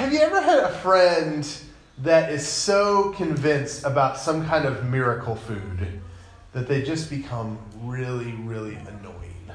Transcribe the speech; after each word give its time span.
have 0.00 0.14
you 0.14 0.20
ever 0.20 0.40
had 0.40 0.60
a 0.60 0.72
friend 0.78 1.46
that 1.98 2.32
is 2.32 2.48
so 2.48 3.10
convinced 3.18 3.84
about 3.84 4.16
some 4.16 4.46
kind 4.46 4.64
of 4.64 4.86
miracle 4.86 5.36
food 5.36 6.00
that 6.54 6.66
they 6.66 6.80
just 6.80 7.10
become 7.10 7.58
really, 7.82 8.32
really 8.32 8.76
annoying? 8.76 9.52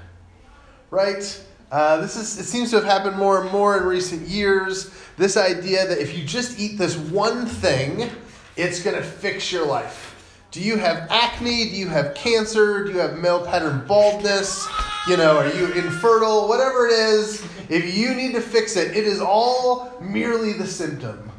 Right? 0.92 1.44
Uh, 1.72 1.98
this 1.98 2.16
is, 2.16 2.38
it 2.38 2.44
seems 2.44 2.70
to 2.70 2.76
have 2.76 2.86
happened 2.86 3.18
more 3.18 3.42
and 3.42 3.52
more 3.52 3.76
in 3.76 3.86
recent 3.86 4.28
years. 4.28 4.94
This 5.18 5.36
idea 5.36 5.88
that 5.88 5.98
if 5.98 6.16
you 6.16 6.24
just 6.24 6.60
eat 6.60 6.78
this 6.78 6.96
one 6.96 7.48
thing, 7.48 8.08
it's 8.56 8.84
going 8.84 8.96
to 8.96 9.04
fix 9.04 9.52
your 9.52 9.66
life. 9.66 10.40
Do 10.52 10.62
you 10.62 10.78
have 10.78 11.08
acne? 11.10 11.72
Do 11.72 11.76
you 11.76 11.88
have 11.88 12.14
cancer? 12.14 12.84
Do 12.84 12.92
you 12.92 13.00
have 13.00 13.18
male 13.18 13.44
pattern 13.44 13.84
baldness? 13.88 14.68
You 15.08 15.18
know, 15.18 15.38
are 15.38 15.54
you 15.54 15.72
infertile? 15.74 16.48
Whatever 16.48 16.88
it 16.88 16.94
is, 16.94 17.46
if 17.70 17.96
you 17.96 18.16
need 18.16 18.34
to 18.34 18.42
fix 18.42 18.76
it, 18.76 18.98
it 18.98 19.04
is 19.04 19.22
all 19.22 19.94
merely 20.02 20.54
the 20.54 20.66
symptom 20.66 21.32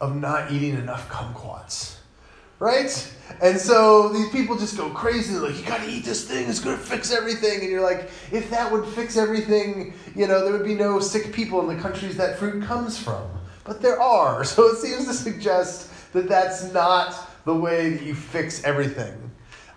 of 0.00 0.16
not 0.16 0.50
eating 0.50 0.74
enough 0.74 1.06
kumquats. 1.10 1.96
Right? 2.60 3.12
And 3.42 3.58
so 3.58 4.08
these 4.08 4.30
people 4.30 4.56
just 4.56 4.78
go 4.78 4.88
crazy. 4.88 5.34
They're 5.34 5.42
like, 5.42 5.58
you 5.58 5.66
gotta 5.66 5.88
eat 5.88 6.02
this 6.02 6.26
thing, 6.26 6.48
it's 6.48 6.60
gonna 6.60 6.78
fix 6.78 7.12
everything. 7.12 7.60
And 7.60 7.70
you're 7.70 7.82
like, 7.82 8.10
if 8.32 8.48
that 8.48 8.72
would 8.72 8.86
fix 8.86 9.18
everything, 9.18 9.92
you 10.16 10.26
know, 10.26 10.42
there 10.42 10.54
would 10.54 10.64
be 10.64 10.74
no 10.74 10.98
sick 10.98 11.30
people 11.30 11.60
in 11.60 11.76
the 11.76 11.82
countries 11.82 12.16
that 12.16 12.38
fruit 12.38 12.64
comes 12.64 12.98
from. 12.98 13.22
But 13.64 13.82
there 13.82 14.00
are. 14.00 14.44
So 14.44 14.66
it 14.68 14.76
seems 14.76 15.06
to 15.06 15.12
suggest 15.12 16.12
that 16.14 16.26
that's 16.26 16.72
not 16.72 17.44
the 17.44 17.54
way 17.54 17.90
that 17.90 18.02
you 18.02 18.14
fix 18.14 18.64
everything. 18.64 19.29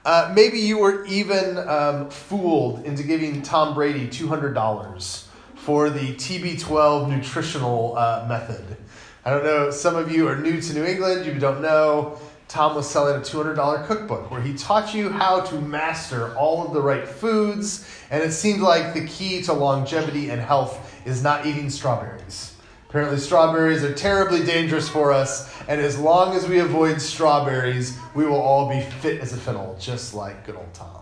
Uh, 0.05 0.34
maybe 0.35 0.59
you 0.59 0.77
were 0.77 1.05
even 1.05 1.57
um, 1.57 2.09
fooled 2.09 2.84
into 2.84 3.03
giving 3.03 3.41
Tom 3.41 3.73
Brady 3.73 4.07
$200 4.07 5.26
for 5.55 5.89
the 5.89 6.13
TB12 6.16 7.09
nutritional 7.09 7.98
uh, 7.98 8.26
method. 8.27 8.76
I 9.23 9.29
don't 9.29 9.45
know, 9.45 9.71
some 9.71 9.95
of 9.95 10.12
you 10.12 10.27
are 10.27 10.35
new 10.35 10.59
to 10.59 10.73
New 10.73 10.84
England, 10.84 11.26
you 11.26 11.39
don't 11.39 11.62
know. 11.62 12.20
Tom 12.49 12.76
was 12.76 12.90
selling 12.90 13.15
a 13.15 13.20
$200 13.20 13.87
cookbook 13.87 14.29
where 14.29 14.41
he 14.41 14.54
taught 14.55 14.93
you 14.93 15.09
how 15.09 15.40
to 15.40 15.55
master 15.55 16.35
all 16.35 16.68
of 16.68 16.74
the 16.74 16.81
right 16.81 17.07
foods, 17.07 17.87
and 18.12 18.21
it 18.21 18.34
seemed 18.34 18.59
like 18.59 18.93
the 18.93 19.07
key 19.07 19.41
to 19.43 19.54
longevity 19.54 20.29
and 20.29 20.41
health 20.41 21.01
is 21.05 21.24
not 21.24 21.46
eating 21.46 21.70
strawberries. 21.70 22.54
Apparently, 22.90 23.18
strawberries 23.18 23.84
are 23.84 23.93
terribly 23.93 24.46
dangerous 24.46 24.87
for 24.90 25.13
us, 25.13 25.51
and 25.67 25.79
as 25.79 25.97
long 25.97 26.35
as 26.35 26.47
we 26.47 26.59
avoid 26.59 27.01
strawberries, 27.01 27.97
we 28.15 28.25
will 28.25 28.41
all 28.41 28.69
be 28.69 28.81
fit 28.81 29.21
as 29.21 29.33
a 29.33 29.37
fiddle, 29.37 29.77
just 29.79 30.13
like 30.13 30.45
good 30.45 30.55
old 30.55 30.73
Tom. 30.73 31.01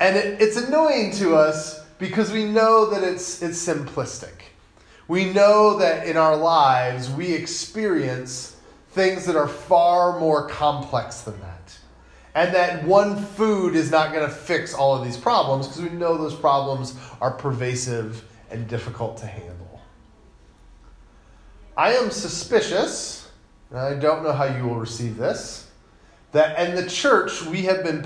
And 0.00 0.16
it, 0.16 0.40
it's 0.40 0.56
annoying 0.56 1.12
to 1.12 1.36
us 1.36 1.84
because 1.98 2.32
we 2.32 2.44
know 2.44 2.86
that 2.90 3.02
it's, 3.02 3.42
it's 3.42 3.64
simplistic. 3.64 4.32
We 5.08 5.32
know 5.32 5.78
that 5.78 6.06
in 6.06 6.16
our 6.16 6.36
lives 6.36 7.10
we 7.10 7.32
experience 7.32 8.56
things 8.90 9.26
that 9.26 9.36
are 9.36 9.48
far 9.48 10.18
more 10.18 10.48
complex 10.48 11.22
than 11.22 11.38
that. 11.40 11.78
And 12.34 12.54
that 12.54 12.84
one 12.84 13.16
food 13.16 13.74
is 13.74 13.90
not 13.90 14.12
going 14.12 14.28
to 14.28 14.34
fix 14.34 14.72
all 14.72 14.96
of 14.96 15.04
these 15.04 15.16
problems 15.16 15.66
because 15.66 15.82
we 15.82 15.90
know 15.90 16.16
those 16.16 16.34
problems 16.34 16.94
are 17.20 17.32
pervasive 17.32 18.24
and 18.50 18.68
difficult 18.68 19.16
to 19.18 19.26
handle. 19.26 19.80
I 21.76 21.94
am 21.94 22.10
suspicious, 22.10 23.19
and 23.70 23.78
I 23.78 23.94
don't 23.94 24.22
know 24.22 24.32
how 24.32 24.44
you 24.44 24.64
will 24.64 24.76
receive 24.76 25.16
this, 25.16 25.68
that 26.32 26.58
in 26.68 26.74
the 26.76 26.88
church 26.88 27.42
we 27.42 27.62
have 27.62 27.82
been 27.82 28.02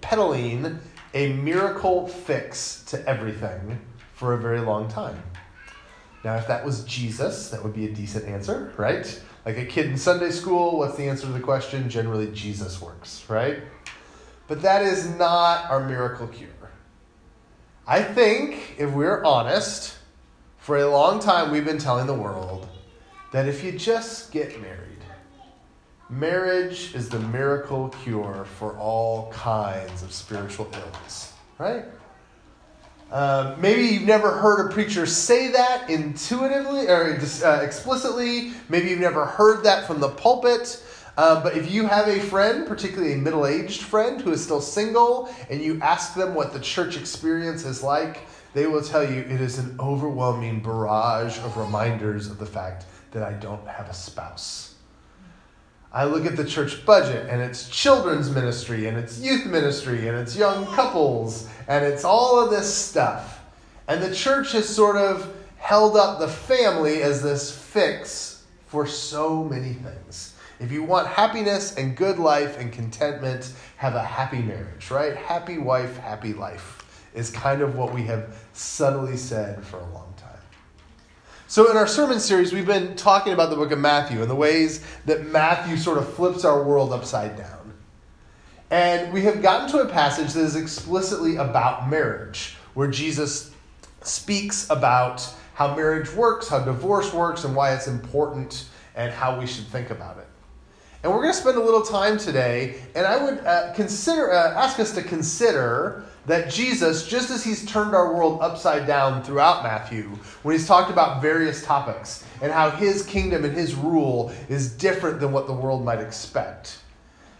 peddling 0.00 0.80
a 1.14 1.32
miracle 1.32 2.08
fix 2.08 2.82
to 2.86 3.08
everything 3.08 3.80
for 4.14 4.34
a 4.34 4.38
very 4.38 4.60
long 4.60 4.88
time. 4.88 5.22
Now, 6.24 6.36
if 6.36 6.48
that 6.48 6.64
was 6.64 6.84
Jesus, 6.84 7.50
that 7.50 7.62
would 7.62 7.74
be 7.74 7.86
a 7.86 7.92
decent 7.92 8.26
answer, 8.26 8.72
right? 8.78 9.22
Like 9.44 9.58
a 9.58 9.64
kid 9.64 9.86
in 9.86 9.98
Sunday 9.98 10.30
school, 10.30 10.78
what's 10.78 10.96
the 10.96 11.04
answer 11.04 11.26
to 11.26 11.32
the 11.32 11.40
question? 11.40 11.88
Generally, 11.90 12.32
Jesus 12.32 12.80
works, 12.80 13.24
right? 13.28 13.58
But 14.48 14.62
that 14.62 14.82
is 14.82 15.08
not 15.16 15.70
our 15.70 15.86
miracle 15.86 16.26
cure. 16.26 16.48
I 17.86 18.02
think, 18.02 18.76
if 18.78 18.90
we're 18.90 19.22
honest, 19.22 19.96
for 20.56 20.78
a 20.78 20.88
long 20.88 21.20
time 21.20 21.50
we've 21.50 21.64
been 21.64 21.78
telling 21.78 22.06
the 22.06 22.14
world 22.14 22.66
that 23.32 23.46
if 23.46 23.62
you 23.62 23.72
just 23.72 24.32
get 24.32 24.60
married, 24.62 24.83
marriage 26.10 26.94
is 26.94 27.08
the 27.08 27.18
miracle 27.18 27.88
cure 28.02 28.44
for 28.58 28.76
all 28.78 29.30
kinds 29.32 30.02
of 30.02 30.12
spiritual 30.12 30.68
ills, 30.72 31.32
right? 31.58 31.84
Um, 33.10 33.60
maybe 33.60 33.82
you've 33.82 34.06
never 34.06 34.32
heard 34.32 34.66
a 34.66 34.72
preacher 34.72 35.06
say 35.06 35.52
that 35.52 35.88
intuitively 35.88 36.88
or 36.88 37.18
uh, 37.44 37.60
explicitly. 37.60 38.52
Maybe 38.68 38.90
you've 38.90 39.00
never 39.00 39.24
heard 39.24 39.64
that 39.64 39.86
from 39.86 40.00
the 40.00 40.08
pulpit. 40.08 40.82
Um, 41.16 41.44
but 41.44 41.56
if 41.56 41.70
you 41.70 41.86
have 41.86 42.08
a 42.08 42.18
friend, 42.18 42.66
particularly 42.66 43.12
a 43.12 43.16
middle 43.16 43.46
aged 43.46 43.82
friend 43.82 44.20
who 44.20 44.32
is 44.32 44.42
still 44.42 44.60
single, 44.60 45.32
and 45.48 45.62
you 45.62 45.80
ask 45.80 46.14
them 46.14 46.34
what 46.34 46.52
the 46.52 46.58
church 46.58 46.96
experience 46.96 47.64
is 47.64 47.84
like, 47.84 48.22
they 48.52 48.66
will 48.66 48.82
tell 48.82 49.08
you 49.08 49.20
it 49.20 49.40
is 49.40 49.58
an 49.58 49.76
overwhelming 49.78 50.60
barrage 50.60 51.38
of 51.38 51.56
reminders 51.56 52.28
of 52.28 52.38
the 52.38 52.46
fact 52.46 52.86
that 53.12 53.22
I 53.22 53.32
don't 53.34 53.66
have 53.68 53.88
a 53.88 53.94
spouse. 53.94 54.73
I 55.94 56.04
look 56.06 56.26
at 56.26 56.36
the 56.36 56.44
church 56.44 56.84
budget 56.84 57.28
and 57.30 57.40
it's 57.40 57.68
children's 57.68 58.28
ministry 58.28 58.88
and 58.88 58.98
it's 58.98 59.20
youth 59.20 59.46
ministry 59.46 60.08
and 60.08 60.18
it's 60.18 60.36
young 60.36 60.66
couples 60.74 61.48
and 61.68 61.84
it's 61.84 62.04
all 62.04 62.42
of 62.42 62.50
this 62.50 62.74
stuff. 62.74 63.40
And 63.86 64.02
the 64.02 64.12
church 64.12 64.50
has 64.52 64.68
sort 64.68 64.96
of 64.96 65.32
held 65.56 65.96
up 65.96 66.18
the 66.18 66.26
family 66.26 67.00
as 67.02 67.22
this 67.22 67.56
fix 67.56 68.44
for 68.66 68.88
so 68.88 69.44
many 69.44 69.74
things. 69.74 70.34
If 70.58 70.72
you 70.72 70.82
want 70.82 71.06
happiness 71.06 71.76
and 71.76 71.96
good 71.96 72.18
life 72.18 72.58
and 72.58 72.72
contentment, 72.72 73.52
have 73.76 73.94
a 73.94 74.02
happy 74.02 74.42
marriage, 74.42 74.90
right? 74.90 75.14
Happy 75.14 75.58
wife, 75.58 75.96
happy 75.98 76.32
life 76.32 76.80
is 77.14 77.30
kind 77.30 77.62
of 77.62 77.76
what 77.76 77.94
we 77.94 78.02
have 78.02 78.36
subtly 78.52 79.16
said 79.16 79.64
for 79.64 79.78
a 79.78 79.84
long 79.92 79.92
time. 79.92 80.13
So, 81.54 81.70
in 81.70 81.76
our 81.76 81.86
sermon 81.86 82.18
series, 82.18 82.52
we've 82.52 82.66
been 82.66 82.96
talking 82.96 83.32
about 83.32 83.48
the 83.48 83.54
book 83.54 83.70
of 83.70 83.78
Matthew 83.78 84.20
and 84.20 84.28
the 84.28 84.34
ways 84.34 84.84
that 85.04 85.28
Matthew 85.28 85.76
sort 85.76 85.98
of 85.98 86.12
flips 86.14 86.44
our 86.44 86.60
world 86.64 86.92
upside 86.92 87.36
down. 87.36 87.74
And 88.72 89.12
we 89.12 89.22
have 89.22 89.40
gotten 89.40 89.70
to 89.70 89.78
a 89.78 89.88
passage 89.88 90.32
that 90.32 90.40
is 90.40 90.56
explicitly 90.56 91.36
about 91.36 91.88
marriage, 91.88 92.56
where 92.74 92.88
Jesus 92.88 93.52
speaks 94.02 94.68
about 94.68 95.32
how 95.54 95.76
marriage 95.76 96.12
works, 96.12 96.48
how 96.48 96.58
divorce 96.58 97.14
works, 97.14 97.44
and 97.44 97.54
why 97.54 97.72
it's 97.72 97.86
important, 97.86 98.66
and 98.96 99.12
how 99.12 99.38
we 99.38 99.46
should 99.46 99.68
think 99.68 99.90
about 99.90 100.18
it. 100.18 100.26
And 101.04 101.12
we're 101.12 101.22
going 101.22 101.34
to 101.34 101.38
spend 101.38 101.56
a 101.56 101.62
little 101.62 101.82
time 101.82 102.18
today, 102.18 102.82
and 102.96 103.06
I 103.06 103.24
would 103.24 103.38
uh, 103.46 103.72
consider 103.74 104.32
uh, 104.32 104.54
ask 104.54 104.80
us 104.80 104.92
to 104.96 105.04
consider 105.04 106.02
that 106.26 106.50
Jesus, 106.50 107.06
just 107.06 107.30
as 107.30 107.44
he's 107.44 107.66
turned 107.66 107.94
our 107.94 108.14
world 108.14 108.40
upside 108.40 108.86
down 108.86 109.22
throughout 109.22 109.62
Matthew, 109.62 110.04
when 110.42 110.54
he's 110.54 110.66
talked 110.66 110.90
about 110.90 111.20
various 111.20 111.64
topics 111.64 112.24
and 112.40 112.50
how 112.50 112.70
his 112.70 113.04
kingdom 113.04 113.44
and 113.44 113.54
his 113.54 113.74
rule 113.74 114.32
is 114.48 114.72
different 114.72 115.20
than 115.20 115.32
what 115.32 115.46
the 115.46 115.52
world 115.52 115.84
might 115.84 116.00
expect, 116.00 116.78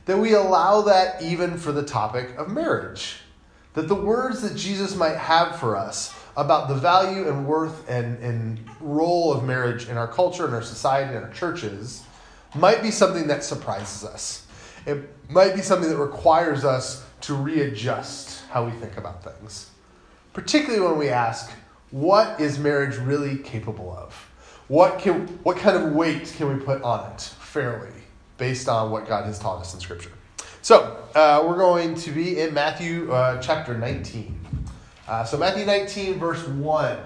that 0.05 0.19
we 0.19 0.35
allow 0.35 0.83
that 0.83 1.23
even 1.23 1.57
for 1.57 1.73
the 1.73 1.83
topic 1.83 2.37
of 2.37 2.51
marriage. 2.51 3.17
That 3.73 3.89
the 3.89 3.95
words 3.95 4.43
that 4.43 4.57
Jesus 4.57 4.95
might 4.95 5.17
have 5.17 5.59
for 5.59 5.77
us 5.77 6.15
about 6.37 6.69
the 6.69 6.75
value 6.75 7.29
and 7.29 7.47
worth 7.47 7.89
and, 7.89 8.19
and 8.19 8.61
role 8.81 9.33
of 9.33 9.45
marriage 9.45 9.89
in 9.89 9.97
our 9.97 10.07
culture, 10.07 10.45
and 10.45 10.55
our 10.55 10.63
society, 10.63 11.15
and 11.15 11.25
our 11.25 11.33
churches, 11.33 12.05
might 12.55 12.83
be 12.83 12.91
something 12.91 13.27
that 13.29 13.43
surprises 13.43 14.05
us. 14.05 14.47
It 14.87 15.11
might 15.29 15.57
be 15.57 15.63
something 15.63 15.89
that 15.89 15.97
requires 15.97 16.65
us 16.65 17.05
to 17.23 17.35
readjust 17.35 18.44
how 18.55 18.65
we 18.65 18.71
think 18.71 18.97
about 18.97 19.25
things. 19.25 19.69
Particularly 20.33 20.81
when 20.81 20.97
we 20.97 21.09
ask, 21.09 21.51
what 21.91 22.41
is 22.41 22.57
marriage 22.57 22.97
really 22.99 23.37
capable 23.37 23.93
of? 23.93 24.15
What, 24.69 25.01
can, 25.01 25.27
what 25.43 25.57
kind 25.57 25.77
of 25.77 25.93
weight 25.93 26.33
can 26.37 26.57
we 26.57 26.65
put 26.65 26.81
on 26.83 27.11
it 27.11 27.21
fairly 27.21 27.91
based 28.39 28.69
on 28.69 28.93
what 28.93 29.09
God 29.09 29.25
has 29.25 29.41
taught 29.41 29.61
us 29.61 29.75
in 29.75 29.81
Scripture? 29.81 30.13
So, 30.63 31.05
uh, 31.17 31.43
we're 31.45 31.59
going 31.59 31.97
to 31.97 32.13
be 32.13 32.39
in 32.39 32.55
Matthew 32.55 33.11
uh, 33.11 33.43
chapter 33.43 33.77
19. 33.77 34.39
Uh, 35.09 35.25
so, 35.25 35.37
Matthew 35.37 35.67
19, 35.67 36.21
verse 36.21 36.47
1. 36.47 36.99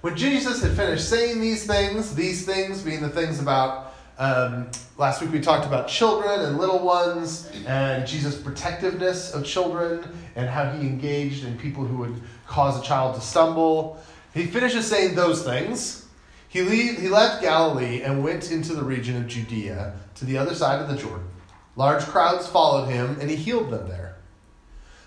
When 0.00 0.16
Jesus 0.16 0.62
had 0.62 0.72
finished 0.72 1.08
saying 1.08 1.40
these 1.40 1.64
things, 1.64 2.12
these 2.12 2.44
things 2.44 2.82
being 2.82 3.02
the 3.02 3.08
things 3.08 3.40
about 3.40 3.91
um, 4.22 4.70
last 4.98 5.20
week 5.20 5.32
we 5.32 5.40
talked 5.40 5.66
about 5.66 5.88
children 5.88 6.42
and 6.42 6.56
little 6.56 6.78
ones 6.78 7.50
and 7.66 8.06
Jesus' 8.06 8.40
protectiveness 8.40 9.34
of 9.34 9.44
children 9.44 10.04
and 10.36 10.48
how 10.48 10.70
he 10.70 10.86
engaged 10.86 11.44
in 11.44 11.58
people 11.58 11.84
who 11.84 11.96
would 11.96 12.22
cause 12.46 12.78
a 12.78 12.82
child 12.84 13.16
to 13.16 13.20
stumble. 13.20 14.00
He 14.32 14.46
finishes 14.46 14.86
saying 14.86 15.16
those 15.16 15.42
things. 15.42 16.06
He, 16.48 16.62
leave, 16.62 17.00
he 17.00 17.08
left 17.08 17.42
Galilee 17.42 18.02
and 18.02 18.22
went 18.22 18.52
into 18.52 18.74
the 18.74 18.84
region 18.84 19.16
of 19.16 19.26
Judea 19.26 19.94
to 20.14 20.24
the 20.24 20.38
other 20.38 20.54
side 20.54 20.80
of 20.80 20.88
the 20.88 20.96
Jordan. 20.96 21.26
Large 21.74 22.04
crowds 22.04 22.46
followed 22.46 22.88
him, 22.88 23.18
and 23.20 23.28
he 23.28 23.34
healed 23.34 23.70
them 23.70 23.88
there. 23.88 24.18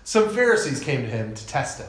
Some 0.04 0.28
Pharisees 0.28 0.80
came 0.80 1.02
to 1.02 1.08
him 1.08 1.34
to 1.34 1.46
test 1.46 1.80
him. 1.80 1.88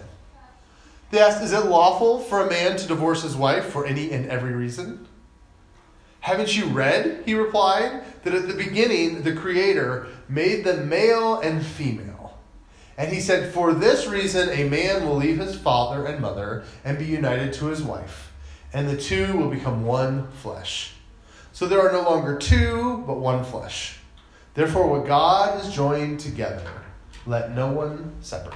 They 1.11 1.19
asked, 1.19 1.43
Is 1.43 1.51
it 1.51 1.65
lawful 1.65 2.19
for 2.19 2.39
a 2.39 2.49
man 2.49 2.77
to 2.77 2.87
divorce 2.87 3.23
his 3.23 3.35
wife 3.35 3.65
for 3.65 3.85
any 3.85 4.11
and 4.11 4.29
every 4.29 4.53
reason? 4.53 5.07
Haven't 6.19 6.57
you 6.57 6.65
read, 6.65 7.23
he 7.25 7.33
replied, 7.33 8.03
that 8.23 8.33
at 8.33 8.47
the 8.47 8.53
beginning 8.53 9.23
the 9.23 9.33
Creator 9.33 10.07
made 10.27 10.63
them 10.63 10.89
male 10.89 11.39
and 11.39 11.65
female? 11.65 12.37
And 12.97 13.13
he 13.13 13.21
said, 13.21 13.53
For 13.53 13.73
this 13.73 14.07
reason 14.07 14.49
a 14.49 14.67
man 14.67 15.05
will 15.05 15.15
leave 15.15 15.39
his 15.39 15.57
father 15.57 16.05
and 16.05 16.19
mother 16.19 16.63
and 16.83 16.97
be 16.97 17.05
united 17.05 17.53
to 17.53 17.67
his 17.67 17.81
wife, 17.81 18.33
and 18.73 18.89
the 18.89 18.97
two 18.97 19.37
will 19.37 19.49
become 19.49 19.85
one 19.85 20.27
flesh. 20.31 20.93
So 21.53 21.67
there 21.67 21.81
are 21.81 21.91
no 21.91 22.07
longer 22.07 22.37
two, 22.37 23.03
but 23.07 23.19
one 23.19 23.43
flesh. 23.43 23.99
Therefore, 24.53 24.87
what 24.87 25.07
God 25.07 25.61
has 25.61 25.73
joined 25.73 26.19
together, 26.19 26.69
let 27.27 27.51
no 27.51 27.71
one 27.71 28.15
separate. 28.21 28.55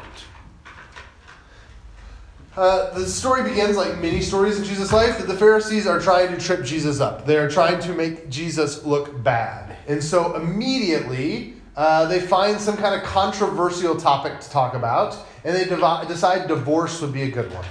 Uh, 2.57 2.93
the 2.99 3.05
story 3.05 3.43
begins 3.43 3.77
like 3.77 3.97
many 4.01 4.19
stories 4.19 4.57
in 4.57 4.65
Jesus' 4.65 4.91
life 4.91 5.17
that 5.17 5.27
the 5.27 5.37
Pharisees 5.37 5.87
are 5.87 6.01
trying 6.01 6.35
to 6.35 6.37
trip 6.37 6.65
Jesus 6.65 6.99
up. 6.99 7.25
They 7.25 7.37
are 7.37 7.49
trying 7.49 7.79
to 7.83 7.93
make 7.93 8.29
Jesus 8.29 8.83
look 8.83 9.23
bad. 9.23 9.77
And 9.87 10.03
so 10.03 10.35
immediately 10.35 11.53
uh, 11.77 12.07
they 12.07 12.19
find 12.19 12.59
some 12.59 12.75
kind 12.75 12.93
of 12.93 13.03
controversial 13.03 13.95
topic 13.95 14.41
to 14.41 14.49
talk 14.49 14.73
about, 14.73 15.17
and 15.45 15.55
they 15.55 15.63
devi- 15.63 16.05
decide 16.09 16.49
divorce 16.49 16.99
would 16.99 17.13
be 17.13 17.21
a 17.21 17.31
good 17.31 17.49
one. 17.53 17.65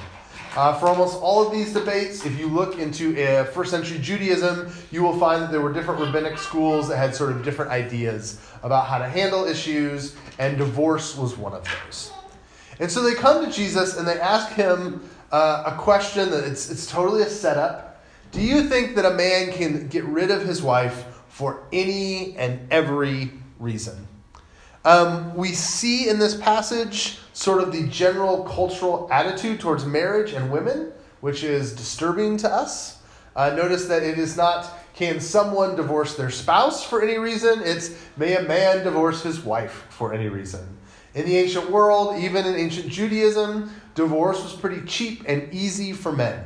Uh, 0.56 0.72
for 0.78 0.88
almost 0.88 1.20
all 1.20 1.46
of 1.46 1.52
these 1.52 1.74
debates, 1.74 2.24
if 2.24 2.38
you 2.38 2.48
look 2.48 2.78
into 2.78 3.22
uh, 3.22 3.44
first 3.44 3.70
century 3.70 3.98
Judaism, 3.98 4.72
you 4.90 5.02
will 5.02 5.18
find 5.18 5.42
that 5.42 5.52
there 5.52 5.60
were 5.60 5.74
different 5.74 6.00
rabbinic 6.00 6.38
schools 6.38 6.88
that 6.88 6.96
had 6.96 7.14
sort 7.14 7.32
of 7.32 7.44
different 7.44 7.70
ideas 7.70 8.40
about 8.62 8.86
how 8.86 8.96
to 8.96 9.06
handle 9.06 9.44
issues, 9.44 10.16
and 10.38 10.56
divorce 10.56 11.18
was 11.18 11.36
one 11.36 11.52
of 11.52 11.68
those. 11.84 12.12
And 12.80 12.90
so 12.90 13.02
they 13.02 13.14
come 13.14 13.44
to 13.44 13.52
Jesus 13.52 13.98
and 13.98 14.08
they 14.08 14.18
ask 14.18 14.52
him 14.52 15.08
uh, 15.30 15.64
a 15.66 15.76
question 15.76 16.30
that 16.30 16.44
it's, 16.44 16.70
it's 16.70 16.86
totally 16.86 17.22
a 17.22 17.28
setup. 17.28 18.02
Do 18.32 18.40
you 18.40 18.68
think 18.68 18.96
that 18.96 19.04
a 19.04 19.14
man 19.14 19.52
can 19.52 19.88
get 19.88 20.04
rid 20.04 20.30
of 20.30 20.42
his 20.42 20.62
wife 20.62 21.04
for 21.28 21.64
any 21.72 22.36
and 22.36 22.60
every 22.72 23.32
reason? 23.58 24.08
Um, 24.84 25.36
we 25.36 25.48
see 25.48 26.08
in 26.08 26.18
this 26.18 26.34
passage 26.34 27.18
sort 27.34 27.62
of 27.62 27.70
the 27.70 27.86
general 27.88 28.44
cultural 28.44 29.08
attitude 29.12 29.60
towards 29.60 29.84
marriage 29.84 30.32
and 30.32 30.50
women, 30.50 30.90
which 31.20 31.44
is 31.44 31.74
disturbing 31.74 32.38
to 32.38 32.48
us. 32.48 33.02
Uh, 33.36 33.50
notice 33.50 33.86
that 33.86 34.02
it 34.02 34.18
is 34.18 34.36
not 34.36 34.78
can 34.94 35.20
someone 35.20 35.76
divorce 35.76 36.16
their 36.16 36.30
spouse 36.30 36.84
for 36.84 37.02
any 37.02 37.18
reason? 37.18 37.60
It's 37.62 37.94
may 38.16 38.36
a 38.36 38.42
man 38.42 38.84
divorce 38.84 39.22
his 39.22 39.40
wife 39.40 39.86
for 39.88 40.12
any 40.12 40.28
reason. 40.28 40.76
In 41.14 41.26
the 41.26 41.36
ancient 41.36 41.70
world, 41.70 42.22
even 42.22 42.46
in 42.46 42.54
ancient 42.54 42.88
Judaism, 42.88 43.70
divorce 43.94 44.42
was 44.42 44.52
pretty 44.52 44.82
cheap 44.86 45.24
and 45.26 45.52
easy 45.52 45.92
for 45.92 46.12
men. 46.12 46.44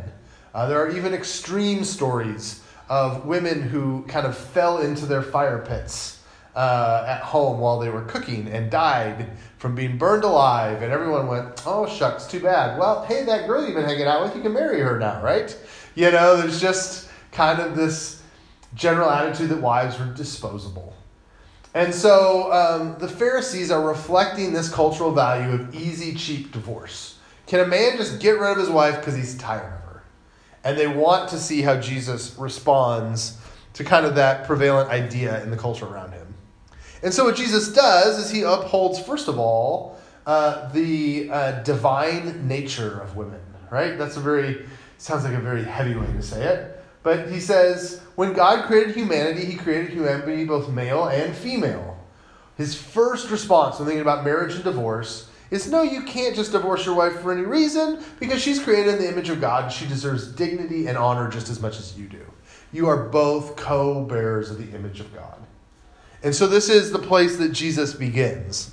Uh, 0.54 0.66
there 0.66 0.78
are 0.78 0.96
even 0.96 1.12
extreme 1.12 1.84
stories 1.84 2.62
of 2.88 3.26
women 3.26 3.60
who 3.60 4.02
kind 4.08 4.26
of 4.26 4.36
fell 4.36 4.78
into 4.78 5.04
their 5.04 5.22
fire 5.22 5.58
pits 5.58 6.20
uh, 6.54 7.04
at 7.06 7.20
home 7.20 7.58
while 7.58 7.78
they 7.78 7.88
were 7.88 8.02
cooking 8.02 8.48
and 8.48 8.70
died 8.70 9.30
from 9.58 9.74
being 9.74 9.98
burned 9.98 10.24
alive. 10.24 10.82
And 10.82 10.92
everyone 10.92 11.26
went, 11.26 11.62
oh, 11.66 11.86
shucks, 11.86 12.26
too 12.26 12.40
bad. 12.40 12.78
Well, 12.78 13.04
hey, 13.04 13.24
that 13.24 13.46
girl 13.46 13.64
you've 13.64 13.74
been 13.74 13.84
hanging 13.84 14.06
out 14.06 14.22
with, 14.22 14.36
you 14.36 14.42
can 14.42 14.52
marry 14.52 14.80
her 14.80 14.98
now, 14.98 15.22
right? 15.22 15.56
You 15.94 16.10
know, 16.10 16.36
there's 16.36 16.60
just 16.60 17.10
kind 17.32 17.60
of 17.60 17.76
this 17.76 18.22
general 18.74 19.10
attitude 19.10 19.50
that 19.50 19.60
wives 19.60 19.98
were 19.98 20.06
disposable. 20.06 20.94
And 21.74 21.92
so 21.92 22.52
um, 22.52 22.96
the 23.00 23.08
Pharisees 23.08 23.72
are 23.72 23.86
reflecting 23.86 24.52
this 24.52 24.72
cultural 24.72 25.10
value 25.10 25.52
of 25.52 25.74
easy, 25.74 26.14
cheap 26.14 26.52
divorce. 26.52 27.18
Can 27.46 27.60
a 27.60 27.66
man 27.66 27.96
just 27.96 28.20
get 28.20 28.38
rid 28.38 28.52
of 28.52 28.58
his 28.58 28.70
wife 28.70 29.00
because 29.00 29.16
he's 29.16 29.36
tired 29.36 29.74
of 29.74 29.80
her? 29.80 30.04
And 30.62 30.78
they 30.78 30.86
want 30.86 31.28
to 31.30 31.38
see 31.38 31.62
how 31.62 31.78
Jesus 31.80 32.36
responds 32.38 33.38
to 33.74 33.82
kind 33.82 34.06
of 34.06 34.14
that 34.14 34.46
prevalent 34.46 34.88
idea 34.88 35.42
in 35.42 35.50
the 35.50 35.56
culture 35.56 35.84
around 35.84 36.12
him. 36.12 36.34
And 37.02 37.12
so 37.12 37.24
what 37.24 37.36
Jesus 37.36 37.72
does 37.72 38.18
is 38.18 38.30
he 38.30 38.42
upholds, 38.42 38.98
first 38.98 39.28
of 39.28 39.38
all, 39.38 39.98
uh, 40.26 40.68
the 40.72 41.28
uh, 41.30 41.62
divine 41.64 42.48
nature 42.48 43.00
of 43.00 43.16
women, 43.16 43.40
right? 43.70 43.98
That's 43.98 44.16
a 44.16 44.20
very, 44.20 44.64
sounds 44.96 45.24
like 45.24 45.34
a 45.34 45.40
very 45.40 45.64
heavy 45.64 45.94
way 45.96 46.06
to 46.06 46.22
say 46.22 46.44
it. 46.44 46.73
But 47.04 47.30
he 47.30 47.38
says, 47.38 48.00
when 48.16 48.32
God 48.32 48.64
created 48.64 48.96
humanity, 48.96 49.44
he 49.44 49.56
created 49.56 49.90
humanity 49.90 50.44
both 50.44 50.70
male 50.70 51.06
and 51.06 51.36
female. 51.36 51.96
His 52.56 52.74
first 52.74 53.30
response 53.30 53.78
when 53.78 53.86
thinking 53.86 54.00
about 54.00 54.24
marriage 54.24 54.54
and 54.54 54.64
divorce 54.64 55.28
is 55.50 55.70
no, 55.70 55.82
you 55.82 56.02
can't 56.02 56.34
just 56.34 56.52
divorce 56.52 56.86
your 56.86 56.94
wife 56.94 57.20
for 57.20 57.30
any 57.30 57.42
reason 57.42 58.02
because 58.18 58.40
she's 58.40 58.62
created 58.62 58.94
in 58.94 59.02
the 59.02 59.08
image 59.08 59.28
of 59.28 59.40
God. 59.40 59.70
She 59.70 59.86
deserves 59.86 60.28
dignity 60.28 60.86
and 60.86 60.96
honor 60.96 61.28
just 61.28 61.50
as 61.50 61.60
much 61.60 61.78
as 61.78 61.96
you 61.96 62.06
do. 62.06 62.24
You 62.72 62.88
are 62.88 63.04
both 63.08 63.54
co 63.54 64.02
bearers 64.04 64.50
of 64.50 64.58
the 64.58 64.74
image 64.76 64.98
of 64.98 65.14
God. 65.14 65.38
And 66.22 66.34
so 66.34 66.46
this 66.46 66.70
is 66.70 66.90
the 66.90 66.98
place 66.98 67.36
that 67.36 67.50
Jesus 67.50 67.92
begins. 67.92 68.72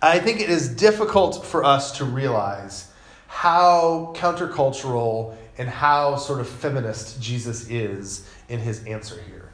I 0.00 0.18
think 0.18 0.40
it 0.40 0.48
is 0.48 0.68
difficult 0.70 1.44
for 1.44 1.64
us 1.64 1.92
to 1.98 2.04
realize 2.06 2.90
how 3.26 4.14
countercultural 4.16 5.36
and 5.58 5.68
how 5.68 6.16
sort 6.16 6.40
of 6.40 6.48
feminist 6.48 7.20
Jesus 7.20 7.68
is 7.68 8.28
in 8.48 8.58
his 8.58 8.84
answer 8.84 9.20
here. 9.28 9.50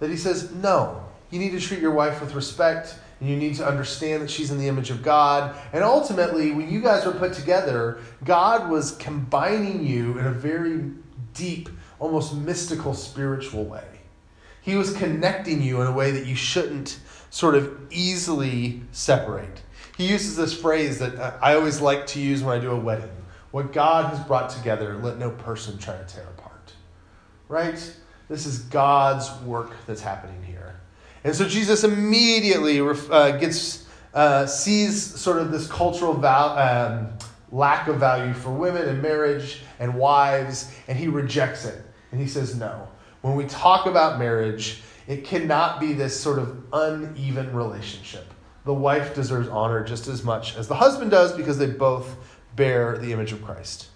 That 0.00 0.10
he 0.10 0.16
says, 0.16 0.52
no, 0.52 1.04
you 1.30 1.38
need 1.38 1.50
to 1.50 1.60
treat 1.60 1.80
your 1.80 1.92
wife 1.92 2.20
with 2.20 2.34
respect, 2.34 2.96
and 3.20 3.28
you 3.28 3.36
need 3.36 3.54
to 3.56 3.66
understand 3.66 4.22
that 4.22 4.30
she's 4.30 4.50
in 4.50 4.58
the 4.58 4.68
image 4.68 4.90
of 4.90 5.02
God. 5.02 5.56
And 5.72 5.84
ultimately, 5.84 6.50
when 6.52 6.70
you 6.70 6.80
guys 6.80 7.06
were 7.06 7.12
put 7.12 7.32
together, 7.32 7.98
God 8.24 8.70
was 8.70 8.92
combining 8.96 9.86
you 9.86 10.18
in 10.18 10.26
a 10.26 10.32
very 10.32 10.90
deep, 11.32 11.68
almost 11.98 12.34
mystical, 12.34 12.94
spiritual 12.94 13.64
way. 13.64 13.86
He 14.62 14.76
was 14.76 14.94
connecting 14.96 15.62
you 15.62 15.80
in 15.82 15.86
a 15.86 15.92
way 15.92 16.10
that 16.12 16.26
you 16.26 16.34
shouldn't 16.34 16.98
sort 17.30 17.54
of 17.54 17.92
easily 17.92 18.82
separate. 18.92 19.62
He 19.96 20.08
uses 20.08 20.36
this 20.36 20.58
phrase 20.58 20.98
that 20.98 21.38
I 21.42 21.54
always 21.54 21.80
like 21.80 22.06
to 22.08 22.20
use 22.20 22.42
when 22.42 22.58
I 22.58 22.60
do 22.60 22.70
a 22.70 22.78
wedding 22.78 23.10
what 23.54 23.72
God 23.72 24.06
has 24.06 24.18
brought 24.18 24.50
together, 24.50 24.98
let 25.00 25.16
no 25.16 25.30
person 25.30 25.78
try 25.78 25.96
to 25.96 26.02
tear 26.12 26.24
apart. 26.36 26.72
Right? 27.46 27.96
This 28.28 28.46
is 28.46 28.58
God's 28.58 29.30
work 29.42 29.70
that's 29.86 30.00
happening 30.00 30.42
here. 30.42 30.80
And 31.22 31.32
so 31.36 31.46
Jesus 31.46 31.84
immediately 31.84 32.80
uh, 32.80 33.36
gets 33.36 33.86
uh, 34.12 34.46
sees 34.46 35.00
sort 35.00 35.40
of 35.40 35.52
this 35.52 35.68
cultural 35.68 36.14
val- 36.14 36.58
um, 36.58 37.12
lack 37.52 37.86
of 37.86 38.00
value 38.00 38.34
for 38.34 38.50
women 38.50 38.88
and 38.88 39.00
marriage 39.00 39.60
and 39.78 39.94
wives, 39.94 40.74
and 40.88 40.98
he 40.98 41.06
rejects 41.06 41.64
it. 41.64 41.80
And 42.10 42.20
he 42.20 42.26
says, 42.26 42.56
no. 42.56 42.88
When 43.20 43.36
we 43.36 43.44
talk 43.44 43.86
about 43.86 44.18
marriage, 44.18 44.82
it 45.06 45.24
cannot 45.24 45.78
be 45.78 45.92
this 45.92 46.18
sort 46.18 46.40
of 46.40 46.60
uneven 46.72 47.54
relationship. 47.54 48.34
The 48.64 48.74
wife 48.74 49.14
deserves 49.14 49.46
honor 49.46 49.84
just 49.84 50.08
as 50.08 50.24
much 50.24 50.56
as 50.56 50.66
the 50.66 50.74
husband 50.74 51.12
does 51.12 51.32
because 51.36 51.56
they 51.56 51.66
both 51.66 52.16
bear 52.56 52.98
the 52.98 53.12
image 53.12 53.32
of 53.32 53.44
Christ. 53.44 53.88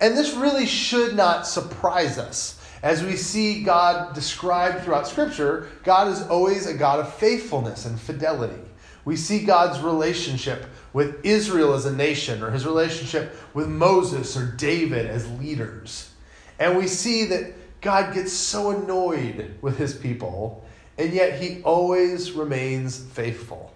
And 0.00 0.16
this 0.16 0.34
really 0.34 0.66
should 0.66 1.14
not 1.14 1.46
surprise 1.46 2.18
us. 2.18 2.60
As 2.82 3.02
we 3.02 3.16
see 3.16 3.62
God 3.62 4.14
described 4.14 4.84
throughout 4.84 5.08
Scripture, 5.08 5.68
God 5.82 6.08
is 6.08 6.22
always 6.28 6.66
a 6.66 6.74
God 6.74 7.00
of 7.00 7.12
faithfulness 7.14 7.86
and 7.86 8.00
fidelity. 8.00 8.62
We 9.04 9.16
see 9.16 9.44
God's 9.44 9.80
relationship 9.80 10.66
with 10.92 11.24
Israel 11.24 11.74
as 11.74 11.86
a 11.86 11.94
nation, 11.94 12.42
or 12.42 12.50
his 12.50 12.66
relationship 12.66 13.34
with 13.54 13.68
Moses 13.68 14.36
or 14.36 14.46
David 14.46 15.06
as 15.06 15.28
leaders. 15.38 16.10
And 16.58 16.76
we 16.76 16.86
see 16.86 17.24
that 17.26 17.54
God 17.80 18.14
gets 18.14 18.32
so 18.32 18.70
annoyed 18.70 19.56
with 19.60 19.78
his 19.78 19.94
people, 19.94 20.64
and 20.98 21.12
yet 21.12 21.40
he 21.40 21.62
always 21.62 22.32
remains 22.32 22.98
faithful. 22.98 23.72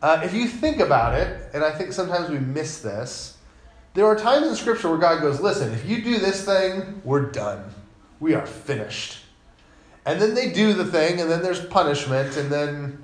Uh, 0.00 0.20
if 0.24 0.34
you 0.34 0.48
think 0.48 0.80
about 0.80 1.14
it, 1.18 1.50
and 1.54 1.64
I 1.64 1.70
think 1.70 1.92
sometimes 1.92 2.28
we 2.28 2.38
miss 2.38 2.80
this, 2.80 3.38
there 3.94 4.06
are 4.06 4.16
times 4.16 4.46
in 4.46 4.56
Scripture 4.56 4.88
where 4.88 4.98
God 4.98 5.20
goes, 5.20 5.40
Listen, 5.40 5.72
if 5.72 5.86
you 5.86 6.02
do 6.02 6.18
this 6.18 6.44
thing, 6.44 7.02
we're 7.04 7.30
done. 7.30 7.64
We 8.20 8.34
are 8.34 8.46
finished. 8.46 9.18
And 10.06 10.20
then 10.20 10.34
they 10.34 10.50
do 10.50 10.72
the 10.72 10.84
thing, 10.84 11.20
and 11.20 11.30
then 11.30 11.42
there's 11.42 11.64
punishment, 11.64 12.36
and 12.36 12.50
then 12.50 13.02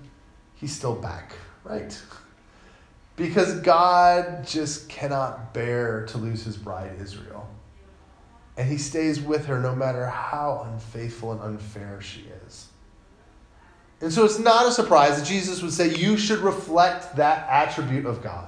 he's 0.54 0.74
still 0.74 0.94
back, 0.94 1.32
right? 1.62 2.00
Because 3.16 3.60
God 3.60 4.46
just 4.46 4.88
cannot 4.88 5.52
bear 5.52 6.06
to 6.06 6.18
lose 6.18 6.44
his 6.44 6.56
bride, 6.56 6.92
Israel. 7.00 7.48
And 8.56 8.68
he 8.68 8.78
stays 8.78 9.20
with 9.20 9.46
her 9.46 9.60
no 9.60 9.76
matter 9.76 10.06
how 10.06 10.66
unfaithful 10.72 11.32
and 11.32 11.40
unfair 11.40 12.00
she 12.00 12.24
is. 12.46 12.68
And 14.00 14.12
so 14.12 14.24
it's 14.24 14.38
not 14.38 14.66
a 14.66 14.72
surprise 14.72 15.18
that 15.18 15.26
Jesus 15.26 15.62
would 15.62 15.72
say 15.72 15.94
you 15.94 16.16
should 16.16 16.38
reflect 16.38 17.16
that 17.16 17.48
attribute 17.48 18.06
of 18.06 18.22
God 18.22 18.47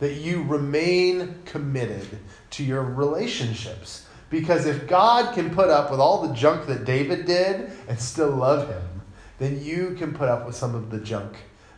that 0.00 0.14
you 0.14 0.42
remain 0.42 1.42
committed 1.44 2.06
to 2.50 2.64
your 2.64 2.82
relationships. 2.82 4.06
Because 4.30 4.66
if 4.66 4.86
God 4.86 5.34
can 5.34 5.50
put 5.50 5.68
up 5.68 5.90
with 5.90 6.00
all 6.00 6.26
the 6.26 6.34
junk 6.34 6.66
that 6.66 6.84
David 6.84 7.24
did 7.24 7.70
and 7.88 7.98
still 7.98 8.30
love 8.30 8.68
him, 8.68 9.02
then 9.38 9.62
you 9.62 9.94
can 9.98 10.12
put 10.12 10.28
up 10.28 10.46
with 10.46 10.54
some 10.54 10.74
of 10.74 10.90
the 10.90 10.98
junk 10.98 11.36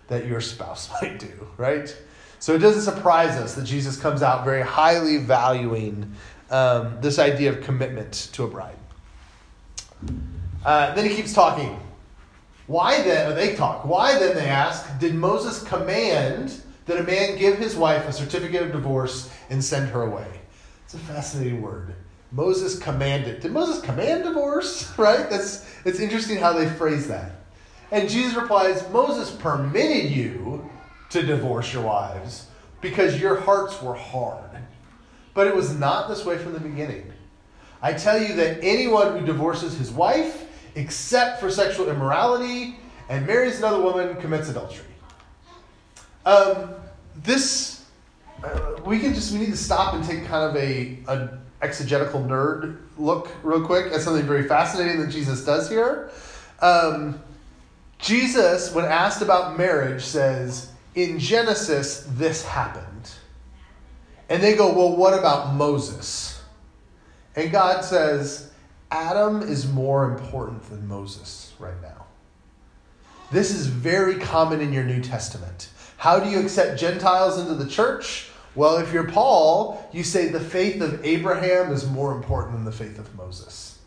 that 0.09 0.27
your 0.27 0.41
spouse 0.41 0.91
might 1.03 1.19
do, 1.19 1.49
right? 1.57 1.95
So 2.39 2.55
it 2.55 2.59
doesn't 2.59 2.83
surprise 2.83 3.37
us 3.37 3.55
that 3.55 3.65
Jesus 3.65 3.99
comes 3.99 4.23
out 4.23 4.45
very 4.45 4.63
highly 4.63 5.19
valuing 5.19 6.15
um, 6.51 6.97
this 7.01 7.19
idea 7.19 7.51
of 7.51 7.63
commitment 7.63 8.31
to 8.33 8.45
a 8.45 8.49
bride. 8.49 8.77
Uh, 10.65 10.95
then 10.95 11.09
he 11.09 11.15
keeps 11.15 11.33
talking. 11.33 11.79
Why 12.67 13.03
then, 13.03 13.35
they 13.35 13.57
talk, 13.57 13.85
why 13.85 14.19
then, 14.19 14.37
they 14.37 14.47
ask, 14.47 14.99
did 14.99 15.15
Moses 15.15 15.63
command 15.63 16.63
that 16.91 16.99
a 16.99 17.05
man 17.05 17.39
give 17.39 17.57
his 17.57 17.77
wife 17.77 18.07
a 18.09 18.13
certificate 18.13 18.63
of 18.63 18.73
divorce 18.73 19.31
and 19.49 19.65
send 19.65 19.89
her 19.91 20.03
away? 20.03 20.27
It's 20.85 20.95
a 20.95 20.99
fascinating 20.99 21.63
word. 21.63 21.95
Moses 22.33 22.79
commanded. 22.79 23.41
Did 23.41 23.53
Moses 23.53 23.81
command 23.81 24.25
divorce? 24.25 24.93
Right? 24.99 25.31
That's 25.31 25.67
it's 25.85 26.01
interesting 26.01 26.39
how 26.39 26.53
they 26.53 26.69
phrase 26.69 27.09
that. 27.09 27.33
And 27.93 28.09
Jesus 28.09 28.35
replies, 28.35 28.89
Moses 28.91 29.31
permitted 29.31 30.11
you 30.11 30.69
to 31.11 31.23
divorce 31.23 31.73
your 31.73 31.85
wives 31.85 32.47
because 32.81 33.21
your 33.21 33.37
hearts 33.37 33.81
were 33.81 33.95
hard. 33.95 34.51
But 35.33 35.47
it 35.47 35.55
was 35.55 35.77
not 35.79 36.09
this 36.09 36.25
way 36.25 36.39
from 36.39 36.53
the 36.53 36.61
beginning. 36.61 37.13
I 37.83 37.93
tell 37.93 38.21
you 38.21 38.35
that 38.35 38.63
anyone 38.63 39.19
who 39.19 39.25
divorces 39.25 39.79
his 39.79 39.91
wife, 39.91 40.47
except 40.75 41.41
for 41.41 41.51
sexual 41.51 41.89
immorality, 41.89 42.79
and 43.09 43.27
marries 43.27 43.59
another 43.59 43.81
woman 43.81 44.17
commits 44.17 44.49
adultery. 44.49 44.85
Um, 46.27 46.75
this, 47.17 47.85
uh, 48.43 48.77
we 48.85 48.99
can 48.99 49.15
just, 49.15 49.33
we 49.33 49.39
need 49.39 49.51
to 49.51 49.57
stop 49.57 49.95
and 49.95 50.05
take 50.05 50.25
kind 50.27 50.45
of 50.45 50.57
a, 50.57 50.99
a 51.09 51.39
exegetical 51.63 52.21
nerd 52.21 52.79
look 52.97 53.31
real 53.43 53.65
quick 53.65 53.93
at 53.93 54.01
something 54.01 54.27
very 54.27 54.47
fascinating 54.49 55.01
that 55.01 55.11
Jesus 55.11 55.45
does 55.45 55.69
here. 55.69 56.11
Um, 56.61 57.21
Jesus, 57.99 58.73
when 58.73 58.85
asked 58.85 59.23
about 59.23 59.59
marriage, 59.59 60.03
says, 60.03 60.73
In 60.95 61.19
Genesis, 61.19 62.07
this 62.11 62.45
happened. 62.45 63.11
And 64.29 64.43
they 64.43 64.55
go, 64.55 64.73
Well, 64.73 64.97
what 64.97 65.19
about 65.19 65.55
Moses? 65.55 66.43
And 67.37 67.53
God 67.53 67.85
says, 67.85 68.51
Adam 68.91 69.43
is 69.43 69.69
more 69.69 70.11
important 70.11 70.69
than 70.69 70.89
Moses 70.89 71.53
right 71.59 71.81
now. 71.81 72.07
This 73.31 73.53
is 73.53 73.67
very 73.67 74.19
common 74.19 74.61
in 74.61 74.73
your 74.73 74.83
New 74.83 75.01
Testament. 75.01 75.69
How 76.01 76.19
do 76.19 76.31
you 76.31 76.41
accept 76.41 76.81
Gentiles 76.81 77.39
into 77.39 77.53
the 77.53 77.69
church? 77.69 78.31
Well, 78.55 78.79
if 78.79 78.91
you're 78.91 79.07
Paul, 79.07 79.87
you 79.93 80.03
say 80.03 80.29
the 80.29 80.41
faith 80.41 80.81
of 80.81 81.05
Abraham 81.05 81.71
is 81.71 81.87
more 81.91 82.17
important 82.17 82.55
than 82.55 82.65
the 82.65 82.73
faith 82.73 82.99
of 82.99 83.15
Moses. 83.15 83.79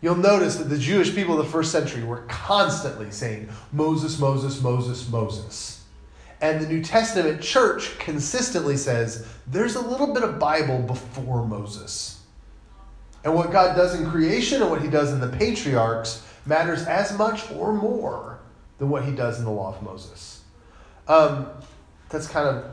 You'll 0.00 0.14
notice 0.14 0.54
that 0.58 0.68
the 0.68 0.78
Jewish 0.78 1.12
people 1.12 1.40
of 1.40 1.44
the 1.44 1.50
first 1.50 1.72
century 1.72 2.04
were 2.04 2.22
constantly 2.28 3.10
saying, 3.10 3.48
Moses, 3.72 4.20
Moses, 4.20 4.62
Moses, 4.62 5.10
Moses. 5.10 5.82
And 6.40 6.60
the 6.60 6.68
New 6.68 6.84
Testament 6.84 7.42
church 7.42 7.98
consistently 7.98 8.76
says, 8.76 9.26
there's 9.48 9.74
a 9.74 9.80
little 9.80 10.14
bit 10.14 10.22
of 10.22 10.38
Bible 10.38 10.78
before 10.78 11.44
Moses. 11.44 12.22
And 13.24 13.34
what 13.34 13.50
God 13.50 13.74
does 13.74 13.98
in 13.98 14.08
creation 14.08 14.62
and 14.62 14.70
what 14.70 14.82
he 14.82 14.88
does 14.88 15.12
in 15.12 15.18
the 15.18 15.36
patriarchs 15.36 16.24
matters 16.46 16.86
as 16.86 17.12
much 17.18 17.50
or 17.50 17.72
more 17.72 18.38
than 18.78 18.88
what 18.88 19.04
he 19.04 19.10
does 19.10 19.40
in 19.40 19.44
the 19.44 19.50
law 19.50 19.74
of 19.74 19.82
Moses. 19.82 20.39
Um, 21.10 21.48
that's 22.08 22.28
kind 22.28 22.46
of 22.46 22.64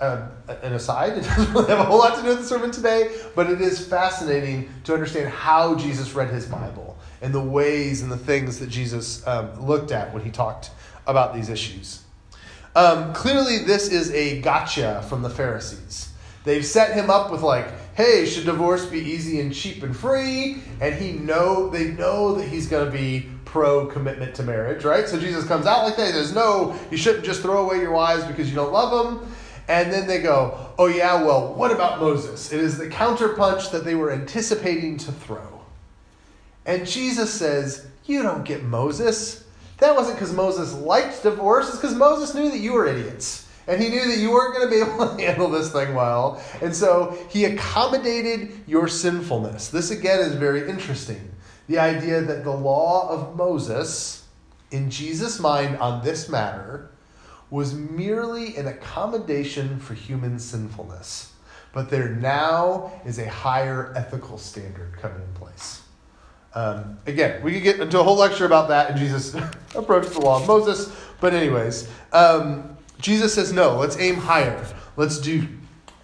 uh, 0.00 0.26
an 0.62 0.72
aside. 0.72 1.12
It 1.18 1.24
doesn't 1.24 1.52
really 1.52 1.68
have 1.68 1.80
a 1.80 1.84
whole 1.84 1.98
lot 1.98 2.16
to 2.16 2.22
do 2.22 2.28
with 2.28 2.38
the 2.38 2.44
sermon 2.44 2.70
today, 2.70 3.14
but 3.34 3.50
it 3.50 3.60
is 3.60 3.86
fascinating 3.86 4.70
to 4.84 4.94
understand 4.94 5.28
how 5.28 5.74
Jesus 5.74 6.14
read 6.14 6.30
his 6.30 6.46
Bible 6.46 6.96
and 7.20 7.34
the 7.34 7.40
ways 7.40 8.00
and 8.00 8.10
the 8.10 8.16
things 8.16 8.58
that 8.60 8.70
Jesus 8.70 9.24
um, 9.26 9.66
looked 9.66 9.92
at 9.92 10.12
when 10.14 10.22
he 10.24 10.30
talked 10.30 10.70
about 11.06 11.34
these 11.34 11.50
issues. 11.50 12.02
Um, 12.74 13.12
clearly, 13.12 13.58
this 13.58 13.90
is 13.90 14.10
a 14.12 14.40
gotcha 14.40 15.04
from 15.10 15.20
the 15.20 15.28
Pharisees. 15.28 16.14
They've 16.44 16.64
set 16.64 16.94
him 16.94 17.10
up 17.10 17.30
with 17.30 17.42
like, 17.42 17.94
"Hey, 17.94 18.24
should 18.24 18.46
divorce 18.46 18.86
be 18.86 19.00
easy 19.00 19.38
and 19.38 19.54
cheap 19.54 19.82
and 19.82 19.94
free?" 19.94 20.62
And 20.80 20.94
he 20.94 21.12
know 21.12 21.68
they 21.68 21.88
know 21.88 22.36
that 22.36 22.48
he's 22.48 22.68
going 22.68 22.86
to 22.86 22.90
be 22.90 23.28
pro 23.52 23.86
commitment 23.86 24.34
to 24.34 24.42
marriage, 24.42 24.82
right? 24.82 25.06
So 25.06 25.20
Jesus 25.20 25.46
comes 25.46 25.66
out 25.66 25.84
like 25.84 25.96
that. 25.96 26.06
He 26.06 26.12
says, 26.12 26.34
"No, 26.34 26.74
you 26.90 26.96
shouldn't 26.96 27.24
just 27.24 27.42
throw 27.42 27.64
away 27.64 27.80
your 27.80 27.92
wives 27.92 28.24
because 28.24 28.48
you 28.48 28.56
don't 28.56 28.72
love 28.72 28.90
them." 28.90 29.32
And 29.68 29.92
then 29.92 30.08
they 30.08 30.20
go, 30.20 30.72
oh, 30.76 30.86
yeah, 30.86 31.22
well, 31.22 31.54
what 31.54 31.70
about 31.70 32.00
Moses? 32.00 32.52
It 32.52 32.60
is 32.60 32.78
the 32.78 32.88
counterpunch 32.88 33.70
that 33.70 33.84
they 33.84 33.94
were 33.94 34.10
anticipating 34.10 34.98
to 34.98 35.12
throw. 35.12 35.62
And 36.66 36.86
Jesus 36.86 37.32
says, 37.32 37.86
You 38.04 38.22
don't 38.22 38.44
get 38.44 38.62
Moses. 38.62 39.44
That 39.78 39.96
wasn't 39.96 40.16
because 40.16 40.32
Moses 40.32 40.74
liked 40.74 41.22
divorce, 41.22 41.68
it's 41.68 41.78
because 41.78 41.94
Moses 41.94 42.34
knew 42.34 42.50
that 42.50 42.58
you 42.58 42.72
were 42.72 42.86
idiots. 42.86 43.48
And 43.68 43.80
he 43.80 43.88
knew 43.88 44.04
that 44.04 44.18
you 44.18 44.32
weren't 44.32 44.54
going 44.54 44.68
to 44.68 44.74
be 44.74 44.80
able 44.80 45.16
to 45.16 45.22
handle 45.26 45.48
this 45.48 45.72
thing 45.72 45.94
well. 45.94 46.42
And 46.60 46.74
so 46.74 47.16
he 47.30 47.44
accommodated 47.44 48.52
your 48.66 48.88
sinfulness. 48.88 49.68
This, 49.68 49.92
again, 49.92 50.18
is 50.18 50.34
very 50.34 50.68
interesting. 50.68 51.30
The 51.68 51.78
idea 51.78 52.20
that 52.20 52.44
the 52.44 52.52
law 52.52 53.08
of 53.08 53.36
Moses, 53.36 54.26
in 54.70 54.90
Jesus' 54.90 55.38
mind 55.38 55.76
on 55.76 56.04
this 56.04 56.28
matter, 56.28 56.90
was 57.50 57.74
merely 57.74 58.56
an 58.56 58.66
accommodation 58.66 59.78
for 59.78 59.94
human 59.94 60.38
sinfulness. 60.38 61.32
But 61.72 61.90
there 61.90 62.08
now 62.08 62.92
is 63.04 63.18
a 63.18 63.28
higher 63.28 63.92
ethical 63.96 64.38
standard 64.38 64.94
coming 65.00 65.22
in 65.22 65.34
place. 65.34 65.82
Um, 66.54 66.98
again, 67.06 67.42
we 67.42 67.52
could 67.52 67.62
get 67.62 67.80
into 67.80 67.98
a 67.98 68.02
whole 68.02 68.16
lecture 68.16 68.44
about 68.44 68.68
that 68.68 68.90
and 68.90 68.98
Jesus 68.98 69.34
approached 69.74 70.10
the 70.12 70.20
law 70.20 70.40
of 70.40 70.46
Moses. 70.46 70.94
But, 71.20 71.34
anyways, 71.34 71.88
um, 72.12 72.76
Jesus 72.98 73.34
says, 73.34 73.52
no, 73.52 73.76
let's 73.76 73.98
aim 73.98 74.16
higher. 74.16 74.66
Let's 74.96 75.18
do 75.18 75.46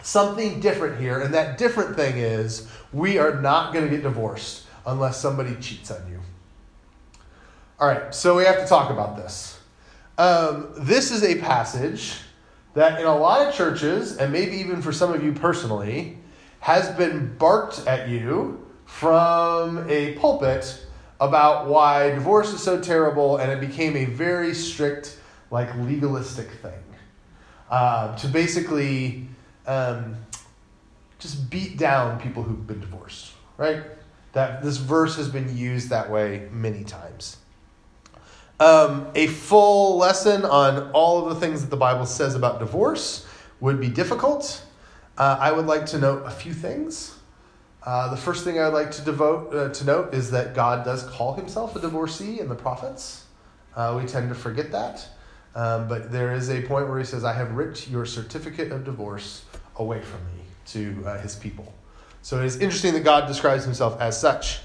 something 0.02 0.60
different 0.60 1.00
here. 1.00 1.20
And 1.20 1.34
that 1.34 1.58
different 1.58 1.96
thing 1.96 2.16
is 2.16 2.70
we 2.92 3.18
are 3.18 3.40
not 3.40 3.72
going 3.72 3.84
to 3.84 3.90
get 3.90 4.02
divorced 4.02 4.64
unless 4.88 5.21
somebody 5.21 5.54
cheats 5.57 5.90
on 5.90 6.00
you. 6.11 6.18
All 7.78 7.87
right, 7.87 8.12
so 8.14 8.37
we 8.37 8.45
have 8.45 8.59
to 8.59 8.66
talk 8.66 8.90
about 8.90 9.16
this. 9.16 9.61
Um, 10.16 10.68
this 10.76 11.12
is 11.12 11.23
a 11.23 11.38
passage 11.38 12.14
that 12.75 12.99
in 12.99 13.07
a 13.07 13.16
lot 13.16 13.47
of 13.47 13.54
churches, 13.54 14.16
and 14.16 14.33
maybe 14.33 14.57
even 14.57 14.83
for 14.83 14.90
some 14.90 15.12
of 15.12 15.23
you 15.23 15.33
personally, 15.33 16.18
has 16.61 16.88
been 16.97 17.37
barked 17.37 17.87
at 17.87 18.09
you 18.09 18.66
from 18.87 19.88
a 19.88 20.14
pulpit 20.14 20.87
about 21.21 21.68
why 21.68 22.11
divorce 22.11 22.52
is 22.52 22.62
so 22.62 22.80
terrible, 22.80 23.37
and 23.37 23.52
it 23.52 23.61
became 23.61 23.95
a 23.97 24.07
very 24.07 24.54
strict, 24.54 25.18
like 25.50 25.73
legalistic 25.76 26.50
thing. 26.62 26.73
Uh, 27.71 28.16
to 28.16 28.26
basically 28.26 29.28
um, 29.66 30.16
just 31.18 31.50
beat 31.50 31.76
down 31.76 32.18
people 32.18 32.42
who've 32.42 32.66
been 32.66 32.80
divorced, 32.80 33.33
right? 33.59 33.83
That 34.32 34.62
this 34.62 34.76
verse 34.76 35.16
has 35.16 35.28
been 35.28 35.56
used 35.56 35.90
that 35.90 36.11
way 36.11 36.49
many 36.52 36.85
times. 36.85 37.38
Um, 38.61 39.06
a 39.14 39.28
full 39.28 39.99
lesson 39.99 40.44
on 40.44 40.90
all 40.90 41.23
of 41.23 41.35
the 41.35 41.40
things 41.40 41.62
that 41.62 41.70
the 41.70 41.76
Bible 41.76 42.06
says 42.06 42.35
about 42.35 42.58
divorce 42.58 43.26
would 43.61 43.80
be 43.80 43.88
difficult. 43.88 44.64
Uh, 45.16 45.37
I 45.38 45.52
would 45.52 45.66
like 45.66 45.87
to 45.87 45.99
note 45.99 46.25
a 46.26 46.30
few 46.30 46.52
things. 46.52 47.14
Uh, 47.85 48.11
the 48.11 48.16
first 48.16 48.44
thing 48.44 48.61
I'd 48.61 48.68
like 48.68 48.90
to 48.92 49.02
devote 49.02 49.54
uh, 49.54 49.68
to 49.70 49.85
note 49.85 50.12
is 50.12 50.30
that 50.32 50.54
God 50.54 50.85
does 50.85 51.04
call 51.04 51.35
himself 51.35 51.76
a 51.76 51.80
divorcee 51.80 52.40
in 52.40 52.49
the 52.49 52.54
prophets. 52.54 53.25
Uh, 53.76 53.99
we 54.00 54.06
tend 54.08 54.28
to 54.28 54.35
forget 54.35 54.73
that, 54.73 55.08
um, 55.54 55.87
but 55.88 56.11
there 56.11 56.32
is 56.32 56.50
a 56.50 56.62
point 56.62 56.88
where 56.88 56.99
he 56.99 57.04
says, 57.04 57.25
"I 57.25 57.32
have 57.32 57.52
ripped 57.52 57.88
your 57.88 58.04
certificate 58.04 58.73
of 58.73 58.85
divorce 58.85 59.44
away 59.76 60.02
from 60.02 60.20
me" 60.26 60.42
to 60.66 61.02
uh, 61.06 61.18
his 61.20 61.37
people. 61.37 61.73
So 62.28 62.38
it 62.38 62.44
is 62.44 62.61
interesting 62.61 62.92
that 62.92 63.04
God 63.04 63.26
describes 63.26 63.64
himself 63.64 63.99
as 64.02 64.20
such. 64.20 64.58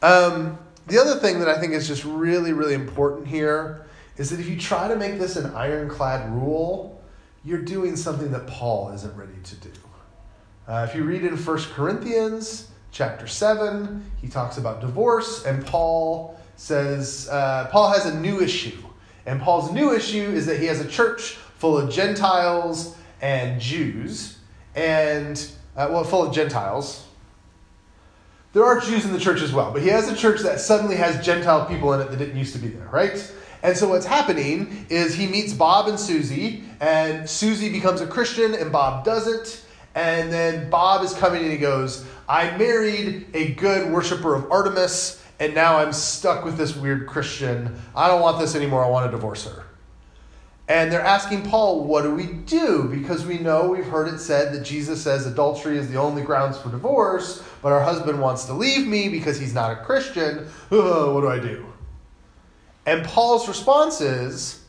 Um, 0.00 0.58
the 0.86 0.98
other 0.98 1.16
thing 1.16 1.40
that 1.40 1.48
I 1.48 1.60
think 1.60 1.74
is 1.74 1.86
just 1.86 2.06
really, 2.06 2.54
really 2.54 2.72
important 2.72 3.28
here 3.28 3.84
is 4.16 4.30
that 4.30 4.40
if 4.40 4.48
you 4.48 4.58
try 4.58 4.88
to 4.88 4.96
make 4.96 5.18
this 5.18 5.36
an 5.36 5.54
ironclad 5.54 6.32
rule, 6.32 7.02
you're 7.44 7.60
doing 7.60 7.96
something 7.96 8.30
that 8.30 8.46
Paul 8.46 8.92
isn't 8.94 9.14
ready 9.14 9.36
to 9.44 9.54
do. 9.56 9.70
Uh, 10.66 10.86
if 10.88 10.96
you 10.96 11.04
read 11.04 11.22
in 11.22 11.36
1 11.36 11.58
Corinthians 11.74 12.68
chapter 12.92 13.26
7, 13.26 14.10
he 14.22 14.26
talks 14.26 14.56
about 14.56 14.80
divorce, 14.80 15.44
and 15.44 15.66
Paul 15.66 16.40
says, 16.56 17.28
uh, 17.30 17.68
Paul 17.70 17.92
has 17.92 18.06
a 18.06 18.18
new 18.20 18.40
issue. 18.40 18.82
And 19.26 19.38
Paul's 19.38 19.70
new 19.70 19.92
issue 19.92 20.30
is 20.30 20.46
that 20.46 20.58
he 20.58 20.64
has 20.64 20.80
a 20.80 20.88
church 20.88 21.32
full 21.58 21.76
of 21.76 21.92
Gentiles 21.92 22.96
and 23.20 23.60
Jews, 23.60 24.38
and, 24.74 25.46
uh, 25.76 25.88
well, 25.90 26.04
full 26.04 26.26
of 26.26 26.34
Gentiles, 26.34 27.06
there 28.52 28.64
are 28.64 28.80
Jews 28.80 29.04
in 29.04 29.12
the 29.12 29.18
church 29.18 29.40
as 29.40 29.52
well, 29.52 29.72
but 29.72 29.82
he 29.82 29.88
has 29.88 30.10
a 30.10 30.16
church 30.16 30.40
that 30.40 30.60
suddenly 30.60 30.96
has 30.96 31.24
Gentile 31.24 31.66
people 31.66 31.92
in 31.94 32.00
it 32.00 32.10
that 32.10 32.18
didn't 32.18 32.36
used 32.36 32.52
to 32.52 32.58
be 32.58 32.68
there, 32.68 32.88
right? 32.88 33.32
And 33.62 33.76
so 33.76 33.88
what's 33.88 34.04
happening 34.04 34.86
is 34.90 35.14
he 35.14 35.26
meets 35.26 35.52
Bob 35.52 35.88
and 35.88 35.98
Susie, 35.98 36.64
and 36.80 37.28
Susie 37.28 37.70
becomes 37.70 38.00
a 38.00 38.06
Christian 38.06 38.54
and 38.54 38.72
Bob 38.72 39.04
doesn't. 39.04 39.64
And 39.94 40.32
then 40.32 40.68
Bob 40.68 41.04
is 41.04 41.14
coming 41.14 41.42
and 41.42 41.52
he 41.52 41.58
goes, 41.58 42.04
I 42.28 42.56
married 42.56 43.26
a 43.34 43.52
good 43.52 43.92
worshiper 43.92 44.34
of 44.34 44.50
Artemis, 44.50 45.22
and 45.38 45.54
now 45.54 45.76
I'm 45.78 45.92
stuck 45.92 46.44
with 46.44 46.56
this 46.56 46.74
weird 46.74 47.06
Christian. 47.06 47.80
I 47.94 48.08
don't 48.08 48.20
want 48.20 48.38
this 48.38 48.54
anymore. 48.54 48.84
I 48.84 48.88
want 48.88 49.06
to 49.06 49.10
divorce 49.10 49.46
her. 49.46 49.64
And 50.72 50.90
they're 50.90 51.02
asking 51.02 51.42
Paul, 51.42 51.84
what 51.84 52.00
do 52.00 52.14
we 52.14 52.28
do? 52.28 52.84
Because 52.84 53.26
we 53.26 53.36
know 53.36 53.68
we've 53.68 53.84
heard 53.84 54.08
it 54.08 54.18
said 54.18 54.54
that 54.54 54.64
Jesus 54.64 55.02
says 55.02 55.26
adultery 55.26 55.76
is 55.76 55.90
the 55.90 55.98
only 55.98 56.22
grounds 56.22 56.56
for 56.56 56.70
divorce, 56.70 57.42
but 57.60 57.72
our 57.72 57.82
husband 57.82 58.18
wants 58.18 58.46
to 58.46 58.54
leave 58.54 58.86
me 58.86 59.10
because 59.10 59.38
he's 59.38 59.52
not 59.52 59.70
a 59.70 59.84
Christian. 59.84 60.38
what 60.70 61.20
do 61.20 61.28
I 61.28 61.38
do? 61.38 61.66
And 62.86 63.04
Paul's 63.04 63.48
response 63.48 64.00
is, 64.00 64.64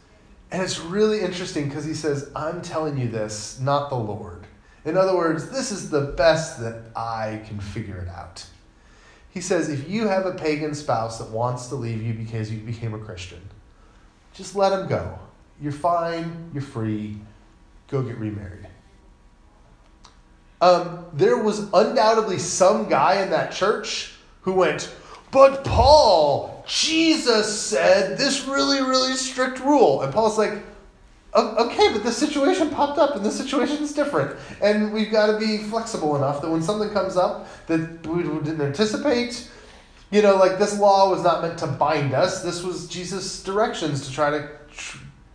and 0.51 0.61
it's 0.61 0.77
really 0.77 1.21
interesting 1.21 1.69
because 1.69 1.85
he 1.85 1.93
says, 1.93 2.29
I'm 2.35 2.61
telling 2.61 2.97
you 2.97 3.07
this, 3.07 3.61
not 3.61 3.89
the 3.89 3.95
Lord. 3.95 4.45
In 4.83 4.97
other 4.97 5.15
words, 5.15 5.51
this 5.51 5.71
is 5.71 5.89
the 5.89 6.01
best 6.01 6.59
that 6.59 6.81
I 6.97 7.43
can 7.47 7.61
figure 7.61 7.99
it 7.99 8.09
out. 8.09 8.45
He 9.29 9.39
says, 9.39 9.69
if 9.69 9.89
you 9.89 10.09
have 10.09 10.25
a 10.25 10.33
pagan 10.33 10.75
spouse 10.75 11.19
that 11.19 11.29
wants 11.29 11.67
to 11.67 11.75
leave 11.75 12.03
you 12.03 12.13
because 12.13 12.51
you 12.51 12.59
became 12.59 12.93
a 12.93 12.99
Christian, 12.99 13.39
just 14.33 14.53
let 14.53 14.77
him 14.77 14.89
go. 14.89 15.17
You're 15.63 15.71
fine, 15.71 16.51
you're 16.53 16.61
free, 16.61 17.15
go 17.87 18.01
get 18.01 18.17
remarried. 18.17 18.67
Um, 20.59 21.05
there 21.13 21.37
was 21.37 21.69
undoubtedly 21.73 22.37
some 22.37 22.89
guy 22.89 23.21
in 23.21 23.29
that 23.29 23.53
church 23.53 24.13
who 24.41 24.51
went, 24.51 24.93
But 25.31 25.63
Paul, 25.63 26.65
Jesus 26.67 27.57
said 27.57 28.17
this 28.17 28.45
really, 28.45 28.81
really 28.81 29.13
strict 29.13 29.61
rule. 29.61 30.01
And 30.01 30.13
Paul's 30.13 30.37
like, 30.37 30.51
Okay, 31.33 31.93
but 31.93 32.03
this 32.03 32.17
situation 32.17 32.69
popped 32.69 32.99
up 32.99 33.15
and 33.15 33.25
this 33.25 33.37
situation 33.37 33.77
is 33.77 33.93
different. 33.93 34.37
And 34.61 34.91
we've 34.91 35.11
got 35.11 35.27
to 35.27 35.39
be 35.39 35.59
flexible 35.59 36.17
enough 36.17 36.41
that 36.41 36.49
when 36.49 36.61
something 36.61 36.89
comes 36.89 37.15
up 37.15 37.47
that 37.67 38.05
we 38.05 38.23
didn't 38.23 38.59
anticipate, 38.59 39.49
you 40.11 40.21
know, 40.21 40.35
like 40.35 40.59
this 40.59 40.77
law 40.77 41.09
was 41.09 41.23
not 41.23 41.41
meant 41.41 41.57
to 41.59 41.67
bind 41.67 42.13
us. 42.13 42.43
This 42.43 42.63
was 42.63 42.85
Jesus' 42.89 43.41
directions 43.41 44.05
to 44.05 44.13
try 44.13 44.29
to 44.29 44.49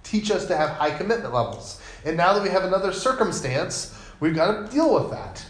teach 0.09 0.31
us 0.31 0.47
to 0.47 0.57
have 0.57 0.71
high 0.71 0.91
commitment 0.91 1.35
levels. 1.35 1.81
And 2.05 2.17
now 2.17 2.33
that 2.33 2.43
we 2.43 2.49
have 2.49 2.65
another 2.65 2.93
circumstance, 2.93 3.95
we've 4.21 4.35
got 4.35 4.67
to 4.67 4.73
deal 4.73 4.95
with 4.95 5.11
that. 5.11 5.45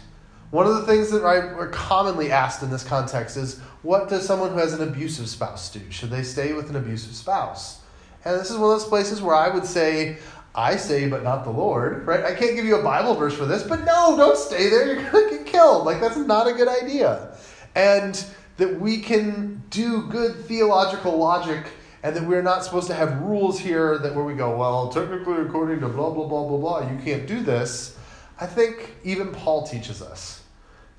One 0.51 0.65
of 0.65 0.75
the 0.75 0.85
things 0.85 1.11
that 1.11 1.23
I 1.23 1.37
are 1.37 1.67
commonly 1.67 2.31
asked 2.31 2.63
in 2.63 2.71
this 2.71 2.83
context 2.83 3.37
is 3.37 3.59
what 3.83 4.09
does 4.09 4.25
someone 4.25 4.51
who 4.51 4.57
has 4.57 4.73
an 4.73 4.87
abusive 4.87 5.29
spouse 5.29 5.71
do? 5.71 5.79
Should 5.89 6.09
they 6.09 6.23
stay 6.23 6.53
with 6.53 6.69
an 6.69 6.75
abusive 6.75 7.15
spouse? 7.15 7.79
And 8.25 8.37
this 8.37 8.49
is 8.49 8.57
one 8.57 8.71
of 8.71 8.79
those 8.79 8.89
places 8.89 9.21
where 9.21 9.35
I 9.35 9.49
would 9.49 9.65
say, 9.65 10.17
I 10.55 10.75
say, 10.75 11.07
but 11.07 11.23
not 11.23 11.43
the 11.43 11.51
Lord, 11.51 12.05
right? 12.05 12.25
I 12.25 12.33
can't 12.33 12.55
give 12.55 12.65
you 12.65 12.77
a 12.77 12.83
Bible 12.83 13.13
verse 13.15 13.35
for 13.35 13.45
this, 13.45 13.63
but 13.63 13.85
no, 13.85 14.17
don't 14.17 14.37
stay 14.37 14.69
there. 14.69 14.85
You're 14.87 15.09
going 15.11 15.29
to 15.29 15.37
get 15.37 15.45
killed. 15.45 15.85
Like, 15.85 16.01
that's 16.01 16.17
not 16.17 16.47
a 16.47 16.53
good 16.53 16.67
idea. 16.67 17.37
And 17.75 18.25
that 18.57 18.79
we 18.79 18.99
can 18.99 19.63
do 19.69 20.07
good 20.07 20.35
theological 20.45 21.17
logic 21.17 21.65
and 22.03 22.15
that 22.15 22.23
we're 22.23 22.41
not 22.41 22.63
supposed 22.63 22.87
to 22.87 22.93
have 22.93 23.21
rules 23.21 23.59
here 23.59 23.97
that 23.97 24.15
where 24.15 24.23
we 24.23 24.33
go, 24.33 24.55
well, 24.57 24.89
technically 24.89 25.41
according 25.41 25.81
to 25.81 25.89
blah, 25.89 26.09
blah, 26.09 26.27
blah, 26.27 26.47
blah, 26.47 26.57
blah, 26.57 26.91
you 26.91 26.97
can't 27.03 27.27
do 27.27 27.41
this. 27.41 27.97
I 28.39 28.45
think 28.45 28.95
even 29.03 29.31
Paul 29.31 29.67
teaches 29.67 30.01
us 30.01 30.43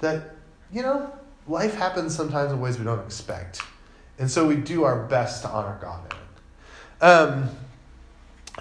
that, 0.01 0.35
you 0.73 0.83
know, 0.83 1.13
life 1.49 1.75
happens 1.75 2.15
sometimes 2.15 2.53
in 2.53 2.61
ways 2.61 2.79
we 2.79 2.85
don't 2.85 3.05
expect. 3.05 3.63
And 4.19 4.31
so 4.31 4.47
we 4.47 4.57
do 4.57 4.85
our 4.85 5.05
best 5.07 5.43
to 5.43 5.49
honor 5.49 5.79
God 5.81 6.01
in 6.05 6.17
it. 6.17 7.03
Um, 7.03 7.49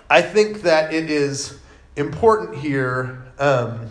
I 0.09 0.21
think 0.21 0.61
that 0.61 0.93
it 0.93 1.11
is 1.11 1.59
important 1.97 2.57
here 2.57 3.21
um, 3.37 3.87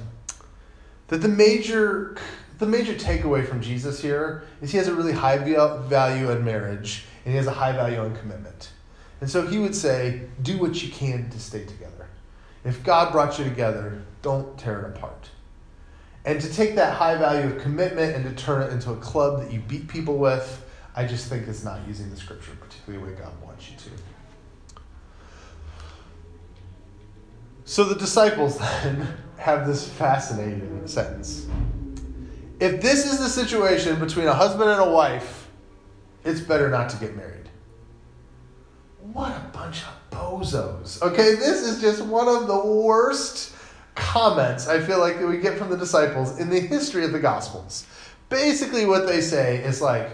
that 1.09 1.19
the 1.19 1.29
major 1.29 2.17
the 2.59 2.67
major 2.67 2.95
takeaway 2.95 3.47
from 3.47 3.61
Jesus 3.61 4.03
here 4.03 4.43
is 4.61 4.73
he 4.73 4.79
has 4.79 4.89
a 4.89 4.95
really 4.95 5.13
high 5.13 5.39
value 5.39 6.31
in 6.31 6.45
marriage 6.45 7.05
and 7.29 7.35
he 7.35 7.37
has 7.37 7.47
a 7.47 7.53
high 7.53 7.73
value 7.73 7.99
on 7.99 8.17
commitment. 8.17 8.71
And 9.21 9.29
so 9.29 9.47
he 9.47 9.59
would 9.59 9.75
say, 9.75 10.23
do 10.41 10.57
what 10.57 10.83
you 10.83 10.91
can 10.91 11.29
to 11.29 11.39
stay 11.39 11.63
together. 11.63 12.07
If 12.65 12.83
God 12.83 13.13
brought 13.13 13.39
you 13.39 13.45
together, 13.45 14.01
don't 14.23 14.57
tear 14.57 14.81
it 14.81 14.97
apart. 14.97 15.29
And 16.25 16.41
to 16.41 16.51
take 16.51 16.75
that 16.77 16.95
high 16.95 17.19
value 17.19 17.51
of 17.51 17.61
commitment 17.61 18.17
and 18.17 18.25
to 18.25 18.43
turn 18.43 18.63
it 18.63 18.73
into 18.73 18.93
a 18.93 18.97
club 18.97 19.43
that 19.43 19.53
you 19.53 19.61
beat 19.61 19.89
people 19.89 20.17
with, 20.17 20.65
I 20.97 21.05
just 21.05 21.29
think 21.29 21.47
is 21.49 21.63
not 21.63 21.87
using 21.87 22.09
the 22.09 22.17
scripture 22.17 22.53
particularly 22.59 23.05
the 23.05 23.13
way 23.13 23.21
God 23.21 23.39
wants 23.45 23.71
you 23.71 23.77
to. 23.77 23.91
So 27.67 27.85
the 27.85 27.97
disciples 27.97 28.57
then 28.83 29.07
have 29.37 29.67
this 29.67 29.87
fascinating 29.87 30.87
sentence. 30.87 31.47
If 32.59 32.81
this 32.81 33.05
is 33.05 33.19
the 33.19 33.29
situation 33.29 34.01
between 34.01 34.29
a 34.29 34.35
husband 34.35 34.71
and 34.71 34.81
a 34.81 34.91
wife, 34.91 35.38
it's 36.29 36.41
better 36.41 36.69
not 36.69 36.91
to 36.91 36.97
get 36.99 37.17
married. 37.17 37.49
What 39.13 39.33
a 39.33 39.51
bunch 39.53 39.83
of 39.83 40.11
bozos. 40.11 41.01
Okay, 41.03 41.35
this 41.35 41.63
is 41.63 41.81
just 41.81 42.05
one 42.05 42.29
of 42.29 42.47
the 42.47 42.59
worst 42.59 43.55
comments 43.95 44.69
I 44.69 44.81
feel 44.81 44.99
like 45.01 45.19
that 45.19 45.27
we 45.27 45.39
get 45.39 45.59
from 45.59 45.71
the 45.71 45.77
disciples 45.77 46.39
in 46.39 46.51
the 46.51 46.61
history 46.61 47.05
of 47.05 47.13
the 47.13 47.19
Gospels. 47.19 47.87
Basically, 48.29 48.85
what 48.85 49.07
they 49.07 49.21
say 49.21 49.59
is 49.65 49.81
like, 49.81 50.11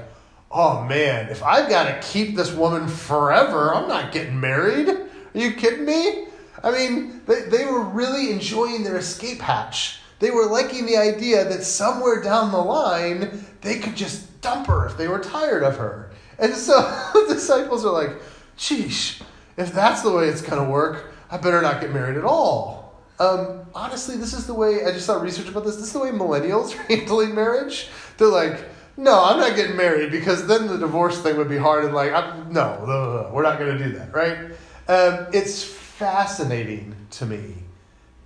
oh 0.51 0.85
man, 0.85 1.29
if 1.29 1.43
I've 1.43 1.69
got 1.69 1.85
to 1.87 2.09
keep 2.09 2.37
this 2.37 2.53
woman 2.53 2.89
forever, 2.89 3.75
I'm 3.75 3.89
not 3.89 4.13
getting 4.13 4.39
married. 4.39 4.89
Are 4.89 5.09
you 5.35 5.53
kidding 5.55 5.85
me? 5.85 6.29
I 6.63 6.71
mean, 6.71 7.23
they, 7.27 7.43
they 7.43 7.65
were 7.67 7.83
really 7.83 8.31
enjoying 8.31 8.85
their 8.85 8.97
escape 8.97 9.41
hatch. 9.41 9.99
They 10.21 10.31
were 10.31 10.47
liking 10.47 10.87
the 10.87 10.97
idea 10.97 11.45
that 11.45 11.65
somewhere 11.65 12.23
down 12.23 12.53
the 12.53 12.59
line, 12.59 13.45
they 13.61 13.81
could 13.81 13.97
just 13.97 14.34
dump 14.45 14.67
her 14.69 14.87
if 14.87 14.97
they 14.97 15.09
were 15.09 15.19
tired 15.19 15.65
of 15.65 15.77
her. 15.79 16.11
And 16.39 16.55
so 16.55 16.81
the 17.27 17.35
disciples 17.35 17.85
are 17.85 17.93
like, 17.93 18.21
sheesh, 18.57 19.23
if 19.57 19.73
that's 19.73 20.03
the 20.03 20.13
way 20.13 20.29
it's 20.29 20.43
going 20.43 20.63
to 20.63 20.71
work, 20.71 21.15
I 21.31 21.39
better 21.39 21.61
not 21.63 21.81
get 21.81 21.93
married 21.93 22.17
at 22.17 22.25
all. 22.25 23.01
Um, 23.19 23.67
honestly, 23.75 24.17
this 24.17 24.33
is 24.33 24.47
the 24.47 24.55
way, 24.55 24.85
I 24.85 24.93
just 24.93 25.07
saw 25.07 25.21
research 25.21 25.49
about 25.49 25.65
this, 25.65 25.77
this 25.77 25.87
is 25.87 25.93
the 25.93 26.01
way 26.01 26.11
millennials 26.11 26.79
are 26.79 26.83
handling 26.97 27.35
marriage. 27.35 27.89
They're 28.19 28.29
like, 28.29 28.61
no, 28.97 29.25
I'm 29.25 29.41
not 29.41 29.57
getting 29.57 29.77
married 29.77 30.13
because 30.13 30.47
then 30.47 30.67
the 30.67 30.77
divorce 30.77 31.21
thing 31.21 31.37
would 31.37 31.49
be 31.49 31.57
hard 31.57 31.85
and 31.85 31.95
like, 31.95 32.13
I'm, 32.13 32.53
no, 32.53 33.31
we're 33.33 33.43
not 33.43 33.59
going 33.59 33.77
to 33.77 33.85
do 33.85 33.93
that, 33.99 34.15
right? 34.15 34.39
Um, 34.87 35.27
it's 35.33 35.65
fascinating 35.65 36.95
to 37.13 37.27
me 37.27 37.55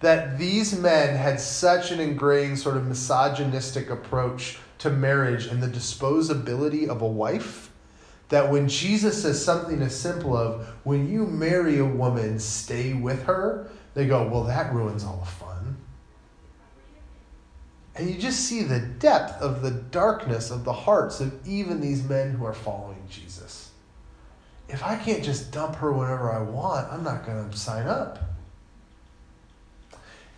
that 0.01 0.39
these 0.39 0.79
men 0.79 1.17
had 1.17 1.41
such 1.41 1.91
an 1.91 2.01
ingrained 2.01 2.59
sort 2.59 2.77
of 2.77 2.87
misogynistic 2.87 3.91
approach 3.91 4.59
to 4.79 4.91
marriage 4.91 5.47
and 5.47 5.63
the 5.63 5.69
disposability 5.69 6.89
of 6.89 7.03
a 7.03 7.07
wife 7.07 7.71
that 8.29 8.51
when 8.51 8.69
Jesus 8.69 9.23
says 9.23 9.43
something 9.43 9.81
as 9.83 9.99
simple 9.99 10.37
of 10.37 10.67
when 10.85 11.11
you 11.11 11.27
marry 11.27 11.79
a 11.79 11.85
woman, 11.85 12.39
stay 12.39 12.93
with 12.93 13.25
her, 13.25 13.69
they 13.95 14.07
go, 14.07 14.29
well, 14.29 14.45
that 14.45 14.73
ruins 14.73 15.05
all 15.05 15.17
the 15.17 15.31
fun. 15.31 15.77
And 17.97 18.09
you 18.09 18.17
just 18.17 18.41
see 18.41 18.63
the 18.63 18.79
depth 18.79 19.41
of 19.41 19.63
the 19.63 19.71
darkness 19.71 20.51
of 20.51 20.65
the 20.65 20.73
hearts 20.73 21.21
of 21.21 21.47
even 21.47 21.81
these 21.81 22.05
men 22.05 22.33
who 22.33 22.45
are 22.45 22.53
following 22.53 23.03
Jesus. 23.11 23.71
If 24.69 24.85
I 24.85 24.97
can't 24.97 25.25
just 25.25 25.51
dump 25.51 25.77
her 25.77 25.93
whenever 25.93 26.31
I 26.31 26.41
want, 26.41 26.93
I'm 26.93 27.03
not 27.03 27.27
going 27.27 27.49
to 27.49 27.57
sign 27.57 27.87
up. 27.87 28.19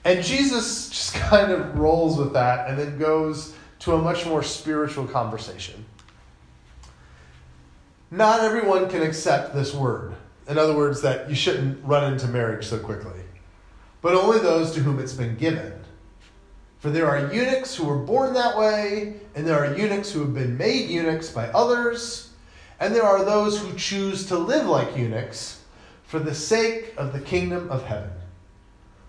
And 0.05 0.25
Jesus 0.25 0.89
just 0.91 1.15
kind 1.15 1.53
of 1.53 1.77
rolls 1.77 2.17
with 2.17 2.33
that 2.33 2.71
and 2.71 2.79
then 2.79 2.99
goes 2.99 3.55
to 3.81 3.95
a 3.95 3.99
much 3.99 4.27
more 4.27 4.43
spiritual 4.43 5.07
conversation. 5.07 5.85
Not 8.11 8.41
everyone 8.41 8.89
can 8.89 9.03
accept 9.03 9.55
this 9.55 9.75
word. 9.75 10.15
In 10.49 10.59
other 10.59 10.77
words, 10.77 11.01
that 11.03 11.29
you 11.29 11.35
shouldn't 11.35 11.85
run 11.85 12.13
into 12.13 12.27
marriage 12.27 12.67
so 12.67 12.79
quickly, 12.79 13.21
but 14.03 14.15
only 14.15 14.39
those 14.39 14.73
to 14.73 14.81
whom 14.81 14.99
it's 14.99 15.13
been 15.13 15.37
given. 15.37 15.73
For 16.81 16.91
there 16.91 17.09
are 17.09 17.33
eunuchs 17.33 17.75
who 17.75 17.85
were 17.85 17.99
born 17.99 18.35
that 18.35 18.59
way, 18.59 19.15
and 19.35 19.47
there 19.47 19.59
are 19.59 19.77
eunuchs 19.77 20.11
who 20.11 20.21
have 20.21 20.35
been 20.35 20.57
made 20.57 20.91
eunuchs 20.91 21.31
by 21.31 21.49
others, 21.49 22.31
and 22.81 22.95
there 22.95 23.05
are 23.05 23.25
those 23.25 23.61
who 23.61 23.77
choose 23.77 24.27
to 24.27 24.39
live 24.39 24.67
like 24.67 24.97
eunuchs 24.97 25.61
for 26.05 26.19
the 26.19 26.35
sake 26.35 26.95
of 26.97 27.13
the 27.13 27.21
kingdom 27.21 27.71
of 27.71 27.85
heaven. 27.85 28.11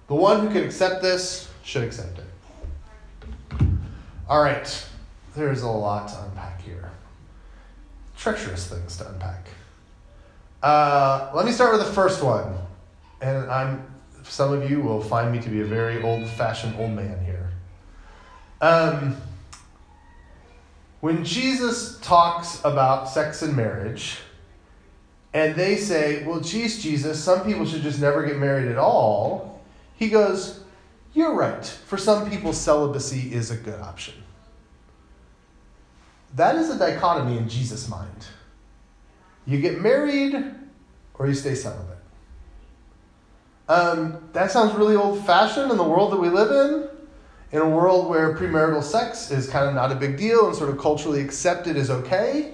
The 0.07 0.15
one 0.15 0.45
who 0.45 0.53
can 0.53 0.63
accept 0.63 1.01
this 1.01 1.49
should 1.63 1.83
accept 1.83 2.19
it. 2.19 2.25
All 4.31 4.41
right, 4.41 4.87
there's 5.35 5.61
a 5.61 5.67
lot 5.67 6.07
to 6.07 6.23
unpack 6.23 6.61
here. 6.61 6.89
Treacherous 8.15 8.65
things 8.65 8.95
to 8.95 9.09
unpack. 9.09 9.49
Uh, 10.63 11.29
let 11.35 11.45
me 11.45 11.51
start 11.51 11.73
with 11.77 11.85
the 11.85 11.91
first 11.91 12.23
one, 12.23 12.55
and 13.19 13.51
I'm. 13.51 13.85
Some 14.23 14.53
of 14.53 14.71
you 14.71 14.79
will 14.79 15.01
find 15.01 15.33
me 15.33 15.41
to 15.41 15.49
be 15.49 15.59
a 15.59 15.65
very 15.65 16.01
old-fashioned 16.01 16.79
old 16.79 16.91
man 16.91 17.21
here. 17.25 17.49
Um, 18.61 19.17
when 21.01 21.25
Jesus 21.25 21.99
talks 21.99 22.61
about 22.63 23.09
sex 23.09 23.41
and 23.41 23.53
marriage, 23.53 24.19
and 25.33 25.55
they 25.55 25.75
say, 25.75 26.23
"Well, 26.23 26.39
geez, 26.39 26.81
Jesus, 26.81 27.21
some 27.21 27.43
people 27.43 27.65
should 27.65 27.81
just 27.81 27.99
never 27.99 28.25
get 28.25 28.37
married 28.37 28.71
at 28.71 28.77
all," 28.77 29.61
he 29.97 30.07
goes, 30.07 30.61
"You're 31.13 31.35
right. 31.35 31.65
For 31.65 31.97
some 31.97 32.29
people, 32.29 32.53
celibacy 32.53 33.33
is 33.33 33.51
a 33.51 33.57
good 33.57 33.81
option." 33.81 34.13
That 36.35 36.55
is 36.55 36.69
a 36.69 36.77
dichotomy 36.77 37.37
in 37.37 37.49
Jesus' 37.49 37.89
mind. 37.89 38.25
You 39.45 39.59
get 39.59 39.81
married 39.81 40.35
or 41.15 41.27
you 41.27 41.33
stay 41.33 41.55
celibate. 41.55 41.97
Um, 43.67 44.29
that 44.33 44.51
sounds 44.51 44.73
really 44.75 44.95
old 44.95 45.25
fashioned 45.25 45.71
in 45.71 45.77
the 45.77 45.83
world 45.83 46.11
that 46.11 46.17
we 46.17 46.29
live 46.29 46.51
in. 46.51 46.89
In 47.51 47.61
a 47.61 47.69
world 47.69 48.09
where 48.09 48.33
premarital 48.35 48.83
sex 48.83 49.29
is 49.29 49.49
kind 49.49 49.67
of 49.67 49.75
not 49.75 49.91
a 49.91 49.95
big 49.95 50.17
deal 50.17 50.47
and 50.47 50.55
sort 50.55 50.69
of 50.69 50.77
culturally 50.77 51.21
accepted 51.21 51.75
is 51.75 51.89
okay. 51.89 52.53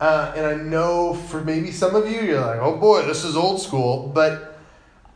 Uh, 0.00 0.32
and 0.36 0.46
I 0.46 0.54
know 0.54 1.14
for 1.14 1.42
maybe 1.42 1.70
some 1.70 1.94
of 1.94 2.10
you, 2.10 2.20
you're 2.20 2.40
like, 2.40 2.58
oh 2.60 2.76
boy, 2.76 3.06
this 3.06 3.24
is 3.24 3.36
old 3.36 3.60
school. 3.60 4.10
But 4.14 4.58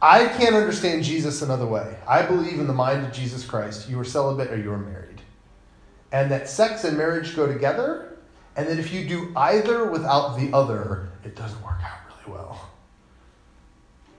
I 0.01 0.27
can't 0.29 0.55
understand 0.55 1.05
Jesus 1.05 1.43
another 1.43 1.67
way. 1.67 1.97
I 2.07 2.23
believe 2.23 2.61
in 2.61 2.67
the 2.67 2.73
mind 2.75 3.05
of 3.05 3.13
Jesus 3.13 3.45
Christ. 3.45 3.89
You 3.89 3.99
are 3.99 4.05
celibate 4.05 4.51
or 4.51 4.57
you 4.57 4.73
are 4.73 4.79
married. 4.79 5.08
And 6.13 6.31
that 6.31 6.49
sex 6.49 6.85
and 6.85 6.97
marriage 6.97 7.37
go 7.37 7.47
together. 7.47 8.19
And 8.57 8.67
that 8.67 8.79
if 8.79 8.93
you 8.93 9.07
do 9.07 9.33
either 9.37 9.91
without 9.91 10.37
the 10.39 10.53
other, 10.53 11.09
it 11.25 11.37
doesn't 11.37 11.63
work 11.63 11.79
out 11.83 11.99
really 12.09 12.37
well. 12.37 12.69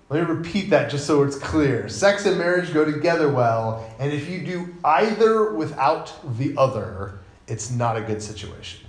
Let 0.09 0.27
me 0.27 0.33
repeat 0.33 0.71
that 0.71 0.89
just 0.89 1.05
so 1.05 1.23
it's 1.23 1.37
clear. 1.37 1.87
Sex 1.87 2.25
and 2.25 2.37
marriage 2.37 2.73
go 2.73 2.83
together 2.83 3.31
well, 3.31 3.87
and 3.99 4.11
if 4.11 4.27
you 4.27 4.43
do 4.43 4.73
either 4.83 5.53
without 5.53 6.37
the 6.37 6.55
other, 6.57 7.19
it's 7.47 7.69
not 7.69 7.95
a 7.95 8.01
good 8.01 8.21
situation. 8.21 8.87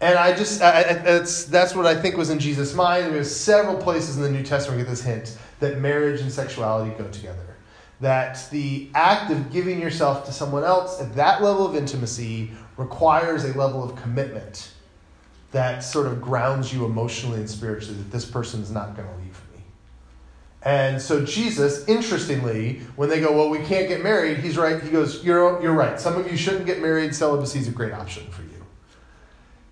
And 0.00 0.16
I 0.16 0.34
just, 0.34 0.62
I, 0.62 0.78
I, 0.78 0.92
that's, 0.94 1.44
that's 1.44 1.74
what 1.74 1.84
I 1.84 2.00
think 2.00 2.16
was 2.16 2.30
in 2.30 2.38
Jesus' 2.38 2.72
mind. 2.74 3.12
There's 3.12 3.34
several 3.34 3.76
places 3.76 4.16
in 4.16 4.22
the 4.22 4.30
New 4.30 4.44
Testament 4.44 4.78
we 4.78 4.84
get 4.84 4.90
this 4.90 5.02
hint 5.02 5.36
that 5.60 5.78
marriage 5.78 6.20
and 6.20 6.30
sexuality 6.30 6.96
go 6.96 7.08
together. 7.08 7.47
That 8.00 8.46
the 8.50 8.88
act 8.94 9.32
of 9.32 9.50
giving 9.50 9.80
yourself 9.80 10.24
to 10.26 10.32
someone 10.32 10.64
else 10.64 11.00
at 11.00 11.14
that 11.16 11.42
level 11.42 11.66
of 11.66 11.74
intimacy 11.74 12.52
requires 12.76 13.44
a 13.44 13.58
level 13.58 13.82
of 13.82 13.96
commitment 13.96 14.70
that 15.50 15.80
sort 15.80 16.06
of 16.06 16.20
grounds 16.20 16.72
you 16.72 16.84
emotionally 16.84 17.38
and 17.38 17.48
spiritually 17.48 17.96
that 17.96 18.10
this 18.10 18.24
person 18.24 18.60
is 18.60 18.70
not 18.70 18.94
going 18.94 19.08
to 19.08 19.14
leave 19.16 19.40
me. 19.54 19.62
And 20.62 21.00
so 21.00 21.24
Jesus, 21.24 21.86
interestingly, 21.88 22.80
when 22.96 23.08
they 23.08 23.20
go, 23.20 23.32
well, 23.32 23.48
we 23.48 23.58
can't 23.58 23.88
get 23.88 24.02
married, 24.02 24.38
he's 24.38 24.58
right. 24.58 24.82
He 24.82 24.90
goes, 24.90 25.24
you're, 25.24 25.60
you're 25.62 25.72
right. 25.72 25.98
Some 25.98 26.16
of 26.16 26.30
you 26.30 26.36
shouldn't 26.36 26.66
get 26.66 26.80
married. 26.80 27.14
Celibacy 27.14 27.60
is 27.60 27.68
a 27.68 27.72
great 27.72 27.92
option 27.92 28.30
for 28.30 28.42
you. 28.42 28.48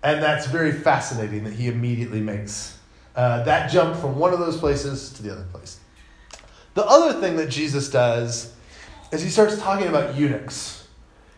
And 0.03 0.21
that's 0.21 0.47
very 0.47 0.71
fascinating 0.71 1.43
that 1.43 1.53
he 1.53 1.67
immediately 1.67 2.21
makes 2.21 2.77
uh, 3.15 3.43
that 3.43 3.69
jump 3.69 3.95
from 3.97 4.17
one 4.17 4.31
of 4.31 4.39
those 4.39 4.57
places 4.57 5.11
to 5.13 5.23
the 5.23 5.31
other 5.31 5.45
place. 5.51 5.79
The 6.77 6.85
other 6.85 7.19
thing 7.19 7.37
that 7.37 7.49
Jesus 7.49 7.89
does 7.89 8.53
is 9.11 9.23
he 9.23 9.29
starts 9.29 9.59
talking 9.59 9.87
about 9.87 10.15
eunuchs. 10.15 10.87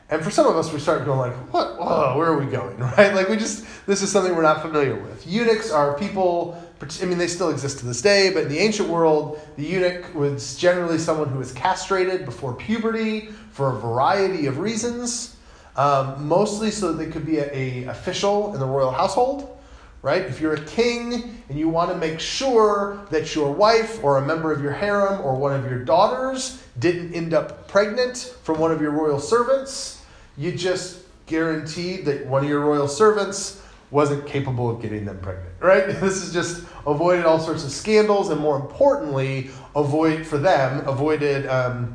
And 0.10 0.21
for 0.21 0.32
some 0.32 0.45
of 0.45 0.58
us, 0.58 0.73
we 0.73 0.80
start 0.80 1.06
going 1.06 1.17
like, 1.17 1.54
"What? 1.54 1.80
Whoa, 1.80 2.17
where 2.17 2.28
are 2.28 2.38
we 2.38 2.52
going?" 2.52 2.78
Right? 2.97 3.15
Like 3.15 3.30
we 3.30 3.38
just 3.38 3.65
this 3.86 4.02
is 4.02 4.12
something 4.12 4.36
we're 4.36 4.41
not 4.41 4.62
familiar 4.62 4.95
with. 4.95 5.25
Eunuchs 5.25 5.71
are 5.71 5.97
people. 5.97 6.62
I 7.02 7.06
mean, 7.06 7.17
they 7.17 7.28
still 7.28 7.52
exist 7.52 7.80
to 7.80 7.86
this 7.86 8.02
day, 8.02 8.32
but 8.34 8.43
in 8.43 8.49
the 8.49 8.60
ancient 8.60 8.89
world, 8.89 9.39
the 9.56 9.63
eunuch 9.63 10.13
was 10.13 10.58
generally 10.58 10.97
someone 10.97 11.30
who 11.30 11.39
was 11.39 11.54
castrated 11.54 12.25
before 12.25 12.54
puberty 12.54 13.30
for 13.54 13.78
a 13.78 13.80
variety 13.80 14.45
of 14.47 14.60
reasons. 14.60 15.38
Um, 15.78 16.28
mostly 16.28 16.69
so 16.69 16.91
that 16.91 17.02
they 17.02 17.10
could 17.10 17.25
be 17.25 17.38
a, 17.38 17.49
a 17.54 17.84
official 17.86 18.54
in 18.54 18.60
the 18.60 18.65
royal 18.65 18.91
household, 18.91 19.58
right? 20.02 20.22
If 20.22 20.40
you're 20.40 20.54
a 20.54 20.66
king 20.66 21.42
and 21.50 21.60
you 21.60 21.70
want 21.70 21.92
to 21.92 21.98
make 21.98 22.20
sure 22.20 23.06
that 23.10 23.36
your 23.36 23.52
wife 23.52 24.04
or 24.04 24.18
a 24.18 24.26
member 24.26 24.52
of 24.52 24.62
your 24.62 24.72
harem 24.72 25.22
or 25.22 25.36
one 25.36 25.54
of 25.54 25.70
your 25.70 25.84
daughters 25.84 26.64
didn't 26.78 27.14
end 27.14 27.34
up 27.34 27.68
pregnant 27.68 28.34
from 28.44 28.60
one 28.60 28.72
of 28.72 28.82
your 28.82 28.92
royal 28.92 29.20
servants, 29.20 30.02
you 30.38 30.52
just 30.52 31.00
guaranteed 31.26 32.06
that 32.06 32.26
one 32.26 32.44
of 32.44 32.50
your 32.50 32.62
royal 32.62 32.88
servants 32.88 33.62
wasn't 33.92 34.26
capable 34.26 34.70
of 34.70 34.82
getting 34.82 35.06
them 35.06 35.20
pregnant, 35.20 35.54
right? 35.60 35.88
This 36.00 36.24
is 36.24 36.32
just 36.32 36.64
avoided 36.86 37.26
all 37.26 37.40
sorts 37.40 37.64
of 37.64 37.72
scandals 37.72 38.30
and 38.30 38.40
more 38.40 38.56
importantly, 38.56 39.50
avoid 39.76 40.26
for 40.26 40.38
them, 40.38 40.88
avoided 40.88 41.48
um, 41.48 41.94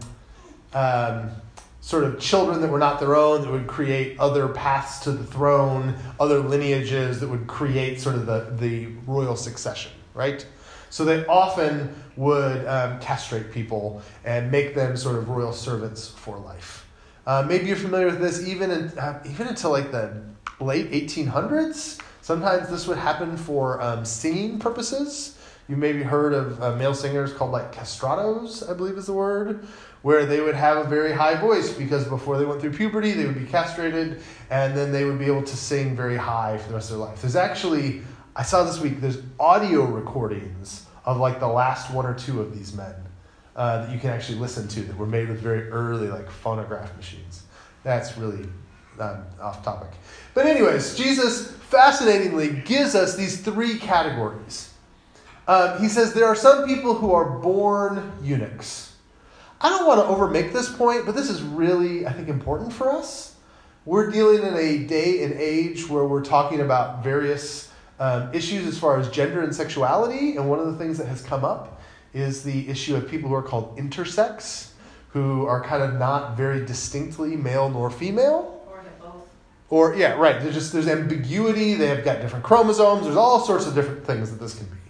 um, 0.73 1.31
sort 1.85 2.03
of 2.03 2.18
children 2.18 2.62
that 2.62 2.70
were 2.70 2.79
not 2.79 2.99
their 2.99 3.14
own 3.14 3.42
that 3.42 3.51
would 3.51 3.66
create 3.66 4.18
other 4.18 4.49
paths 4.49 5.01
to 5.01 5.12
the 5.12 5.23
throne, 5.23 5.94
other 6.18 6.38
lineages 6.38 7.20
that 7.20 7.29
would 7.29 7.47
create 7.47 8.01
sort 8.01 8.14
of 8.14 8.25
the, 8.25 8.49
the 8.59 8.87
royal 9.07 9.37
succession, 9.37 9.92
right? 10.14 10.47
So 10.88 11.05
they 11.05 11.27
often 11.27 11.94
would 12.16 12.66
um, 12.66 12.99
castrate 13.01 13.53
people 13.53 14.01
and 14.25 14.51
make 14.51 14.75
them 14.75 14.97
sort 14.97 15.16
of 15.16 15.29
royal 15.29 15.53
servants 15.53 16.09
for 16.09 16.38
life. 16.38 16.87
Uh, 17.27 17.44
maybe 17.47 17.66
you're 17.66 17.77
familiar 17.77 18.07
with 18.07 18.18
this 18.18 18.49
even 18.49 18.70
in, 18.70 18.99
uh, 18.99 19.23
even 19.29 19.49
until 19.49 19.70
like 19.70 19.92
the 19.92 20.23
late 20.61 20.90
1800s. 20.90 22.01
Sometimes 22.23 22.70
this 22.70 22.87
would 22.87 22.97
happen 22.97 23.37
for 23.37 23.83
um, 23.83 24.07
singing 24.07 24.59
purposes. 24.59 25.37
You 25.68 25.77
maybe 25.77 26.03
heard 26.03 26.35
of 26.35 26.62
uh, 26.62 26.77
male 26.77 26.94
singers 26.94 27.33
called 27.33 27.50
like 27.50 27.74
castratos, 27.74 28.68
I 28.68 28.74
believe 28.74 28.98
is 28.98 29.07
the 29.07 29.14
word, 29.14 29.66
where 30.03 30.27
they 30.27 30.40
would 30.40 30.55
have 30.55 30.77
a 30.77 30.88
very 30.88 31.12
high 31.12 31.35
voice 31.37 31.72
because 31.72 32.05
before 32.07 32.37
they 32.37 32.44
went 32.44 32.61
through 32.61 32.72
puberty, 32.72 33.12
they 33.12 33.24
would 33.24 33.38
be 33.38 33.46
castrated 33.46 34.20
and 34.50 34.77
then 34.77 34.92
they 34.92 35.05
would 35.05 35.18
be 35.18 35.24
able 35.24 35.42
to 35.42 35.57
sing 35.57 35.96
very 35.96 36.16
high 36.16 36.59
for 36.59 36.68
the 36.68 36.74
rest 36.74 36.90
of 36.90 36.98
their 36.98 37.07
life. 37.07 37.22
There's 37.22 37.37
actually, 37.37 38.03
I 38.37 38.42
saw 38.42 38.64
this 38.64 38.79
week, 38.79 39.00
there's 39.00 39.22
audio 39.40 39.85
recordings 39.85 40.85
of 41.07 41.16
like 41.16 41.40
the 41.40 41.48
last 41.48 41.90
one 41.90 42.05
or 42.05 42.14
two 42.14 42.42
of 42.42 42.55
these 42.55 42.74
men 42.74 42.94
uh, 43.57 43.87
that 43.87 43.92
you 43.92 43.98
can 43.98 44.11
actually 44.11 44.38
listen 44.38 44.68
to 44.68 44.81
that 44.83 44.96
were 44.98 45.07
made 45.07 45.29
with 45.31 45.40
very 45.40 45.70
early 45.70 46.09
like 46.09 46.31
phonograph 46.31 46.94
machines. 46.96 47.44
That's 47.83 48.18
really 48.18 48.46
um, 49.00 49.24
off 49.40 49.64
topic. 49.64 49.92
But, 50.35 50.46
anyways, 50.46 50.96
Jesus 50.96 51.50
fascinatingly 51.53 52.50
gives 52.64 52.94
us 52.94 53.16
these 53.16 53.40
three 53.40 53.79
categories. 53.79 54.73
Um, 55.46 55.80
he 55.80 55.88
says 55.88 56.14
there 56.14 56.26
are 56.26 56.37
some 56.37 56.66
people 56.66 56.94
who 56.94 57.12
are 57.12 57.38
born 57.38 58.12
eunuchs. 58.22 58.96
I 59.61 59.68
don't 59.68 59.87
want 59.87 60.00
to 60.00 60.07
overmake 60.07 60.52
this 60.52 60.74
point, 60.74 61.07
but 61.07 61.14
this 61.14 61.30
is 61.30 61.42
really, 61.42 62.07
I 62.07 62.12
think, 62.12 62.28
important 62.28 62.72
for 62.72 62.90
us. 62.90 63.35
We're 63.85 64.11
dealing 64.11 64.42
in 64.42 64.54
a 64.54 64.78
day 64.85 65.24
and 65.24 65.35
age 65.35 65.88
where 65.88 66.04
we're 66.04 66.24
talking 66.24 66.61
about 66.61 67.04
various 67.04 67.70
um, 67.98 68.35
issues 68.35 68.66
as 68.66 68.78
far 68.78 68.98
as 68.98 69.09
gender 69.11 69.42
and 69.42 69.54
sexuality, 69.54 70.37
and 70.37 70.48
one 70.48 70.59
of 70.59 70.66
the 70.66 70.76
things 70.76 70.98
that 70.98 71.07
has 71.07 71.22
come 71.22 71.44
up 71.44 71.80
is 72.14 72.42
the 72.42 72.68
issue 72.68 72.96
of 72.96 73.09
people 73.09 73.28
who 73.28 73.35
are 73.35 73.42
called 73.42 73.76
intersex, 73.76 74.70
who 75.11 75.46
are 75.46 75.62
kind 75.62 75.83
of 75.83 75.94
not 75.94 76.37
very 76.37 76.64
distinctly 76.64 77.37
male 77.37 77.68
nor 77.68 77.90
female. 77.90 78.62
Or 78.66 78.83
both. 79.00 79.28
Or 79.68 79.94
yeah, 79.94 80.12
right. 80.14 80.40
There's 80.40 80.54
just 80.54 80.72
there's 80.72 80.88
ambiguity. 80.88 81.74
They 81.74 81.88
have 81.88 82.04
got 82.04 82.20
different 82.20 82.44
chromosomes. 82.44 83.04
There's 83.04 83.16
all 83.16 83.40
sorts 83.40 83.66
of 83.66 83.74
different 83.74 84.04
things 84.04 84.30
that 84.30 84.40
this 84.40 84.57
can 84.57 84.66
be. 84.66 84.84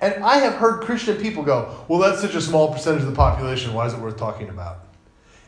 And 0.00 0.22
I 0.24 0.38
have 0.38 0.54
heard 0.54 0.82
Christian 0.82 1.16
people 1.16 1.42
go, 1.42 1.84
well, 1.88 1.98
that's 1.98 2.20
such 2.20 2.34
a 2.34 2.40
small 2.40 2.72
percentage 2.72 3.02
of 3.02 3.08
the 3.08 3.14
population. 3.14 3.72
Why 3.72 3.86
is 3.86 3.94
it 3.94 4.00
worth 4.00 4.16
talking 4.16 4.48
about? 4.48 4.80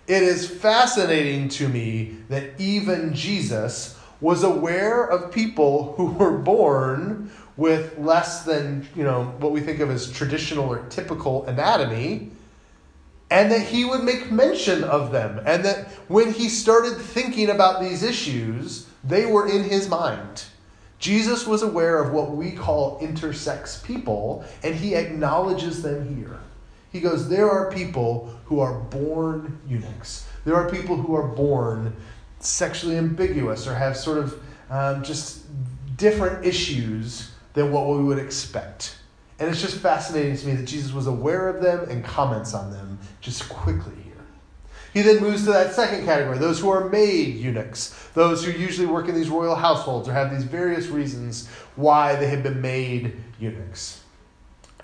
It 0.06 0.22
is 0.22 0.48
fascinating 0.48 1.48
to 1.50 1.68
me 1.68 2.16
that 2.28 2.58
even 2.58 3.12
Jesus 3.12 3.98
was 4.20 4.44
aware 4.44 5.04
of 5.04 5.32
people 5.32 5.94
who 5.96 6.06
were 6.06 6.38
born 6.38 7.30
with 7.56 7.98
less 7.98 8.44
than, 8.44 8.86
you 8.94 9.02
know, 9.02 9.24
what 9.38 9.52
we 9.52 9.60
think 9.60 9.80
of 9.80 9.90
as 9.90 10.10
traditional 10.10 10.68
or 10.68 10.86
typical 10.88 11.44
anatomy, 11.46 12.30
and 13.30 13.50
that 13.50 13.62
he 13.62 13.84
would 13.84 14.04
make 14.04 14.30
mention 14.30 14.84
of 14.84 15.10
them. 15.10 15.40
And 15.44 15.64
that 15.64 15.88
when 16.08 16.32
he 16.32 16.48
started 16.48 16.96
thinking 16.96 17.50
about 17.50 17.80
these 17.80 18.02
issues, 18.02 18.86
they 19.02 19.26
were 19.26 19.48
in 19.48 19.64
his 19.64 19.88
mind. 19.88 20.44
Jesus 20.98 21.46
was 21.46 21.62
aware 21.62 22.02
of 22.02 22.12
what 22.12 22.30
we 22.30 22.52
call 22.52 23.00
intersex 23.00 23.84
people, 23.84 24.44
and 24.62 24.74
he 24.74 24.94
acknowledges 24.94 25.82
them 25.82 26.16
here. 26.16 26.40
He 26.90 27.00
goes, 27.00 27.28
There 27.28 27.50
are 27.50 27.70
people 27.70 28.34
who 28.46 28.60
are 28.60 28.78
born 28.78 29.58
eunuchs. 29.66 30.26
There 30.44 30.54
are 30.54 30.70
people 30.70 30.96
who 30.96 31.14
are 31.14 31.26
born 31.26 31.94
sexually 32.40 32.96
ambiguous 32.96 33.66
or 33.66 33.74
have 33.74 33.96
sort 33.96 34.18
of 34.18 34.40
um, 34.70 35.02
just 35.02 35.44
different 35.96 36.44
issues 36.44 37.30
than 37.54 37.72
what 37.72 37.88
we 37.88 38.02
would 38.02 38.18
expect. 38.18 38.96
And 39.38 39.50
it's 39.50 39.60
just 39.60 39.78
fascinating 39.78 40.36
to 40.36 40.46
me 40.46 40.54
that 40.54 40.66
Jesus 40.66 40.92
was 40.92 41.06
aware 41.06 41.48
of 41.48 41.62
them 41.62 41.88
and 41.90 42.04
comments 42.04 42.54
on 42.54 42.70
them 42.70 42.98
just 43.20 43.48
quickly 43.48 44.05
he 44.96 45.02
then 45.02 45.20
moves 45.20 45.44
to 45.44 45.52
that 45.52 45.74
second 45.74 46.06
category 46.06 46.38
those 46.38 46.58
who 46.58 46.70
are 46.70 46.88
made 46.88 47.36
eunuchs, 47.36 48.08
those 48.14 48.42
who 48.42 48.50
usually 48.50 48.86
work 48.86 49.10
in 49.10 49.14
these 49.14 49.28
royal 49.28 49.54
households 49.54 50.08
or 50.08 50.14
have 50.14 50.30
these 50.30 50.44
various 50.44 50.86
reasons 50.86 51.48
why 51.74 52.16
they 52.16 52.28
have 52.28 52.42
been 52.42 52.62
made 52.62 53.14
eunuchs. 53.38 54.00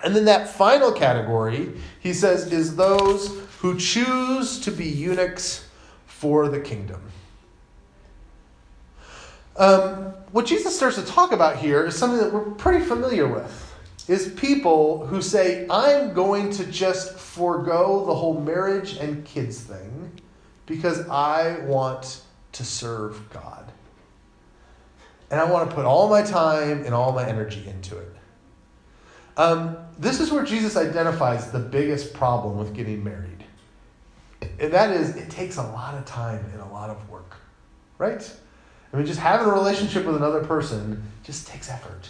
And 0.03 0.15
then 0.15 0.25
that 0.25 0.47
final 0.47 0.91
category, 0.91 1.71
he 1.99 2.13
says, 2.13 2.53
is 2.53 2.75
those 2.75 3.39
who 3.57 3.75
choose 3.79 4.59
to 4.59 4.69
be 4.69 4.85
eunuchs 4.85 5.67
for 6.05 6.47
the 6.47 6.59
kingdom. 6.59 7.01
Um, 9.57 10.13
what 10.31 10.45
Jesus 10.45 10.75
starts 10.75 10.97
to 10.97 11.05
talk 11.07 11.31
about 11.31 11.55
here 11.55 11.87
is 11.87 11.97
something 11.97 12.19
that 12.19 12.31
we're 12.31 12.51
pretty 12.51 12.85
familiar 12.85 13.27
with 13.27 13.72
is 14.07 14.33
people 14.33 15.05
who 15.05 15.21
say, 15.21 15.65
I'm 15.69 16.13
going 16.13 16.49
to 16.51 16.65
just 16.65 17.17
forego 17.17 18.05
the 18.05 18.13
whole 18.13 18.39
marriage 18.39 18.97
and 18.97 19.23
kids 19.25 19.61
thing 19.61 20.11
because 20.65 21.07
I 21.09 21.59
want 21.65 22.21
to 22.53 22.65
serve 22.65 23.29
God. 23.29 23.71
And 25.31 25.39
I 25.39 25.49
want 25.49 25.69
to 25.69 25.75
put 25.75 25.85
all 25.85 26.09
my 26.09 26.21
time 26.21 26.85
and 26.85 26.93
all 26.93 27.11
my 27.11 27.27
energy 27.27 27.65
into 27.67 27.97
it. 27.97 28.13
Um, 29.35 29.77
this 29.97 30.19
is 30.19 30.31
where 30.31 30.43
Jesus 30.43 30.77
identifies 30.77 31.51
the 31.51 31.59
biggest 31.59 32.13
problem 32.13 32.57
with 32.57 32.73
getting 32.73 33.03
married. 33.03 33.43
And 34.59 34.71
that 34.73 34.91
is, 34.91 35.15
it 35.15 35.29
takes 35.29 35.57
a 35.57 35.63
lot 35.63 35.95
of 35.95 36.05
time 36.05 36.45
and 36.51 36.61
a 36.61 36.65
lot 36.65 36.89
of 36.89 37.09
work, 37.09 37.37
right? 37.97 38.31
I 38.91 38.97
mean, 38.97 39.05
just 39.05 39.19
having 39.19 39.47
a 39.47 39.51
relationship 39.51 40.05
with 40.05 40.15
another 40.15 40.43
person 40.43 41.11
just 41.23 41.47
takes 41.47 41.69
effort. 41.69 42.09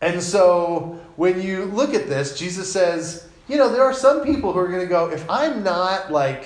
And 0.00 0.22
so 0.22 1.00
when 1.16 1.40
you 1.40 1.66
look 1.66 1.94
at 1.94 2.08
this, 2.08 2.38
Jesus 2.38 2.70
says, 2.70 3.28
you 3.48 3.56
know, 3.56 3.70
there 3.70 3.82
are 3.82 3.94
some 3.94 4.22
people 4.22 4.52
who 4.52 4.58
are 4.58 4.68
going 4.68 4.80
to 4.80 4.86
go, 4.86 5.10
if 5.10 5.28
I'm 5.30 5.62
not 5.62 6.12
like 6.12 6.44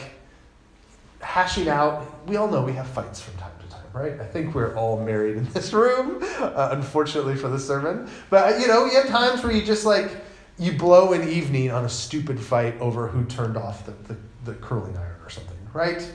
hashing 1.20 1.68
out, 1.68 2.26
we 2.28 2.36
all 2.36 2.48
know 2.48 2.62
we 2.62 2.72
have 2.72 2.86
fights 2.86 3.20
from 3.20 3.36
time 3.38 3.52
to 3.60 3.74
time, 3.74 3.84
right? 3.92 4.20
I 4.20 4.24
think 4.24 4.54
we're 4.54 4.74
all 4.76 5.02
married 5.02 5.36
in 5.36 5.44
this 5.52 5.72
room, 5.72 6.22
uh, 6.38 6.70
unfortunately 6.72 7.36
for 7.36 7.48
the 7.48 7.58
sermon. 7.58 8.08
But, 8.28 8.60
you 8.60 8.68
know, 8.68 8.86
you 8.86 8.92
have 9.00 9.08
times 9.08 9.42
where 9.42 9.52
you 9.52 9.62
just 9.62 9.84
like, 9.84 10.10
you 10.58 10.72
blow 10.72 11.14
an 11.14 11.26
evening 11.28 11.70
on 11.70 11.86
a 11.86 11.88
stupid 11.88 12.38
fight 12.38 12.78
over 12.80 13.08
who 13.08 13.24
turned 13.24 13.56
off 13.56 13.86
the, 13.86 13.92
the, 14.12 14.16
the 14.44 14.54
curling 14.54 14.96
iron 14.96 15.16
or 15.22 15.30
something, 15.30 15.56
right? 15.72 16.10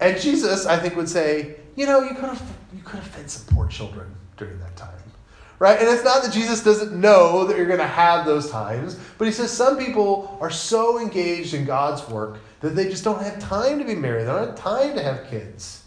And 0.00 0.18
Jesus, 0.18 0.64
I 0.64 0.78
think, 0.78 0.96
would 0.96 1.08
say, 1.08 1.56
you 1.76 1.86
know, 1.86 2.00
you 2.00 2.14
could 2.14 2.24
have 2.24 2.42
you 2.74 2.82
could 2.82 2.96
have 2.96 3.06
fed 3.06 3.30
some 3.30 3.54
poor 3.54 3.66
children 3.66 4.14
during 4.36 4.58
that 4.60 4.74
time. 4.76 4.90
Right? 5.58 5.78
And 5.78 5.88
it's 5.88 6.04
not 6.04 6.22
that 6.22 6.32
Jesus 6.32 6.62
doesn't 6.62 6.98
know 6.98 7.44
that 7.46 7.56
you're 7.56 7.66
going 7.66 7.80
to 7.80 7.86
have 7.86 8.24
those 8.24 8.48
times, 8.48 8.98
but 9.18 9.24
he 9.24 9.32
says 9.32 9.50
some 9.50 9.76
people 9.76 10.38
are 10.40 10.50
so 10.50 11.00
engaged 11.00 11.52
in 11.52 11.64
God's 11.64 12.08
work 12.08 12.38
that 12.60 12.76
they 12.76 12.88
just 12.88 13.02
don't 13.02 13.20
have 13.22 13.40
time 13.40 13.78
to 13.80 13.84
be 13.84 13.96
married. 13.96 14.22
They 14.22 14.26
don't 14.26 14.46
have 14.46 14.56
time 14.56 14.94
to 14.94 15.02
have 15.02 15.28
kids. 15.28 15.82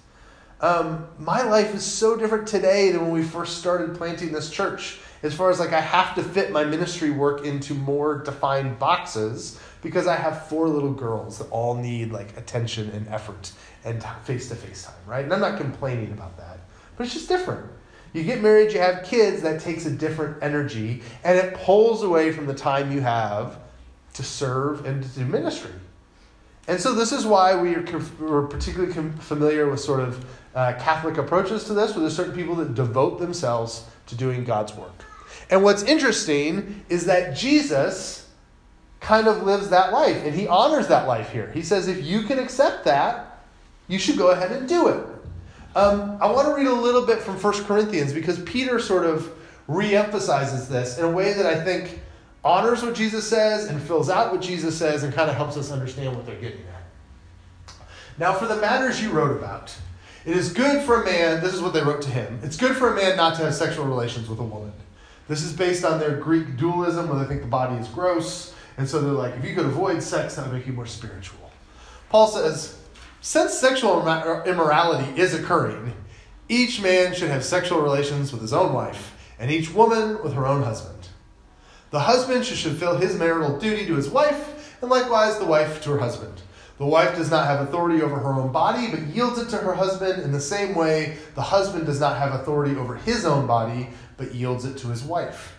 Um, 0.62 1.08
my 1.18 1.42
life 1.42 1.74
is 1.74 1.84
so 1.84 2.16
different 2.16 2.48
today 2.48 2.92
than 2.92 3.02
when 3.02 3.12
we 3.12 3.24
first 3.24 3.58
started 3.58 3.96
planting 3.96 4.32
this 4.32 4.50
church. 4.50 5.00
As 5.24 5.34
far 5.34 5.50
as 5.50 5.60
like 5.60 5.74
I 5.74 5.82
have 5.82 6.16
to 6.16 6.24
fit 6.24 6.52
my 6.52 6.64
ministry 6.64 7.10
work 7.10 7.46
into 7.46 7.74
more 7.74 8.20
defined 8.20 8.78
boxes 8.78 9.60
because 9.82 10.06
I 10.06 10.16
have 10.16 10.48
four 10.48 10.68
little 10.68 10.94
girls 10.94 11.40
that 11.40 11.50
all 11.50 11.76
need 11.76 12.12
like 12.12 12.38
attention 12.38 12.90
and 12.92 13.08
effort 13.08 13.52
and 13.84 14.04
face 14.24 14.50
to 14.50 14.56
face 14.56 14.84
time, 14.84 14.96
right? 15.08 15.24
And 15.24 15.34
I'm 15.34 15.40
not 15.40 15.60
complaining 15.60 16.12
about 16.12 16.38
that, 16.38 16.60
but 16.96 17.06
it's 17.06 17.14
just 17.14 17.28
different. 17.28 17.66
You 18.14 18.24
get 18.24 18.42
married, 18.42 18.74
you 18.74 18.80
have 18.80 19.04
kids, 19.04 19.42
that 19.42 19.62
takes 19.62 19.86
a 19.86 19.92
different 19.92 20.44
energy, 20.44 21.02
and 21.24 21.38
it 21.38 21.54
pulls 21.54 22.04
away 22.04 22.32
from 22.32 22.46
the 22.46 22.54
time 22.54 22.92
you 22.92 23.02
have 23.02 23.58
to 24.14 24.24
serve 24.24 24.86
and 24.86 25.02
to 25.02 25.10
do 25.10 25.26
ministry. 25.26 25.72
And 26.68 26.80
so, 26.80 26.94
this 26.94 27.12
is 27.12 27.26
why 27.26 27.56
we 27.56 27.76
are, 27.76 27.86
we're 28.20 28.48
particularly 28.48 28.94
familiar 29.20 29.70
with 29.70 29.80
sort 29.80 30.02
of 30.02 30.26
uh, 30.54 30.74
Catholic 30.74 31.18
approaches 31.18 31.64
to 31.66 31.74
this, 31.74 31.92
where 31.92 32.02
there's 32.02 32.16
certain 32.16 32.36
people 32.36 32.56
that 32.56 32.76
devote 32.76 33.20
themselves 33.20 33.86
to 34.08 34.16
doing 34.16 34.44
God's 34.44 34.74
work. 34.76 35.06
And 35.50 35.64
what's 35.64 35.84
interesting 35.84 36.84
is 36.90 37.06
that 37.06 37.36
Jesus 37.36 38.30
kind 39.00 39.28
of 39.28 39.44
lives 39.44 39.70
that 39.70 39.92
life, 39.92 40.24
and 40.24 40.36
he 40.36 40.48
honors 40.48 40.88
that 40.88 41.08
life 41.08 41.32
here. 41.32 41.52
He 41.54 41.64
says, 41.64 41.88
if 41.88 42.06
you 42.06 42.24
can 42.24 42.40
accept 42.40 42.86
that, 42.86 43.40
you 43.88 43.98
should 43.98 44.18
go 44.18 44.32
ahead 44.32 44.52
and 44.52 44.70
do 44.70 44.88
it. 44.88 45.06
Um, 45.76 46.18
I 46.22 46.30
want 46.30 46.48
to 46.48 46.54
read 46.54 46.68
a 46.68 46.74
little 46.74 47.06
bit 47.06 47.20
from 47.20 47.36
1 47.36 47.64
Corinthians 47.64 48.14
because 48.14 48.42
Peter 48.44 48.80
sort 48.80 49.06
of 49.06 49.32
re-emphasizes 49.68 50.68
this 50.68 50.98
in 50.98 51.06
a 51.06 51.10
way 51.10 51.34
that 51.34 51.46
I 51.46 51.64
think 51.64 52.02
honors 52.44 52.84
what 52.84 52.96
Jesus 52.96 53.28
says 53.28 53.66
and 53.66 53.82
fills 53.82 54.10
out 54.10 54.32
what 54.32 54.42
Jesus 54.42 54.78
says 54.78 55.04
and 55.04 55.14
kind 55.14 55.30
of 55.30 55.36
helps 55.36 55.56
us 55.56 55.72
understand 55.72 56.16
what 56.16 56.26
they're 56.26 56.36
getting 56.36 56.66
at. 56.74 57.74
Now, 58.18 58.34
for 58.34 58.48
the 58.48 58.58
matters 58.58 59.02
you 59.02 59.12
wrote 59.12 59.38
about, 59.38 59.74
it 60.26 60.36
is 60.36 60.52
good 60.52 60.84
for 60.84 61.02
a 61.02 61.06
man, 61.06 61.42
this 61.42 61.54
is 61.54 61.62
what 61.62 61.74
they 61.74 61.82
wrote 61.82 62.02
to 62.04 62.10
him. 62.10 62.40
It's 62.44 62.58
good 62.58 62.76
for 62.76 62.94
a 62.94 62.96
man 62.96 63.16
not 63.16 63.36
to 63.38 63.46
have 63.46 63.56
sexual 63.56 63.86
relations 63.86 64.30
with 64.30 64.40
a 64.40 64.44
woman. 64.44 64.74
This 65.28 65.44
is 65.44 65.54
based 65.54 65.86
on 65.86 66.00
their 66.00 66.18
Greek 66.18 66.58
dualism, 66.58 67.08
where 67.08 67.20
they 67.20 67.26
think 67.26 67.42
the 67.42 67.48
body 67.48 67.76
is 67.78 67.88
gross. 67.88 68.54
And 68.78 68.88
so 68.88 69.02
they're 69.02 69.14
like, 69.14 69.36
if 69.38 69.46
you 69.46 69.56
could 69.56 69.66
avoid 69.66 70.04
sex, 70.04 70.36
that 70.36 70.46
would 70.46 70.54
make 70.54 70.68
you 70.68 70.74
more 70.74 70.86
spiritual. 70.86 71.52
Paul 72.10 72.28
says, 72.28 72.81
since 73.22 73.54
sexual 73.54 74.02
immorality 74.46 75.22
is 75.22 75.36
occurring, 75.36 75.94
each 76.50 76.82
man 76.82 77.14
should 77.14 77.30
have 77.30 77.46
sexual 77.46 77.82
relations 77.82 78.34
with 78.34 78.42
his 78.42 78.52
own 78.52 78.74
wife, 78.74 79.16
and 79.40 79.52
each 79.52 79.72
woman 79.72 80.22
with 80.24 80.34
her 80.34 80.48
own 80.48 80.64
husband. 80.64 81.08
The 81.92 82.00
husband 82.00 82.46
should 82.46 82.58
fulfill 82.58 82.98
his 82.98 83.16
marital 83.16 83.60
duty 83.60 83.86
to 83.86 83.96
his 83.96 84.10
wife, 84.10 84.76
and 84.82 84.90
likewise 84.90 85.38
the 85.38 85.46
wife 85.46 85.84
to 85.84 85.92
her 85.92 86.00
husband. 86.00 86.42
The 86.80 86.86
wife 86.88 87.16
does 87.16 87.30
not 87.30 87.46
have 87.46 87.62
authority 87.62 88.02
over 88.02 88.18
her 88.18 88.34
own 88.34 88.52
body, 88.52 88.90
but 88.90 89.02
yields 89.02 89.38
it 89.38 89.50
to 89.50 89.58
her 89.58 89.76
husband 89.76 90.24
in 90.24 90.32
the 90.32 90.42
same 90.42 90.74
way 90.74 91.18
the 91.36 91.44
husband 91.44 91.86
does 91.86 92.00
not 92.00 92.18
have 92.18 92.34
authority 92.34 92.76
over 92.76 92.96
his 92.96 93.24
own 93.24 93.46
body, 93.46 93.90
but 94.18 94.34
yields 94.34 94.66
it 94.66 94.80
to 94.80 94.88
his 94.88 95.04
wife. 95.04 95.58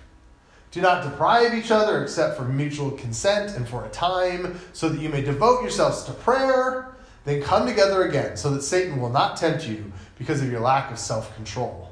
Do 0.72 0.80
not 0.80 1.04
deprive 1.04 1.54
each 1.54 1.70
other 1.70 2.02
except 2.02 2.36
for 2.36 2.44
mutual 2.44 2.90
consent 2.90 3.54
and 3.56 3.68
for 3.68 3.84
a 3.84 3.90
time, 3.90 4.58
so 4.72 4.88
that 4.88 5.00
you 5.00 5.10
may 5.10 5.22
devote 5.22 5.62
yourselves 5.62 6.02
to 6.04 6.12
prayer 6.12 6.91
then 7.24 7.42
come 7.42 7.66
together 7.66 8.02
again, 8.02 8.36
so 8.36 8.50
that 8.50 8.62
Satan 8.62 9.00
will 9.00 9.10
not 9.10 9.36
tempt 9.36 9.66
you 9.66 9.92
because 10.18 10.42
of 10.42 10.50
your 10.50 10.60
lack 10.60 10.90
of 10.90 10.98
self 10.98 11.34
control. 11.36 11.90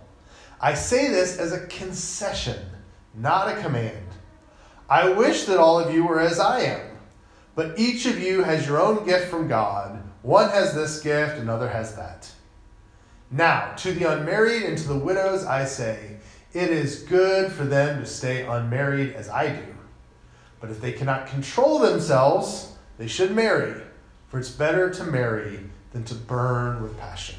I 0.60 0.74
say 0.74 1.08
this 1.08 1.38
as 1.38 1.52
a 1.52 1.66
concession, 1.66 2.58
not 3.14 3.48
a 3.48 3.60
command. 3.62 4.06
I 4.88 5.08
wish 5.10 5.44
that 5.44 5.58
all 5.58 5.78
of 5.78 5.94
you 5.94 6.04
were 6.04 6.20
as 6.20 6.40
I 6.40 6.60
am, 6.60 6.98
but 7.54 7.78
each 7.78 8.06
of 8.06 8.18
you 8.18 8.42
has 8.42 8.66
your 8.66 8.80
own 8.80 9.06
gift 9.06 9.28
from 9.28 9.48
God. 9.48 10.02
One 10.22 10.50
has 10.50 10.74
this 10.74 11.00
gift, 11.00 11.38
another 11.38 11.68
has 11.68 11.94
that. 11.94 12.30
Now, 13.30 13.72
to 13.76 13.92
the 13.92 14.12
unmarried 14.12 14.64
and 14.64 14.76
to 14.76 14.88
the 14.88 14.98
widows, 14.98 15.44
I 15.44 15.64
say, 15.64 16.16
it 16.52 16.70
is 16.70 17.04
good 17.04 17.52
for 17.52 17.64
them 17.64 18.00
to 18.00 18.06
stay 18.06 18.44
unmarried 18.44 19.12
as 19.14 19.28
I 19.28 19.54
do. 19.54 19.74
But 20.60 20.70
if 20.70 20.80
they 20.80 20.92
cannot 20.92 21.28
control 21.28 21.78
themselves, 21.78 22.72
they 22.98 23.06
should 23.06 23.34
marry 23.34 23.80
for 24.30 24.38
it's 24.38 24.50
better 24.50 24.90
to 24.90 25.04
marry 25.04 25.60
than 25.92 26.04
to 26.04 26.14
burn 26.14 26.82
with 26.82 26.98
passion. 26.98 27.36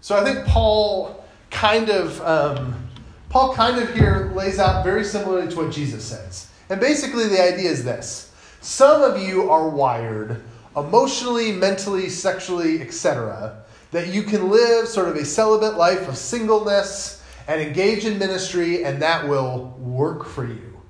So 0.00 0.16
I 0.16 0.24
think 0.24 0.46
Paul 0.46 1.24
kind 1.50 1.90
of 1.90 2.20
um, 2.22 2.88
Paul 3.28 3.54
kind 3.54 3.82
of 3.82 3.92
here 3.94 4.32
lays 4.34 4.58
out 4.58 4.84
very 4.84 5.04
similarly 5.04 5.48
to 5.48 5.56
what 5.56 5.72
Jesus 5.72 6.04
says. 6.04 6.50
And 6.68 6.80
basically 6.80 7.26
the 7.28 7.42
idea 7.42 7.70
is 7.70 7.84
this. 7.84 8.32
Some 8.60 9.02
of 9.02 9.20
you 9.20 9.50
are 9.50 9.68
wired 9.68 10.42
emotionally, 10.76 11.52
mentally, 11.52 12.08
sexually, 12.08 12.82
etc., 12.82 13.62
that 13.92 14.08
you 14.08 14.22
can 14.22 14.50
live 14.50 14.86
sort 14.86 15.08
of 15.08 15.16
a 15.16 15.24
celibate 15.24 15.76
life 15.76 16.08
of 16.08 16.16
singleness 16.16 17.22
and 17.48 17.60
engage 17.60 18.04
in 18.04 18.18
ministry, 18.18 18.84
and 18.84 19.00
that 19.00 19.26
will 19.26 19.76
work 19.78 20.26
for 20.26 20.44
you. 20.44 20.80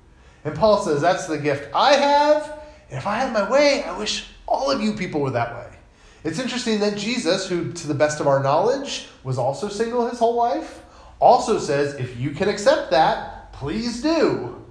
And 0.43 0.55
Paul 0.55 0.81
says, 0.81 1.01
That's 1.01 1.27
the 1.27 1.37
gift 1.37 1.69
I 1.73 1.93
have, 1.93 2.56
and 2.89 2.97
if 2.97 3.07
I 3.07 3.17
had 3.17 3.33
my 3.33 3.49
way, 3.49 3.83
I 3.83 3.97
wish 3.97 4.27
all 4.45 4.71
of 4.71 4.81
you 4.81 4.93
people 4.93 5.21
were 5.21 5.31
that 5.31 5.55
way. 5.55 5.77
It's 6.23 6.39
interesting 6.39 6.79
that 6.79 6.97
Jesus, 6.97 7.47
who, 7.47 7.71
to 7.73 7.87
the 7.87 7.93
best 7.93 8.19
of 8.19 8.27
our 8.27 8.41
knowledge, 8.41 9.07
was 9.23 9.37
also 9.37 9.69
single 9.69 10.07
his 10.09 10.19
whole 10.19 10.35
life, 10.35 10.83
also 11.19 11.59
says, 11.59 11.95
if 11.95 12.17
you 12.17 12.31
can 12.31 12.49
accept 12.49 12.91
that, 12.91 13.53
please 13.53 14.01
do. 14.01 14.65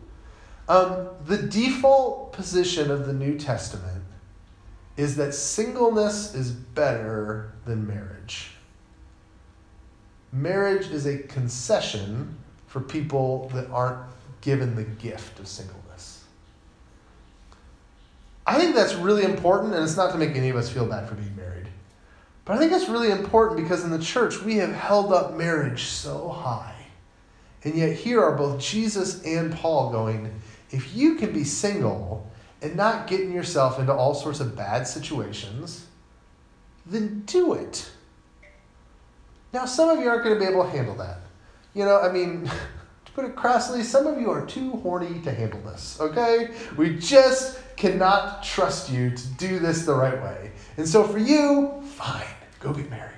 Um, 0.69 1.09
the 1.27 1.39
default 1.39 2.33
position 2.33 2.91
of 2.91 3.07
the 3.07 3.13
New 3.13 3.39
Testament 3.39 4.05
is 4.97 5.17
that 5.17 5.35
singleness 5.35 6.35
is 6.35 6.51
better 6.51 7.53
than 7.65 7.87
marriage. 7.87 8.51
Marriage 10.33 10.91
is 10.91 11.07
a 11.07 11.19
concession 11.19 12.37
for 12.67 12.81
people 12.81 13.49
that 13.51 13.69
aren't 13.71 14.03
given 14.41 14.75
the 14.75 14.85
gift 14.85 15.39
of 15.39 15.47
singleness. 15.47 16.16
I 18.47 18.59
think 18.59 18.75
that's 18.75 18.95
really 18.95 19.25
important, 19.25 19.75
and 19.75 19.83
it's 19.83 19.97
not 19.97 20.13
to 20.13 20.19
make 20.19 20.37
any 20.37 20.51
of 20.51 20.57
us 20.57 20.71
feel 20.71 20.87
bad 20.87 21.09
for 21.09 21.17
being 21.17 21.35
married. 21.35 21.67
But 22.45 22.55
I 22.55 22.59
think 22.59 22.71
that's 22.71 22.89
really 22.89 23.11
important 23.11 23.61
because 23.61 23.83
in 23.83 23.91
the 23.91 23.99
church, 23.99 24.41
we 24.43 24.57
have 24.57 24.73
held 24.73 25.13
up 25.13 25.35
marriage 25.35 25.85
so 25.85 26.29
high. 26.29 26.75
And 27.65 27.75
yet, 27.75 27.93
here 27.93 28.23
are 28.23 28.37
both 28.37 28.61
Jesus 28.61 29.25
and 29.25 29.53
Paul 29.53 29.91
going, 29.91 30.33
if 30.71 30.95
you 30.95 31.17
can 31.17 31.33
be 31.33 31.43
single 31.43 32.31
and 32.63 32.77
not 32.77 33.09
getting 33.09 33.33
yourself 33.33 33.81
into 33.81 33.93
all 33.93 34.15
sorts 34.15 34.39
of 34.39 34.57
bad 34.57 34.87
situations, 34.87 35.87
then 36.87 37.23
do 37.27 37.55
it. 37.55 37.91
Now, 39.53 39.65
some 39.65 39.89
of 39.89 39.99
you 39.99 40.09
aren't 40.09 40.23
going 40.23 40.39
to 40.39 40.41
be 40.41 40.51
able 40.51 40.63
to 40.63 40.71
handle 40.71 40.95
that. 40.97 41.19
You 41.75 41.85
know, 41.85 42.01
I 42.01 42.13
mean, 42.13 42.49
put 43.17 43.25
it 43.25 43.35
crassly, 43.35 43.83
some 43.83 44.07
of 44.07 44.21
you 44.21 44.31
are 44.31 44.45
too 44.45 44.73
horny 44.83 45.21
to 45.21 45.33
handle 45.33 45.61
this, 45.63 45.99
okay? 45.99 46.51
We 46.77 46.99
just 46.99 47.59
cannot 47.75 48.43
trust 48.43 48.91
you 48.91 49.09
to 49.09 49.29
do 49.37 49.59
this 49.59 49.87
the 49.87 49.95
right 49.95 50.23
way. 50.23 50.53
And 50.77 50.87
so 50.87 51.03
for 51.03 51.17
you, 51.17 51.83
fine, 51.95 52.27
go 52.61 52.75
get 52.75 52.91
married. 52.91 53.13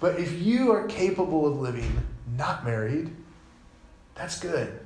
But 0.00 0.18
if 0.18 0.42
you 0.42 0.72
are 0.72 0.84
capable 0.88 1.46
of 1.46 1.60
living 1.60 1.96
not 2.36 2.64
married, 2.64 3.14
that's 4.16 4.40
good. 4.40 4.80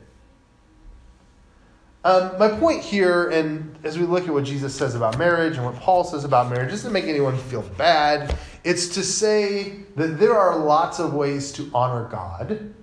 Um, 2.04 2.38
my 2.38 2.48
point 2.48 2.82
here, 2.82 3.30
and 3.30 3.78
as 3.82 3.98
we 3.98 4.04
look 4.04 4.28
at 4.28 4.34
what 4.34 4.44
Jesus 4.44 4.74
says 4.74 4.94
about 4.94 5.16
marriage 5.16 5.56
and 5.56 5.64
what 5.64 5.76
Paul 5.76 6.04
says 6.04 6.24
about 6.24 6.50
marriage, 6.50 6.70
isn't 6.70 6.90
to 6.90 6.92
make 6.92 7.04
anyone 7.04 7.38
feel 7.38 7.62
bad. 7.78 8.36
It's 8.62 8.88
to 8.88 9.02
say 9.02 9.84
that 9.96 10.18
there 10.18 10.36
are 10.36 10.58
lots 10.58 10.98
of 10.98 11.14
ways 11.14 11.50
to 11.52 11.70
honor 11.72 12.08
God 12.10 12.74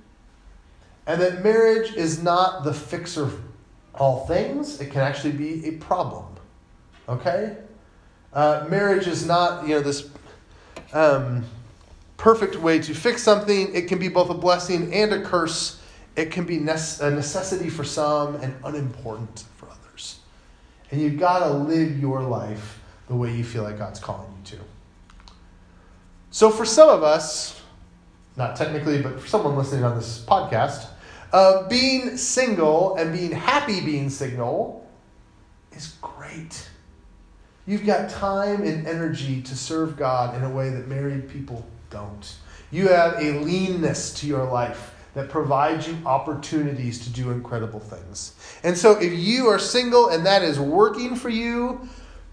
and 1.10 1.20
that 1.24 1.44
marriage 1.44 1.96
is 1.96 2.22
not 2.22 2.64
the 2.64 2.72
fixer 2.72 3.24
of 3.24 3.42
all 3.96 4.28
things, 4.28 4.80
it 4.80 4.92
can 4.92 5.02
actually 5.02 5.32
be 5.32 5.66
a 5.66 5.72
problem. 5.72 6.28
Okay? 7.10 7.58
Uh, 8.32 8.68
marriage 8.70 9.08
is 9.08 9.26
not, 9.26 9.68
you 9.68 9.70
know, 9.70 9.82
this 9.82 10.08
um, 10.94 11.44
perfect 12.18 12.58
way 12.58 12.78
to 12.78 12.94
fix 12.94 13.24
something. 13.24 13.74
It 13.74 13.88
can 13.88 13.98
be 13.98 14.08
both 14.08 14.30
a 14.30 14.36
blessing 14.36 14.94
and 14.94 15.12
a 15.12 15.24
curse. 15.24 15.82
It 16.16 16.30
can 16.30 16.46
be 16.46 16.58
a 16.58 16.62
necessity 16.62 17.72
for 17.72 17.84
some 17.84 18.36
and 18.36 18.54
unimportant 18.64 19.46
for 19.56 19.68
others. 19.68 20.20
And 20.92 21.02
you've 21.02 21.18
got 21.18 21.40
to 21.40 21.50
live 21.50 22.00
your 22.00 22.22
life 22.22 22.80
the 23.08 23.16
way 23.16 23.36
you 23.36 23.44
feel 23.44 23.64
like 23.64 23.80
God's 23.80 24.00
calling 24.00 24.32
you 24.38 24.58
to. 24.58 24.64
So, 26.30 26.52
for 26.52 26.66
some 26.66 26.88
of 26.88 27.02
us, 27.02 27.60
not 28.38 28.56
technically, 28.56 29.02
but 29.02 29.20
for 29.20 29.28
someone 29.28 29.58
listening 29.58 29.84
on 29.84 29.98
this 29.98 30.24
podcast, 30.24 30.90
uh, 31.32 31.68
being 31.68 32.18
single 32.18 32.96
and 32.96 33.14
being 33.14 33.32
happy 33.32 33.82
being 33.82 34.10
single 34.10 34.88
is 35.72 35.96
great. 36.02 36.70
You've 37.66 37.86
got 37.86 38.10
time 38.10 38.64
and 38.64 38.88
energy 38.88 39.42
to 39.44 39.56
serve 39.56 39.96
God 39.96 40.36
in 40.36 40.44
a 40.44 40.50
way 40.50 40.70
that 40.72 40.88
married 40.88 41.30
people 41.30 41.66
don't. 41.90 42.36
You 42.72 42.88
have 42.90 43.22
a 43.22 43.40
leanness 43.40 44.14
to 44.16 44.28
your 44.28 44.46
life 44.46 44.96
that 45.14 45.30
provides 45.30 45.88
you 45.88 45.98
opportunities 46.06 47.04
to 47.04 47.10
do 47.10 47.32
incredible 47.32 47.80
things. 47.80 48.34
And 48.64 48.78
so, 48.78 49.00
if 49.00 49.14
you 49.14 49.48
are 49.48 49.60
single 49.60 50.10
and 50.10 50.26
that 50.26 50.44
is 50.44 50.60
working 50.60 51.16
for 51.16 51.30
you, 51.30 51.88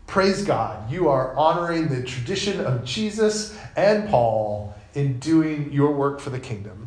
praise 0.06 0.44
God. 0.44 0.90
You 0.90 1.08
are 1.08 1.34
honoring 1.36 1.88
the 1.88 2.02
tradition 2.02 2.64
of 2.64 2.84
Jesus 2.84 3.58
and 3.76 4.08
Paul 4.08 4.74
in 4.94 5.18
doing 5.18 5.72
your 5.72 5.92
work 5.92 6.20
for 6.20 6.30
the 6.30 6.40
kingdom. 6.40 6.85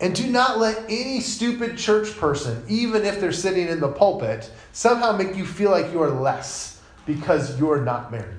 And 0.00 0.14
do 0.14 0.26
not 0.26 0.58
let 0.58 0.84
any 0.90 1.20
stupid 1.20 1.78
church 1.78 2.16
person, 2.18 2.62
even 2.68 3.04
if 3.04 3.18
they're 3.18 3.32
sitting 3.32 3.68
in 3.68 3.80
the 3.80 3.88
pulpit, 3.88 4.50
somehow 4.72 5.12
make 5.12 5.36
you 5.36 5.46
feel 5.46 5.70
like 5.70 5.90
you're 5.92 6.10
less 6.10 6.82
because 7.06 7.58
you're 7.58 7.80
not 7.80 8.12
married. 8.12 8.34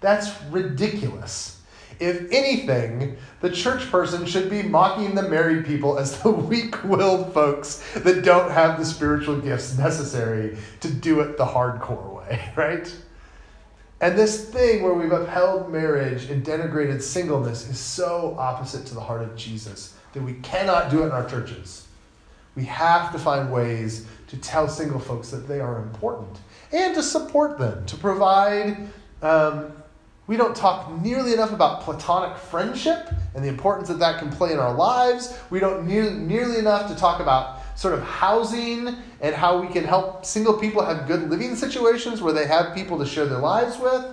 That's 0.00 0.30
ridiculous. 0.50 1.60
If 2.00 2.32
anything, 2.32 3.16
the 3.40 3.50
church 3.50 3.88
person 3.92 4.26
should 4.26 4.50
be 4.50 4.62
mocking 4.62 5.14
the 5.14 5.22
married 5.22 5.64
people 5.64 5.98
as 5.98 6.20
the 6.20 6.30
weak 6.32 6.82
willed 6.82 7.32
folks 7.32 7.84
that 7.94 8.24
don't 8.24 8.50
have 8.50 8.76
the 8.76 8.84
spiritual 8.84 9.40
gifts 9.40 9.78
necessary 9.78 10.56
to 10.80 10.90
do 10.90 11.20
it 11.20 11.36
the 11.36 11.46
hardcore 11.46 12.16
way, 12.16 12.52
right? 12.56 12.92
And 14.00 14.18
this 14.18 14.48
thing 14.48 14.82
where 14.82 14.94
we've 14.94 15.12
upheld 15.12 15.70
marriage 15.70 16.28
and 16.28 16.44
denigrated 16.44 17.02
singleness 17.02 17.68
is 17.68 17.78
so 17.78 18.34
opposite 18.36 18.84
to 18.86 18.94
the 18.94 19.00
heart 19.00 19.22
of 19.22 19.36
Jesus 19.36 19.94
that 20.12 20.22
we 20.22 20.34
cannot 20.34 20.90
do 20.90 21.02
it 21.02 21.06
in 21.06 21.12
our 21.12 21.28
churches. 21.28 21.86
We 22.54 22.64
have 22.64 23.12
to 23.12 23.18
find 23.18 23.50
ways 23.50 24.06
to 24.28 24.36
tell 24.36 24.68
single 24.68 25.00
folks 25.00 25.30
that 25.30 25.48
they 25.48 25.60
are 25.60 25.78
important 25.78 26.38
and 26.72 26.94
to 26.94 27.02
support 27.02 27.58
them, 27.58 27.84
to 27.86 27.96
provide. 27.96 28.76
Um, 29.22 29.72
we 30.26 30.36
don't 30.36 30.54
talk 30.54 30.90
nearly 31.02 31.32
enough 31.32 31.52
about 31.52 31.82
platonic 31.82 32.36
friendship 32.38 33.10
and 33.34 33.44
the 33.44 33.48
importance 33.48 33.88
that 33.88 33.98
that 33.98 34.18
can 34.18 34.30
play 34.30 34.52
in 34.52 34.58
our 34.58 34.72
lives. 34.72 35.36
We 35.50 35.60
don't 35.60 35.86
near, 35.86 36.10
nearly 36.10 36.58
enough 36.58 36.88
to 36.88 36.96
talk 36.96 37.20
about 37.20 37.60
sort 37.76 37.94
of 37.94 38.02
housing 38.02 38.96
and 39.20 39.34
how 39.34 39.60
we 39.60 39.68
can 39.68 39.84
help 39.84 40.24
single 40.24 40.54
people 40.54 40.84
have 40.84 41.06
good 41.06 41.28
living 41.28 41.56
situations 41.56 42.20
where 42.22 42.32
they 42.32 42.46
have 42.46 42.74
people 42.74 42.98
to 42.98 43.06
share 43.06 43.26
their 43.26 43.38
lives 43.38 43.78
with. 43.78 44.04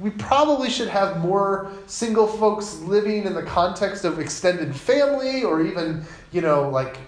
We 0.00 0.10
probably 0.10 0.70
should 0.70 0.88
have 0.88 1.18
more 1.20 1.72
single 1.86 2.26
folks 2.26 2.78
living 2.80 3.24
in 3.24 3.34
the 3.34 3.42
context 3.42 4.04
of 4.04 4.18
extended 4.18 4.74
family 4.74 5.42
or 5.42 5.62
even, 5.62 6.04
you 6.32 6.40
know, 6.40 6.68
like 6.68 6.98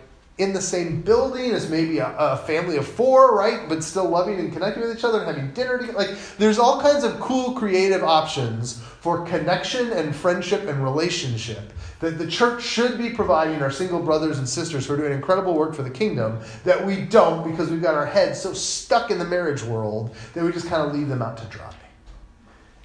in 0.41 0.55
the 0.55 0.61
same 0.61 1.03
building 1.03 1.51
as 1.51 1.69
maybe 1.69 1.99
a, 1.99 2.17
a, 2.17 2.37
family 2.39 2.79
of 2.79 2.89
four, 2.89 3.37
right? 3.37 3.69
But 3.69 3.85
still 3.85 4.09
loving 4.09 4.39
and 4.39 4.51
connecting 4.51 4.83
with 4.83 4.97
each 4.97 5.05
other 5.05 5.19
and 5.19 5.27
having 5.27 5.53
dinner 5.53 5.77
together. 5.77 5.99
Like, 5.99 6.17
there's 6.39 6.59
all 6.59 6.81
kinds 6.81 7.05
of 7.05 7.21
cool, 7.21 7.53
creative 7.53 8.03
options 8.03 8.81
for 8.81 9.27
connection 9.27 9.93
and 9.93 10.17
friendship 10.17 10.67
and 10.67 10.83
relationship 10.83 11.73
that 12.01 12.17
the 12.17 12.27
church 12.27 12.63
should 12.63 12.97
be 12.97 13.11
providing 13.11 13.61
our 13.61 13.71
single 13.71 14.01
brothers 14.01 14.39
and 14.39 14.49
sisters 14.49 14.87
who 14.87 14.95
are 14.95 14.97
doing 14.97 15.13
incredible 15.13 15.55
work 15.55 15.75
for 15.75 15.83
the 15.83 15.91
kingdom 15.91 16.41
that 16.65 16.85
we 16.85 17.03
don't 17.03 17.51
because 17.51 17.71
we've 17.71 17.83
got 17.83 17.95
our 17.95 18.07
heads 18.07 18.41
so 18.41 18.55
stuck 18.55 19.11
in 19.11 19.19
the 19.19 19.25
marriage 19.25 19.63
world 19.63 20.17
that 20.33 20.43
we 20.43 20.51
just 20.51 20.67
kind 20.69 20.87
of 20.87 20.95
leave 20.95 21.09
them 21.09 21.21
out 21.21 21.37
to 21.37 21.45
dry. 21.47 21.71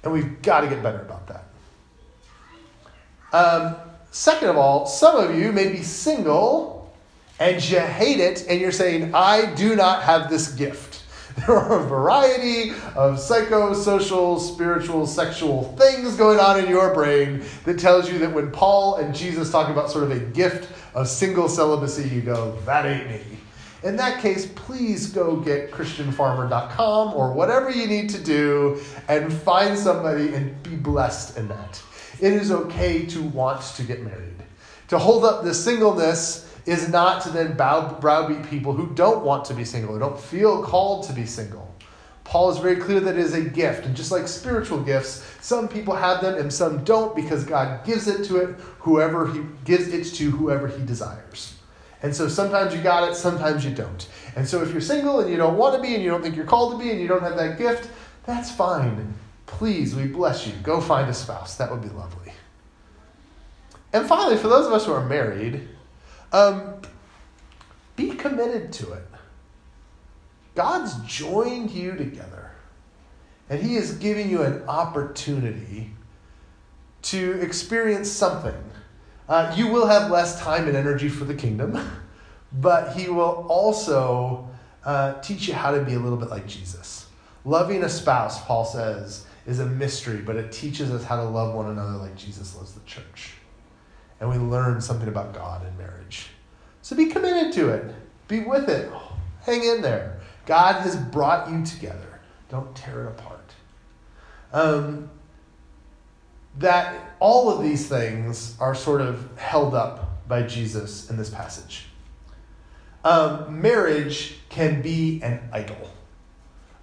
And 0.06 0.12
we've 0.12 0.40
got 0.40 0.60
to 0.60 0.68
get 0.68 0.84
better 0.84 1.00
about 1.00 1.26
that. 1.26 1.44
Um, 3.32 3.74
second 4.12 4.50
of 4.50 4.56
all, 4.56 4.86
some 4.86 5.16
of 5.16 5.36
you 5.36 5.50
may 5.50 5.66
be 5.66 5.82
single 5.82 6.94
and 7.40 7.56
you 7.68 7.80
hate 7.80 8.20
it 8.20 8.46
and 8.48 8.60
you're 8.60 8.70
saying, 8.70 9.16
I 9.16 9.52
do 9.56 9.74
not 9.74 10.04
have 10.04 10.30
this 10.30 10.52
gift. 10.52 11.02
There 11.46 11.56
are 11.56 11.80
a 11.80 11.82
variety 11.82 12.70
of 12.94 13.18
psychosocial, 13.18 14.40
spiritual, 14.40 15.06
sexual 15.06 15.64
things 15.76 16.16
going 16.16 16.38
on 16.38 16.58
in 16.60 16.70
your 16.70 16.94
brain 16.94 17.42
that 17.64 17.78
tells 17.78 18.08
you 18.08 18.20
that 18.20 18.32
when 18.32 18.52
Paul 18.52 18.96
and 18.96 19.14
Jesus 19.14 19.50
talk 19.50 19.68
about 19.68 19.90
sort 19.90 20.04
of 20.04 20.12
a 20.12 20.20
gift 20.20 20.72
of 20.94 21.08
single 21.08 21.48
celibacy, 21.48 22.08
you 22.08 22.22
go, 22.22 22.56
that 22.64 22.86
ain't 22.86 23.10
me. 23.10 23.38
In 23.82 23.96
that 23.96 24.22
case, 24.22 24.46
please 24.54 25.08
go 25.08 25.36
get 25.36 25.70
ChristianFarmer.com 25.70 27.14
or 27.14 27.32
whatever 27.32 27.70
you 27.70 27.86
need 27.86 28.08
to 28.10 28.22
do 28.22 28.80
and 29.08 29.32
find 29.32 29.78
somebody 29.78 30.34
and 30.34 30.60
be 30.62 30.76
blessed 30.76 31.36
in 31.36 31.48
that. 31.48 31.82
It 32.20 32.32
is 32.32 32.50
okay 32.50 33.04
to 33.06 33.22
want 33.22 33.62
to 33.76 33.82
get 33.82 34.02
married. 34.02 34.42
To 34.88 34.98
hold 34.98 35.24
up 35.24 35.44
this 35.44 35.62
singleness 35.62 36.54
is 36.64 36.88
not 36.88 37.22
to 37.22 37.30
then 37.30 37.56
bow, 37.56 37.98
browbeat 38.00 38.48
people 38.48 38.72
who 38.72 38.86
don't 38.94 39.24
want 39.24 39.44
to 39.46 39.54
be 39.54 39.64
single, 39.64 39.94
who 39.94 40.00
don't 40.00 40.18
feel 40.18 40.62
called 40.62 41.06
to 41.06 41.12
be 41.12 41.26
single. 41.26 41.74
Paul 42.24 42.50
is 42.50 42.58
very 42.58 42.76
clear 42.76 42.98
that 43.00 43.16
it 43.16 43.20
is 43.20 43.34
a 43.34 43.40
gift. 43.40 43.84
And 43.86 43.94
just 43.94 44.10
like 44.10 44.26
spiritual 44.26 44.80
gifts, 44.80 45.24
some 45.40 45.68
people 45.68 45.94
have 45.94 46.20
them 46.20 46.34
and 46.34 46.52
some 46.52 46.82
don't 46.82 47.14
because 47.14 47.44
God 47.44 47.84
gives 47.84 48.08
it 48.08 48.24
to 48.24 48.38
it 48.38 48.56
whoever 48.80 49.32
he 49.32 49.42
gives 49.64 49.88
it 49.88 50.04
to 50.16 50.30
whoever 50.30 50.66
he 50.66 50.84
desires. 50.84 51.55
And 52.02 52.14
so 52.14 52.28
sometimes 52.28 52.74
you 52.74 52.82
got 52.82 53.08
it, 53.10 53.14
sometimes 53.14 53.64
you 53.64 53.72
don't. 53.72 54.06
And 54.36 54.46
so 54.46 54.62
if 54.62 54.70
you're 54.70 54.80
single 54.80 55.20
and 55.20 55.30
you 55.30 55.36
don't 55.36 55.56
want 55.56 55.74
to 55.76 55.82
be 55.82 55.94
and 55.94 56.04
you 56.04 56.10
don't 56.10 56.22
think 56.22 56.36
you're 56.36 56.44
called 56.44 56.72
to 56.72 56.78
be 56.78 56.90
and 56.90 57.00
you 57.00 57.08
don't 57.08 57.22
have 57.22 57.36
that 57.36 57.58
gift, 57.58 57.90
that's 58.24 58.50
fine. 58.50 59.14
Please, 59.46 59.94
we 59.94 60.06
bless 60.06 60.46
you. 60.46 60.52
Go 60.62 60.80
find 60.80 61.08
a 61.08 61.14
spouse. 61.14 61.56
That 61.56 61.70
would 61.70 61.82
be 61.82 61.88
lovely. 61.88 62.32
And 63.92 64.06
finally, 64.06 64.36
for 64.36 64.48
those 64.48 64.66
of 64.66 64.72
us 64.72 64.84
who 64.84 64.92
are 64.92 65.06
married, 65.06 65.68
um, 66.32 66.82
be 67.94 68.10
committed 68.10 68.72
to 68.74 68.92
it. 68.92 69.06
God's 70.54 70.94
joined 71.06 71.70
you 71.70 71.96
together, 71.96 72.50
and 73.48 73.62
He 73.62 73.76
is 73.76 73.92
giving 73.92 74.28
you 74.28 74.42
an 74.42 74.62
opportunity 74.68 75.92
to 77.02 77.40
experience 77.40 78.10
something. 78.10 78.65
Uh, 79.28 79.52
you 79.56 79.68
will 79.68 79.86
have 79.86 80.10
less 80.10 80.40
time 80.40 80.68
and 80.68 80.76
energy 80.76 81.08
for 81.08 81.24
the 81.24 81.34
kingdom, 81.34 81.78
but 82.52 82.96
He 82.96 83.08
will 83.08 83.46
also 83.48 84.48
uh, 84.84 85.20
teach 85.20 85.48
you 85.48 85.54
how 85.54 85.72
to 85.72 85.82
be 85.82 85.94
a 85.94 85.98
little 85.98 86.18
bit 86.18 86.30
like 86.30 86.46
Jesus. 86.46 87.06
Loving 87.44 87.82
a 87.84 87.88
spouse, 87.88 88.44
Paul 88.44 88.64
says, 88.64 89.26
is 89.46 89.60
a 89.60 89.66
mystery, 89.66 90.18
but 90.18 90.36
it 90.36 90.50
teaches 90.52 90.90
us 90.90 91.04
how 91.04 91.16
to 91.16 91.24
love 91.24 91.54
one 91.54 91.70
another 91.70 91.96
like 91.96 92.16
Jesus 92.16 92.56
loves 92.56 92.72
the 92.72 92.84
church 92.84 93.34
and 94.20 94.30
we 94.30 94.36
learn 94.36 94.80
something 94.80 95.08
about 95.08 95.34
God 95.34 95.66
in 95.66 95.76
marriage. 95.76 96.28
So 96.82 96.96
be 96.96 97.06
committed 97.06 97.52
to 97.54 97.70
it, 97.70 97.94
be 98.28 98.40
with 98.40 98.68
it, 98.68 98.90
hang 99.42 99.64
in 99.64 99.82
there. 99.82 100.20
God 100.46 100.80
has 100.82 100.96
brought 100.96 101.50
you 101.50 101.64
together. 101.64 102.20
Don't 102.48 102.74
tear 102.76 103.04
it 103.04 103.08
apart. 103.08 103.52
Um, 104.52 105.10
that 106.58 107.16
all 107.20 107.50
of 107.50 107.62
these 107.62 107.88
things 107.88 108.56
are 108.60 108.74
sort 108.74 109.00
of 109.00 109.38
held 109.38 109.74
up 109.74 110.26
by 110.28 110.42
Jesus 110.42 111.10
in 111.10 111.16
this 111.16 111.30
passage. 111.30 111.86
Um, 113.04 113.60
marriage 113.60 114.38
can 114.48 114.82
be 114.82 115.22
an 115.22 115.48
idol. 115.52 115.90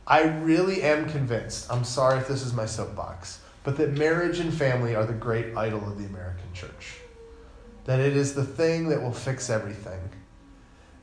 I 0.05 0.23
really 0.23 0.83
am 0.83 1.09
convinced, 1.09 1.71
I'm 1.71 1.83
sorry 1.83 2.19
if 2.19 2.27
this 2.27 2.43
is 2.43 2.53
my 2.53 2.65
soapbox, 2.65 3.39
but 3.63 3.78
that 3.78 3.97
marriage 3.97 4.39
and 4.39 4.53
family 4.53 4.95
are 4.95 5.05
the 5.05 5.13
great 5.13 5.55
idol 5.55 5.88
of 5.88 5.97
the 5.97 6.05
American 6.05 6.53
church 6.53 6.97
that 7.86 7.99
it 7.99 8.15
is 8.15 8.34
the 8.34 8.43
thing 8.43 8.89
that 8.89 9.01
will 9.01 9.11
fix 9.11 9.49
everything. 9.49 9.99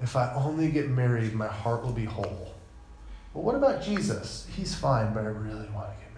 If 0.00 0.16
I 0.16 0.32
only 0.34 0.70
get 0.70 0.88
married, 0.88 1.34
my 1.34 1.46
heart 1.46 1.84
will 1.84 1.92
be 1.92 2.06
whole. 2.06 2.54
Well, 3.34 3.44
what 3.44 3.54
about 3.54 3.82
Jesus? 3.82 4.46
He's 4.56 4.74
fine, 4.74 5.12
but 5.12 5.24
I 5.24 5.28
really 5.28 5.68
want 5.70 5.90
to 5.90 5.96
get. 6.00 6.09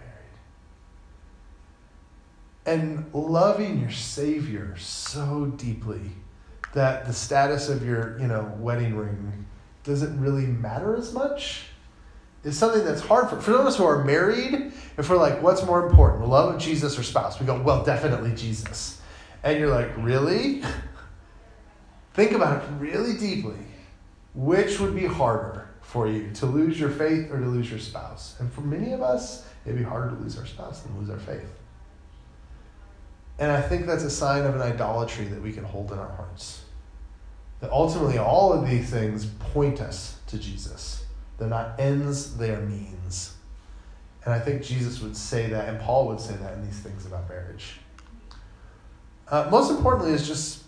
And 2.65 3.13
loving 3.13 3.79
your 3.81 3.91
Savior 3.91 4.75
so 4.77 5.47
deeply 5.57 6.11
that 6.73 7.05
the 7.05 7.13
status 7.13 7.69
of 7.69 7.85
your, 7.85 8.17
you 8.19 8.27
know, 8.27 8.51
wedding 8.57 8.95
ring 8.95 9.45
doesn't 9.83 10.19
really 10.19 10.45
matter 10.45 10.95
as 10.95 11.13
much 11.13 11.65
is 12.43 12.57
something 12.57 12.83
that's 12.83 13.01
hard 13.01 13.29
for, 13.29 13.39
for 13.39 13.51
those 13.51 13.61
of 13.61 13.67
us 13.67 13.77
who 13.77 13.85
are 13.85 14.03
married. 14.03 14.73
If 14.97 15.09
we're 15.09 15.17
like, 15.17 15.41
what's 15.41 15.65
more 15.65 15.85
important, 15.87 16.21
the 16.21 16.27
love 16.27 16.55
of 16.55 16.61
Jesus 16.61 16.97
or 16.99 17.03
spouse? 17.03 17.39
We 17.39 17.45
go, 17.45 17.61
well, 17.61 17.83
definitely 17.83 18.33
Jesus. 18.35 19.01
And 19.43 19.59
you're 19.59 19.69
like, 19.69 19.89
really? 19.97 20.61
think 22.13 22.31
about 22.31 22.63
it 22.63 22.69
really 22.79 23.17
deeply. 23.17 23.57
Which 24.35 24.79
would 24.79 24.95
be 24.95 25.05
harder 25.05 25.69
for 25.81 26.07
you, 26.07 26.31
to 26.35 26.45
lose 26.45 26.79
your 26.79 26.89
faith 26.89 27.29
or 27.31 27.39
to 27.39 27.45
lose 27.45 27.69
your 27.69 27.79
spouse? 27.79 28.35
And 28.39 28.51
for 28.51 28.61
many 28.61 28.93
of 28.93 29.01
us, 29.01 29.47
it'd 29.65 29.77
be 29.77 29.83
harder 29.83 30.09
to 30.09 30.21
lose 30.21 30.37
our 30.37 30.45
spouse 30.45 30.81
than 30.81 30.97
lose 30.99 31.09
our 31.09 31.19
faith. 31.19 31.49
And 33.39 33.51
I 33.51 33.61
think 33.61 33.85
that's 33.85 34.03
a 34.03 34.09
sign 34.09 34.45
of 34.45 34.55
an 34.55 34.61
idolatry 34.61 35.25
that 35.25 35.41
we 35.41 35.51
can 35.51 35.63
hold 35.63 35.91
in 35.91 35.97
our 35.97 36.11
hearts. 36.15 36.63
That 37.61 37.71
ultimately, 37.71 38.17
all 38.17 38.53
of 38.53 38.69
these 38.69 38.89
things 38.89 39.25
point 39.25 39.81
us 39.81 40.17
to 40.27 40.37
Jesus. 40.37 41.05
They're 41.37 41.47
not 41.47 41.79
ends, 41.79 42.37
they 42.37 42.51
are 42.51 42.61
means. 42.61 43.33
And 44.25 44.33
I 44.33 44.39
think 44.39 44.61
Jesus 44.61 45.01
would 45.01 45.17
say 45.17 45.47
that, 45.47 45.67
and 45.67 45.79
Paul 45.79 46.07
would 46.07 46.19
say 46.19 46.35
that 46.35 46.53
in 46.53 46.65
these 46.65 46.79
things 46.79 47.05
about 47.05 47.27
marriage. 47.27 47.79
Uh, 49.29 49.47
most 49.49 49.71
importantly, 49.71 50.13
is 50.13 50.27
just 50.27 50.63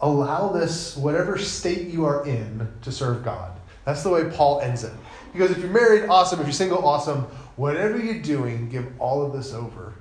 allow 0.00 0.48
this, 0.48 0.96
whatever 0.96 1.38
state 1.38 1.88
you 1.88 2.04
are 2.04 2.26
in, 2.26 2.68
to 2.82 2.92
serve 2.92 3.24
God. 3.24 3.52
That's 3.84 4.02
the 4.02 4.10
way 4.10 4.24
Paul 4.30 4.60
ends 4.60 4.84
it. 4.84 4.92
Because 5.32 5.50
if 5.50 5.58
you're 5.58 5.68
married, 5.68 6.08
awesome. 6.08 6.40
If 6.40 6.46
you're 6.46 6.52
single, 6.52 6.86
awesome. 6.86 7.22
Whatever 7.56 7.98
you're 7.98 8.22
doing, 8.22 8.68
give 8.68 8.86
all 8.98 9.24
of 9.24 9.32
this 9.32 9.52
over 9.52 9.94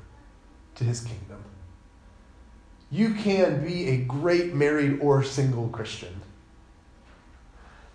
to 0.75 0.83
his 0.83 1.01
kingdom. 1.01 1.43
You 2.91 3.13
can 3.13 3.63
be 3.63 3.89
a 3.89 3.97
great 3.97 4.53
married 4.53 4.99
or 5.01 5.23
single 5.23 5.67
Christian. 5.69 6.21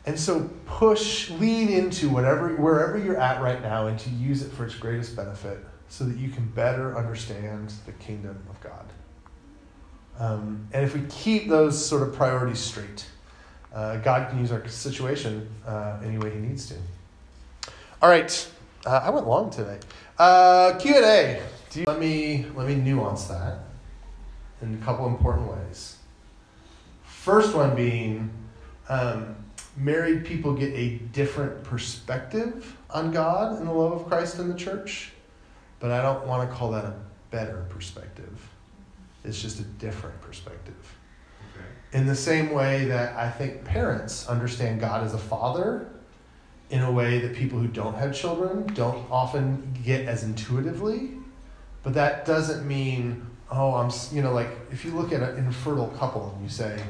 And 0.06 0.18
so 0.18 0.50
push, 0.66 1.30
lean 1.30 1.68
into 1.68 2.08
whatever 2.08 2.56
wherever 2.56 2.98
you're 2.98 3.18
at 3.18 3.42
right 3.42 3.62
now 3.62 3.86
and 3.86 3.98
to 4.00 4.10
use 4.10 4.42
it 4.42 4.50
for 4.50 4.64
its 4.64 4.74
greatest 4.74 5.14
benefit 5.14 5.64
so 5.88 6.04
that 6.04 6.16
you 6.16 6.30
can 6.30 6.46
better 6.46 6.96
understand 6.96 7.72
the 7.84 7.92
kingdom 7.92 8.42
of 8.48 8.60
God. 8.60 8.86
Um, 10.18 10.68
and 10.72 10.84
if 10.84 10.94
we 10.94 11.02
keep 11.08 11.48
those 11.48 11.84
sort 11.84 12.02
of 12.02 12.14
priorities 12.14 12.58
straight, 12.58 13.06
uh, 13.74 13.96
God 13.98 14.30
can 14.30 14.38
use 14.38 14.52
our 14.52 14.66
situation 14.68 15.48
uh, 15.66 15.98
any 16.04 16.18
way 16.18 16.30
He 16.30 16.38
needs 16.38 16.66
to. 16.66 16.74
All 18.02 18.08
right, 18.08 18.50
uh, 18.86 19.00
I 19.02 19.10
went 19.10 19.26
long 19.26 19.50
today. 19.50 19.78
Uh, 20.18 20.78
Q 20.78 20.96
and 20.96 21.04
A. 21.04 21.42
let 21.76 21.98
me 21.98 22.46
let 22.54 22.66
me 22.66 22.74
nuance 22.74 23.24
that 23.26 23.60
in 24.62 24.74
a 24.74 24.84
couple 24.84 25.06
important 25.06 25.50
ways. 25.50 25.96
First 27.04 27.54
one 27.54 27.74
being, 27.74 28.30
um, 28.88 29.36
married 29.76 30.24
people 30.24 30.54
get 30.54 30.72
a 30.74 30.96
different 31.12 31.62
perspective 31.64 32.76
on 32.90 33.12
God 33.12 33.58
and 33.58 33.68
the 33.68 33.72
love 33.72 33.92
of 33.92 34.06
Christ 34.08 34.38
in 34.38 34.48
the 34.48 34.54
church, 34.54 35.12
but 35.78 35.90
I 35.90 36.02
don't 36.02 36.26
want 36.26 36.48
to 36.48 36.54
call 36.54 36.72
that 36.72 36.84
a 36.84 36.94
better 37.30 37.66
perspective. 37.68 38.48
It's 39.24 39.40
just 39.40 39.60
a 39.60 39.64
different 39.64 40.20
perspective. 40.20 40.96
Okay. 41.54 41.98
In 41.98 42.06
the 42.06 42.14
same 42.14 42.52
way 42.52 42.86
that 42.86 43.16
I 43.16 43.30
think 43.30 43.64
parents 43.64 44.26
understand 44.28 44.80
God 44.80 45.04
as 45.04 45.14
a 45.14 45.18
father 45.18 45.88
in 46.70 46.82
a 46.82 46.90
way 46.90 47.18
that 47.18 47.34
people 47.34 47.58
who 47.58 47.66
don't 47.66 47.94
have 47.94 48.14
children 48.14 48.66
don't 48.74 49.10
often 49.10 49.76
get 49.84 50.06
as 50.06 50.22
intuitively. 50.22 51.10
But 51.82 51.94
that 51.94 52.26
doesn't 52.26 52.66
mean, 52.66 53.26
oh, 53.50 53.74
I'm, 53.74 53.90
you 54.12 54.22
know, 54.22 54.32
like 54.32 54.48
if 54.70 54.84
you 54.84 54.92
look 54.92 55.12
at 55.12 55.22
an 55.22 55.36
infertile 55.38 55.88
couple 55.98 56.32
and 56.34 56.42
you 56.42 56.50
say, 56.50 56.80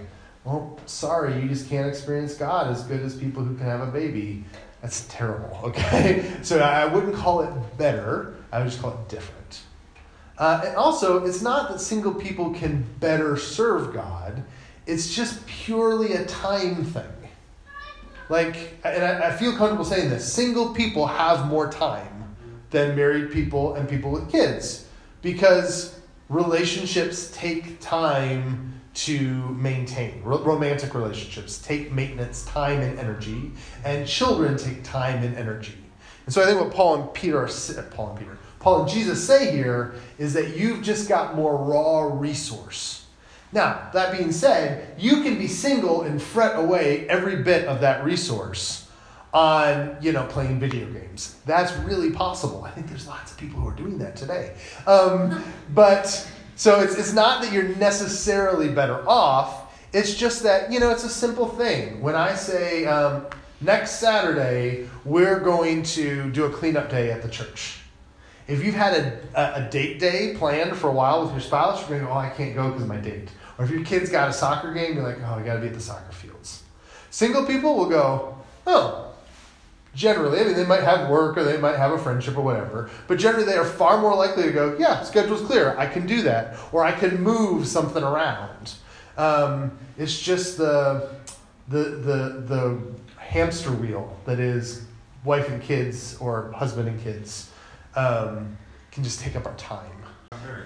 well, 0.44 0.78
sorry, 0.86 1.40
you 1.40 1.48
just 1.48 1.68
can't 1.68 1.86
experience 1.86 2.34
God 2.34 2.70
as 2.70 2.82
good 2.84 3.00
as 3.00 3.14
people 3.14 3.44
who 3.44 3.56
can 3.56 3.66
have 3.66 3.80
a 3.80 3.90
baby. 3.90 4.44
That's 4.82 5.06
terrible, 5.08 5.58
okay? 5.64 6.38
So 6.42 6.58
I 6.60 6.86
wouldn't 6.86 7.14
call 7.14 7.42
it 7.42 7.78
better, 7.78 8.34
I 8.50 8.58
would 8.58 8.68
just 8.68 8.80
call 8.80 8.92
it 8.92 9.08
different. 9.08 9.60
Uh, 10.38 10.62
and 10.66 10.76
also, 10.76 11.24
it's 11.24 11.42
not 11.42 11.70
that 11.70 11.80
single 11.80 12.14
people 12.14 12.54
can 12.54 12.84
better 12.98 13.36
serve 13.36 13.92
God, 13.92 14.42
it's 14.86 15.14
just 15.14 15.46
purely 15.46 16.14
a 16.14 16.24
time 16.24 16.84
thing. 16.84 17.04
Like, 18.30 18.74
and 18.84 19.04
I, 19.04 19.28
I 19.28 19.36
feel 19.36 19.54
comfortable 19.56 19.84
saying 19.84 20.08
this 20.08 20.32
single 20.32 20.72
people 20.72 21.06
have 21.06 21.46
more 21.46 21.70
time 21.70 22.19
than 22.70 22.96
married 22.96 23.32
people 23.32 23.74
and 23.74 23.88
people 23.88 24.10
with 24.10 24.30
kids 24.30 24.86
because 25.22 25.98
relationships 26.28 27.30
take 27.34 27.80
time 27.80 28.80
to 28.92 29.20
maintain. 29.54 30.22
romantic 30.24 30.94
relationships 30.94 31.58
take 31.58 31.92
maintenance, 31.92 32.44
time, 32.44 32.80
and 32.80 32.98
energy, 32.98 33.52
and 33.84 34.06
children 34.06 34.56
take 34.56 34.82
time 34.82 35.22
and 35.22 35.36
energy. 35.36 35.78
And 36.26 36.34
so 36.34 36.42
I 36.42 36.46
think 36.46 36.60
what 36.60 36.72
Paul 36.72 37.02
and 37.02 37.14
Peter 37.14 37.38
are 37.38 37.46
uh, 37.46 37.82
Paul 37.90 38.10
and 38.10 38.18
Peter, 38.18 38.38
Paul 38.58 38.82
and 38.82 38.90
Jesus 38.90 39.24
say 39.26 39.52
here 39.52 39.94
is 40.18 40.34
that 40.34 40.56
you've 40.56 40.82
just 40.82 41.08
got 41.08 41.34
more 41.34 41.56
raw 41.56 42.12
resource. 42.12 43.06
Now, 43.52 43.90
that 43.92 44.16
being 44.16 44.30
said, 44.30 44.94
you 44.98 45.22
can 45.22 45.38
be 45.38 45.48
single 45.48 46.02
and 46.02 46.22
fret 46.22 46.56
away 46.56 47.08
every 47.08 47.42
bit 47.42 47.66
of 47.66 47.80
that 47.80 48.04
resource 48.04 48.79
on, 49.32 49.96
you 50.00 50.12
know, 50.12 50.24
playing 50.26 50.58
video 50.58 50.86
games. 50.86 51.36
That's 51.46 51.72
really 51.78 52.10
possible. 52.10 52.64
I 52.64 52.70
think 52.70 52.88
there's 52.88 53.06
lots 53.06 53.32
of 53.32 53.38
people 53.38 53.60
who 53.60 53.68
are 53.68 53.74
doing 53.74 53.98
that 53.98 54.16
today. 54.16 54.54
Um, 54.86 55.44
but 55.74 56.06
so 56.56 56.80
it's, 56.80 56.96
it's 56.96 57.12
not 57.12 57.42
that 57.42 57.52
you're 57.52 57.74
necessarily 57.76 58.68
better 58.68 59.08
off. 59.08 59.74
It's 59.92 60.14
just 60.14 60.42
that, 60.42 60.72
you 60.72 60.80
know, 60.80 60.90
it's 60.90 61.04
a 61.04 61.08
simple 61.08 61.48
thing. 61.48 62.00
When 62.00 62.14
I 62.14 62.34
say, 62.34 62.86
um, 62.86 63.26
next 63.60 63.92
Saturday, 63.92 64.88
we're 65.04 65.40
going 65.40 65.82
to 65.82 66.30
do 66.30 66.44
a 66.44 66.50
cleanup 66.50 66.90
day 66.90 67.10
at 67.10 67.22
the 67.22 67.28
church 67.28 67.80
if 68.50 68.64
you've 68.64 68.74
had 68.74 68.94
a, 69.34 69.58
a, 69.58 69.70
date 69.70 70.00
day 70.00 70.34
planned 70.36 70.76
for 70.76 70.88
a 70.88 70.92
while 70.92 71.22
with 71.22 71.30
your 71.30 71.40
spouse, 71.40 71.80
you're 71.80 71.90
going 71.90 72.00
to 72.00 72.06
go, 72.06 72.12
oh, 72.12 72.18
I 72.18 72.30
can't 72.30 72.52
go 72.54 72.66
because 72.66 72.82
of 72.82 72.88
my 72.88 72.96
date. 72.96 73.28
Or 73.56 73.64
if 73.64 73.70
your 73.70 73.84
kid's 73.84 74.10
got 74.10 74.28
a 74.28 74.32
soccer 74.32 74.74
game, 74.74 74.96
you're 74.96 75.04
like, 75.04 75.18
oh, 75.20 75.34
I 75.34 75.42
got 75.42 75.54
to 75.54 75.60
be 75.60 75.68
at 75.68 75.74
the 75.74 75.80
soccer 75.80 76.10
fields. 76.10 76.64
Single 77.10 77.46
people 77.46 77.76
will 77.76 77.88
go, 77.88 78.36
oh, 78.66 79.09
generally, 79.94 80.40
I 80.40 80.44
mean, 80.44 80.54
they 80.54 80.66
might 80.66 80.82
have 80.82 81.08
work 81.08 81.36
or 81.36 81.44
they 81.44 81.58
might 81.58 81.76
have 81.76 81.92
a 81.92 81.98
friendship 81.98 82.36
or 82.36 82.42
whatever, 82.42 82.90
but 83.06 83.18
generally 83.18 83.44
they 83.44 83.56
are 83.56 83.64
far 83.64 84.00
more 84.00 84.14
likely 84.14 84.44
to 84.44 84.52
go, 84.52 84.76
yeah, 84.78 85.02
schedule's 85.02 85.42
clear, 85.42 85.76
I 85.78 85.86
can 85.86 86.06
do 86.06 86.22
that, 86.22 86.56
or 86.72 86.84
I 86.84 86.92
can 86.92 87.22
move 87.22 87.66
something 87.66 88.02
around. 88.02 88.74
Um, 89.16 89.78
it's 89.98 90.18
just 90.18 90.56
the, 90.56 91.10
the, 91.68 91.82
the, 91.82 92.44
the 92.46 92.78
hamster 93.16 93.72
wheel 93.72 94.16
that 94.24 94.40
is 94.40 94.84
wife 95.24 95.48
and 95.48 95.62
kids 95.62 96.16
or 96.18 96.52
husband 96.52 96.88
and 96.88 97.00
kids 97.02 97.50
um, 97.96 98.56
can 98.90 99.04
just 99.04 99.20
take 99.20 99.36
up 99.36 99.46
our 99.46 99.54
time. 99.56 99.90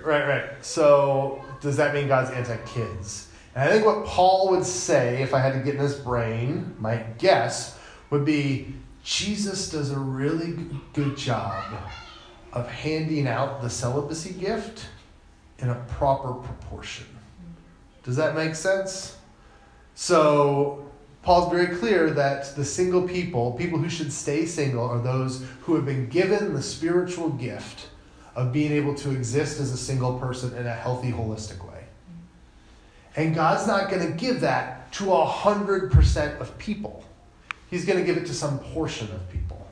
Right, 0.05 0.27
right. 0.27 0.65
So 0.65 1.45
does 1.61 1.77
that 1.79 1.95
mean 1.95 2.09
God's 2.09 2.31
anti-kids? 2.31 3.29
And 3.55 3.69
I 3.69 3.73
think 3.73 3.87
what 3.87 4.05
Paul 4.05 4.51
would 4.51 4.65
say, 4.65 5.23
if 5.23 5.33
I 5.33 5.39
had 5.39 5.55
to 5.55 5.61
get 5.61 5.75
in 5.75 5.81
his 5.81 5.95
brain, 5.95 6.75
my 6.79 6.97
guess 7.19 7.79
would 8.11 8.25
be 8.25 8.75
Jesus 9.05 9.71
does 9.71 9.91
a 9.91 9.99
really 9.99 10.57
good 10.95 11.17
job 11.17 11.63
of 12.53 12.69
handing 12.69 13.29
out 13.29 13.61
the 13.61 13.69
celibacy 13.69 14.33
gift 14.33 14.87
in 15.59 15.69
a 15.69 15.75
proper 15.91 16.33
proportion. 16.33 17.07
Does 18.03 18.17
that 18.17 18.35
make 18.35 18.55
sense? 18.55 19.17
So 19.95 20.91
Paul's 21.23 21.53
very 21.53 21.77
clear 21.77 22.11
that 22.11 22.57
the 22.57 22.65
single 22.65 23.07
people, 23.07 23.53
people 23.53 23.79
who 23.79 23.91
should 23.91 24.13
stay 24.13 24.47
single, 24.47 24.89
are 24.89 25.01
those 25.01 25.45
who 25.63 25.75
have 25.75 25.85
been 25.85 26.09
given 26.09 26.55
the 26.55 26.63
spiritual 26.63 27.29
gift 27.31 27.89
of 28.35 28.53
being 28.53 28.73
able 28.73 28.95
to 28.97 29.11
exist 29.11 29.61
as 29.61 29.73
a 29.73 29.77
single 29.77 30.19
person 30.19 30.57
in 30.57 30.67
a 30.67 30.75
healthy, 30.75 31.13
holistic 31.13 31.63
way. 31.67 31.85
And 33.17 33.35
God's 33.35 33.67
not 33.67 33.91
going 33.91 34.07
to 34.07 34.13
give 34.13 34.41
that 34.41 34.93
to 34.95 35.05
100% 35.05 36.41
of 36.41 36.59
people, 36.59 37.04
He's 37.75 37.85
going 37.85 37.99
to 37.99 38.05
give 38.05 38.17
it 38.17 38.25
to 38.27 38.33
some 38.33 38.61
portion 38.61 39.11
of 39.11 39.29
people. 39.31 39.67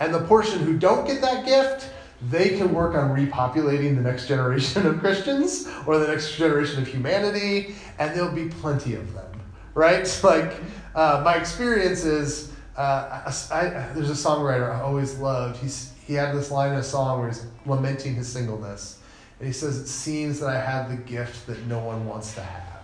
And 0.00 0.12
the 0.12 0.20
portion 0.20 0.58
who 0.58 0.76
don't 0.76 1.06
get 1.06 1.22
that 1.22 1.46
gift, 1.46 1.90
they 2.28 2.58
can 2.58 2.74
work 2.74 2.94
on 2.94 3.16
repopulating 3.16 3.96
the 3.96 4.02
next 4.02 4.28
generation 4.28 4.86
of 4.86 5.00
Christians 5.00 5.66
or 5.86 5.96
the 5.98 6.08
next 6.08 6.36
generation 6.36 6.82
of 6.82 6.86
humanity, 6.86 7.74
and 7.98 8.14
there'll 8.14 8.34
be 8.34 8.50
plenty 8.50 8.96
of 8.96 9.14
them, 9.14 9.40
right? 9.72 10.06
Like, 10.22 10.56
uh, 10.94 11.22
my 11.24 11.36
experience 11.36 12.04
is 12.04 12.52
uh, 12.76 13.32
I, 13.50 13.58
I, 13.58 13.92
there's 13.94 14.10
a 14.10 14.28
songwriter 14.28 14.70
I 14.70 14.82
always 14.82 15.18
loved. 15.18 15.56
He's, 15.62 15.94
he 16.06 16.12
had 16.12 16.36
this 16.36 16.50
line 16.50 16.72
in 16.72 16.78
a 16.78 16.82
song 16.82 17.18
where 17.18 17.28
he's 17.28 17.46
lamenting 17.64 18.14
his 18.14 18.28
singleness. 18.28 18.98
And 19.38 19.46
he 19.46 19.54
says, 19.54 19.78
It 19.78 19.88
seems 19.88 20.38
that 20.40 20.50
I 20.50 20.60
have 20.60 20.90
the 20.90 20.96
gift 20.96 21.46
that 21.46 21.64
no 21.64 21.78
one 21.78 22.06
wants 22.06 22.34
to 22.34 22.42
have. 22.42 22.77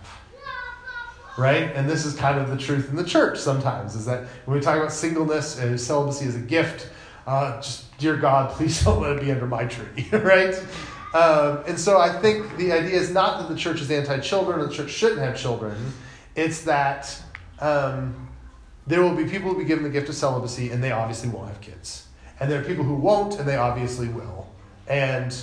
Right? 1.37 1.71
And 1.75 1.89
this 1.89 2.05
is 2.05 2.15
kind 2.15 2.39
of 2.39 2.49
the 2.49 2.57
truth 2.57 2.89
in 2.89 2.95
the 2.95 3.03
church 3.03 3.39
sometimes, 3.39 3.95
is 3.95 4.05
that 4.05 4.25
when 4.45 4.57
we 4.57 4.63
talk 4.63 4.77
about 4.77 4.91
singleness 4.91 5.59
and 5.59 5.79
celibacy 5.79 6.25
as 6.25 6.35
a 6.35 6.39
gift, 6.39 6.89
uh, 7.27 7.61
just, 7.61 7.97
dear 7.97 8.15
God, 8.15 8.51
please 8.51 8.81
don't 8.85 9.01
let 9.01 9.17
it 9.17 9.21
be 9.21 9.31
under 9.31 9.47
my 9.47 9.65
tree. 9.65 10.07
right? 10.11 10.55
Um, 11.13 11.63
and 11.67 11.79
so 11.79 11.97
I 11.97 12.09
think 12.09 12.57
the 12.57 12.71
idea 12.73 12.99
is 12.99 13.11
not 13.11 13.39
that 13.39 13.49
the 13.49 13.59
church 13.59 13.81
is 13.81 13.89
anti 13.89 14.19
children 14.19 14.59
or 14.59 14.67
the 14.67 14.73
church 14.73 14.91
shouldn't 14.91 15.19
have 15.19 15.37
children. 15.37 15.75
It's 16.35 16.63
that 16.63 17.21
um, 17.59 18.27
there 18.85 19.01
will 19.01 19.15
be 19.15 19.23
people 19.23 19.49
who 19.49 19.55
will 19.55 19.61
be 19.61 19.65
given 19.65 19.83
the 19.83 19.89
gift 19.89 20.09
of 20.09 20.15
celibacy 20.15 20.71
and 20.71 20.83
they 20.83 20.91
obviously 20.91 21.29
won't 21.29 21.47
have 21.47 21.61
kids. 21.61 22.07
And 22.39 22.51
there 22.51 22.59
are 22.59 22.63
people 22.65 22.83
who 22.83 22.95
won't 22.95 23.39
and 23.39 23.47
they 23.47 23.55
obviously 23.55 24.09
will. 24.09 24.47
And 24.87 25.35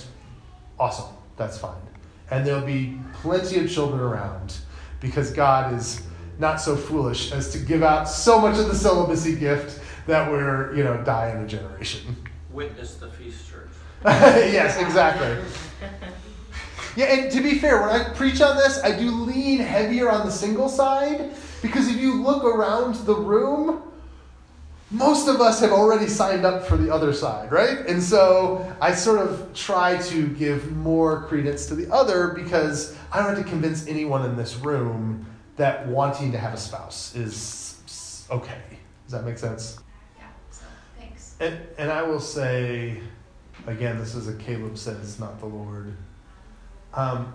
awesome, 0.79 1.13
that's 1.37 1.57
fine. 1.57 1.81
And 2.29 2.45
there'll 2.45 2.65
be 2.65 2.99
plenty 3.15 3.59
of 3.59 3.69
children 3.69 3.99
around 3.99 4.55
because 5.03 5.31
God 5.31 5.73
is 5.73 6.01
not 6.39 6.61
so 6.61 6.75
foolish 6.75 7.31
as 7.33 7.51
to 7.51 7.59
give 7.59 7.83
out 7.83 8.05
so 8.05 8.39
much 8.39 8.57
of 8.57 8.67
the 8.67 8.73
celibacy 8.73 9.35
gift 9.35 9.81
that 10.07 10.31
we're, 10.31 10.73
you 10.73 10.83
know, 10.83 11.03
dying 11.03 11.43
a 11.43 11.47
generation. 11.47 12.15
Witness 12.49 12.95
the 12.95 13.09
feast 13.09 13.49
church. 13.51 13.69
yes, 14.05 14.79
exactly. 14.79 15.37
Yeah, 16.95 17.05
and 17.05 17.31
to 17.31 17.41
be 17.41 17.59
fair, 17.59 17.81
when 17.81 17.89
I 17.89 18.13
preach 18.13 18.39
on 18.41 18.55
this, 18.55 18.81
I 18.83 18.97
do 18.97 19.11
lean 19.11 19.59
heavier 19.59 20.09
on 20.09 20.25
the 20.25 20.31
single 20.31 20.69
side 20.69 21.31
because 21.61 21.87
if 21.87 21.97
you 21.97 22.21
look 22.21 22.43
around 22.43 22.95
the 23.05 23.15
room, 23.15 23.83
most 24.93 25.27
of 25.27 25.41
us 25.41 25.59
have 25.59 25.71
already 25.71 26.07
signed 26.07 26.45
up 26.45 26.65
for 26.67 26.77
the 26.77 26.93
other 26.93 27.11
side, 27.13 27.51
right? 27.51 27.79
And 27.87 28.01
so 28.01 28.73
I 28.79 28.93
sort 28.93 29.19
of 29.19 29.51
try 29.55 29.97
to 30.03 30.27
give 30.27 30.71
more 30.71 31.23
credence 31.23 31.65
to 31.67 31.75
the 31.75 31.91
other 31.91 32.27
because 32.29 32.95
I 33.11 33.17
don't 33.17 33.35
have 33.35 33.43
to 33.43 33.49
convince 33.49 33.87
anyone 33.87 34.23
in 34.23 34.37
this 34.37 34.55
room 34.57 35.25
that 35.55 35.87
wanting 35.87 36.31
to 36.31 36.37
have 36.37 36.53
a 36.53 36.57
spouse 36.57 37.15
is 37.15 38.25
okay. 38.29 38.61
Does 39.05 39.13
that 39.13 39.25
make 39.25 39.39
sense? 39.39 39.79
Yeah, 40.17 40.25
so 40.51 40.61
thanks. 40.99 41.35
And, 41.39 41.59
and 41.79 41.91
I 41.91 42.03
will 42.03 42.19
say, 42.19 42.99
again, 43.65 43.97
this 43.97 44.13
is 44.13 44.27
a 44.27 44.35
Caleb 44.35 44.77
says, 44.77 45.19
not 45.19 45.39
the 45.39 45.47
Lord. 45.47 45.95
Um, 46.93 47.33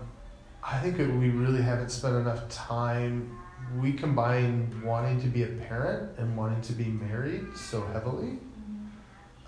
I 0.63 0.79
think 0.79 0.97
that 0.99 1.11
we 1.11 1.31
really 1.31 1.63
haven't 1.63 1.91
spent 1.91 2.15
enough 2.15 2.49
time. 2.49 3.37
We 3.79 3.93
combine 3.93 4.83
wanting 4.85 5.21
to 5.23 5.29
be 5.29 5.43
a 5.43 5.47
parent 5.47 6.19
and 6.19 6.37
wanting 6.37 6.61
to 6.63 6.73
be 6.73 6.85
married 6.85 7.57
so 7.57 7.87
heavily. 7.87 8.39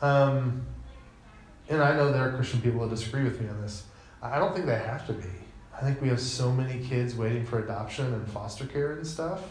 Um, 0.03 0.67
and 1.69 1.83
I 1.83 1.97
know 1.97 2.13
there 2.13 2.29
are 2.29 2.33
Christian 2.33 2.61
people 2.61 2.81
that 2.81 2.91
disagree 2.95 3.25
with 3.25 3.41
me 3.41 3.49
on 3.49 3.61
this. 3.63 3.85
I 4.23 4.39
don't 4.39 4.53
think 4.55 4.67
they 4.67 4.79
have 4.79 5.07
to 5.07 5.13
be. 5.13 5.29
I 5.75 5.83
think 5.83 6.03
we 6.03 6.09
have 6.09 6.21
so 6.21 6.53
many 6.53 6.85
kids 6.85 7.15
waiting 7.15 7.47
for 7.47 7.63
adoption 7.63 8.13
and 8.13 8.29
foster 8.29 8.67
care 8.67 8.93
and 8.93 9.07
stuff. 9.07 9.43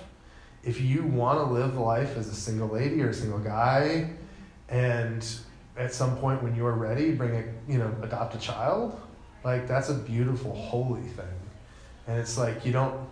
If 0.64 0.82
you 0.82 1.04
want 1.04 1.40
to 1.40 1.46
live 1.46 1.78
life 1.78 2.18
as 2.18 2.28
a 2.28 2.36
single 2.36 2.68
lady 2.68 3.02
or 3.02 3.10
a 3.10 3.14
single 3.14 3.40
guy, 3.40 4.12
and 4.68 5.26
at 5.78 5.94
some 5.94 6.18
point 6.18 6.44
when 6.44 6.56
you're 6.56 6.74
ready, 6.74 7.12
bring 7.12 7.36
a 7.36 7.72
you 7.72 7.80
know 7.80 7.96
adopt 8.04 8.36
a 8.36 8.38
child, 8.38 9.00
like 9.44 9.68
that's 9.68 9.90
a 9.90 9.94
beautiful 9.94 10.54
holy 10.54 11.02
thing. 11.02 11.26
And 12.06 12.20
it's 12.20 12.38
like 12.38 12.66
you 12.66 12.72
don't 12.72 13.08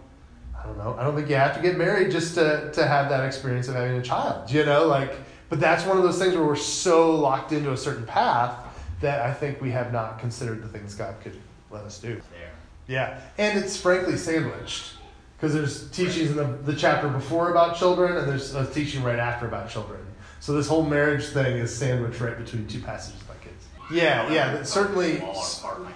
don't 0.68 0.78
know. 0.78 0.96
I 1.00 1.04
don't 1.04 1.16
think 1.16 1.30
you 1.30 1.36
have 1.36 1.56
to 1.56 1.62
get 1.62 1.78
married 1.78 2.12
just 2.12 2.36
to, 2.36 2.72
to 2.74 2.86
have 2.86 3.10
that 3.10 3.26
experience 3.26 3.68
of 3.68 3.76
having 3.76 3.98
a 3.98 4.02
child. 4.02 4.52
You 4.52 4.66
know, 4.66 4.86
like 4.86 5.14
but 5.50 5.60
that's 5.60 5.86
one 5.86 5.98
of 5.98 6.04
those 6.04 6.20
things 6.20 6.36
where 6.36 6.44
we're 6.44 6.56
so 6.56 7.16
locked 7.16 7.52
into 7.52 7.72
a 7.72 7.78
certain 7.78 8.06
path 8.06 8.54
that 9.00 9.22
I 9.22 9.34
think 9.34 9.62
we 9.62 9.72
have 9.72 9.94
not 9.94 10.20
considered 10.20 10.62
the 10.62 10.68
things 10.68 10.96
God 10.96 11.16
could 11.22 11.40
let 11.72 11.84
us 11.84 12.00
do. 12.00 12.16
There. 12.32 12.52
Yeah, 12.88 13.20
and 13.38 13.58
it's 13.58 13.78
frankly 13.78 14.18
sandwiched 14.18 14.94
because 15.38 15.54
there's 15.54 15.90
teachings 15.92 16.32
in 16.32 16.36
the, 16.36 16.46
the 16.46 16.76
chapter 16.76 17.08
before 17.08 17.52
about 17.52 17.78
children, 17.78 18.18
and 18.18 18.28
there's 18.28 18.56
a 18.56 18.66
teaching 18.66 19.04
right 19.04 19.20
after 19.20 19.48
about 19.48 19.70
children. 19.70 20.00
So 20.40 20.54
this 20.54 20.68
whole 20.68 20.84
marriage 20.84 21.26
thing 21.28 21.58
is 21.58 21.76
sandwiched 21.76 22.20
right 22.20 22.38
between 22.38 22.68
two 22.68 22.80
passages 22.80 23.22
about 23.22 23.42
kids. 23.42 23.66
Yeah, 23.92 24.32
yeah, 24.32 24.64
certainly 24.64 25.18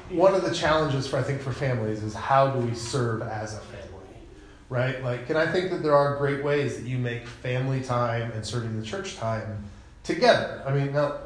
one 0.09 0.33
of 0.33 0.43
the 0.43 0.53
challenges 0.53 1.07
for 1.07 1.17
I 1.17 1.23
think 1.23 1.41
for 1.41 1.51
families 1.51 2.03
is 2.03 2.13
how 2.13 2.51
do 2.51 2.59
we 2.59 2.73
serve 2.73 3.21
as 3.21 3.55
a 3.55 3.59
family, 3.59 3.80
right? 4.71 5.03
Like, 5.03 5.29
and 5.29 5.37
I 5.37 5.51
think 5.51 5.69
that 5.71 5.83
there 5.83 5.93
are 5.93 6.15
great 6.15 6.43
ways 6.43 6.77
that 6.77 6.87
you 6.87 6.97
make 6.97 7.27
family 7.27 7.81
time 7.81 8.31
and 8.31 8.43
serving 8.43 8.79
the 8.79 8.85
church 8.85 9.17
time 9.17 9.65
together. 10.03 10.63
I 10.65 10.73
mean, 10.73 10.93
now 10.93 11.17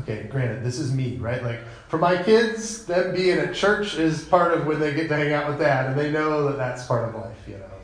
okay, 0.00 0.24
granted, 0.30 0.62
this 0.62 0.78
is 0.78 0.92
me, 0.92 1.16
right? 1.16 1.42
Like 1.42 1.60
for 1.88 1.96
my 1.96 2.22
kids, 2.22 2.84
them 2.84 3.14
being 3.14 3.38
at 3.38 3.54
church 3.54 3.94
is 3.94 4.22
part 4.24 4.52
of 4.52 4.66
when 4.66 4.78
they 4.78 4.92
get 4.92 5.08
to 5.08 5.16
hang 5.16 5.32
out 5.32 5.48
with 5.48 5.58
dad, 5.58 5.86
and 5.86 5.98
they 5.98 6.10
know 6.10 6.44
that 6.48 6.58
that's 6.58 6.84
part 6.84 7.08
of 7.08 7.14
life, 7.14 7.38
you 7.46 7.54
know. 7.54 7.75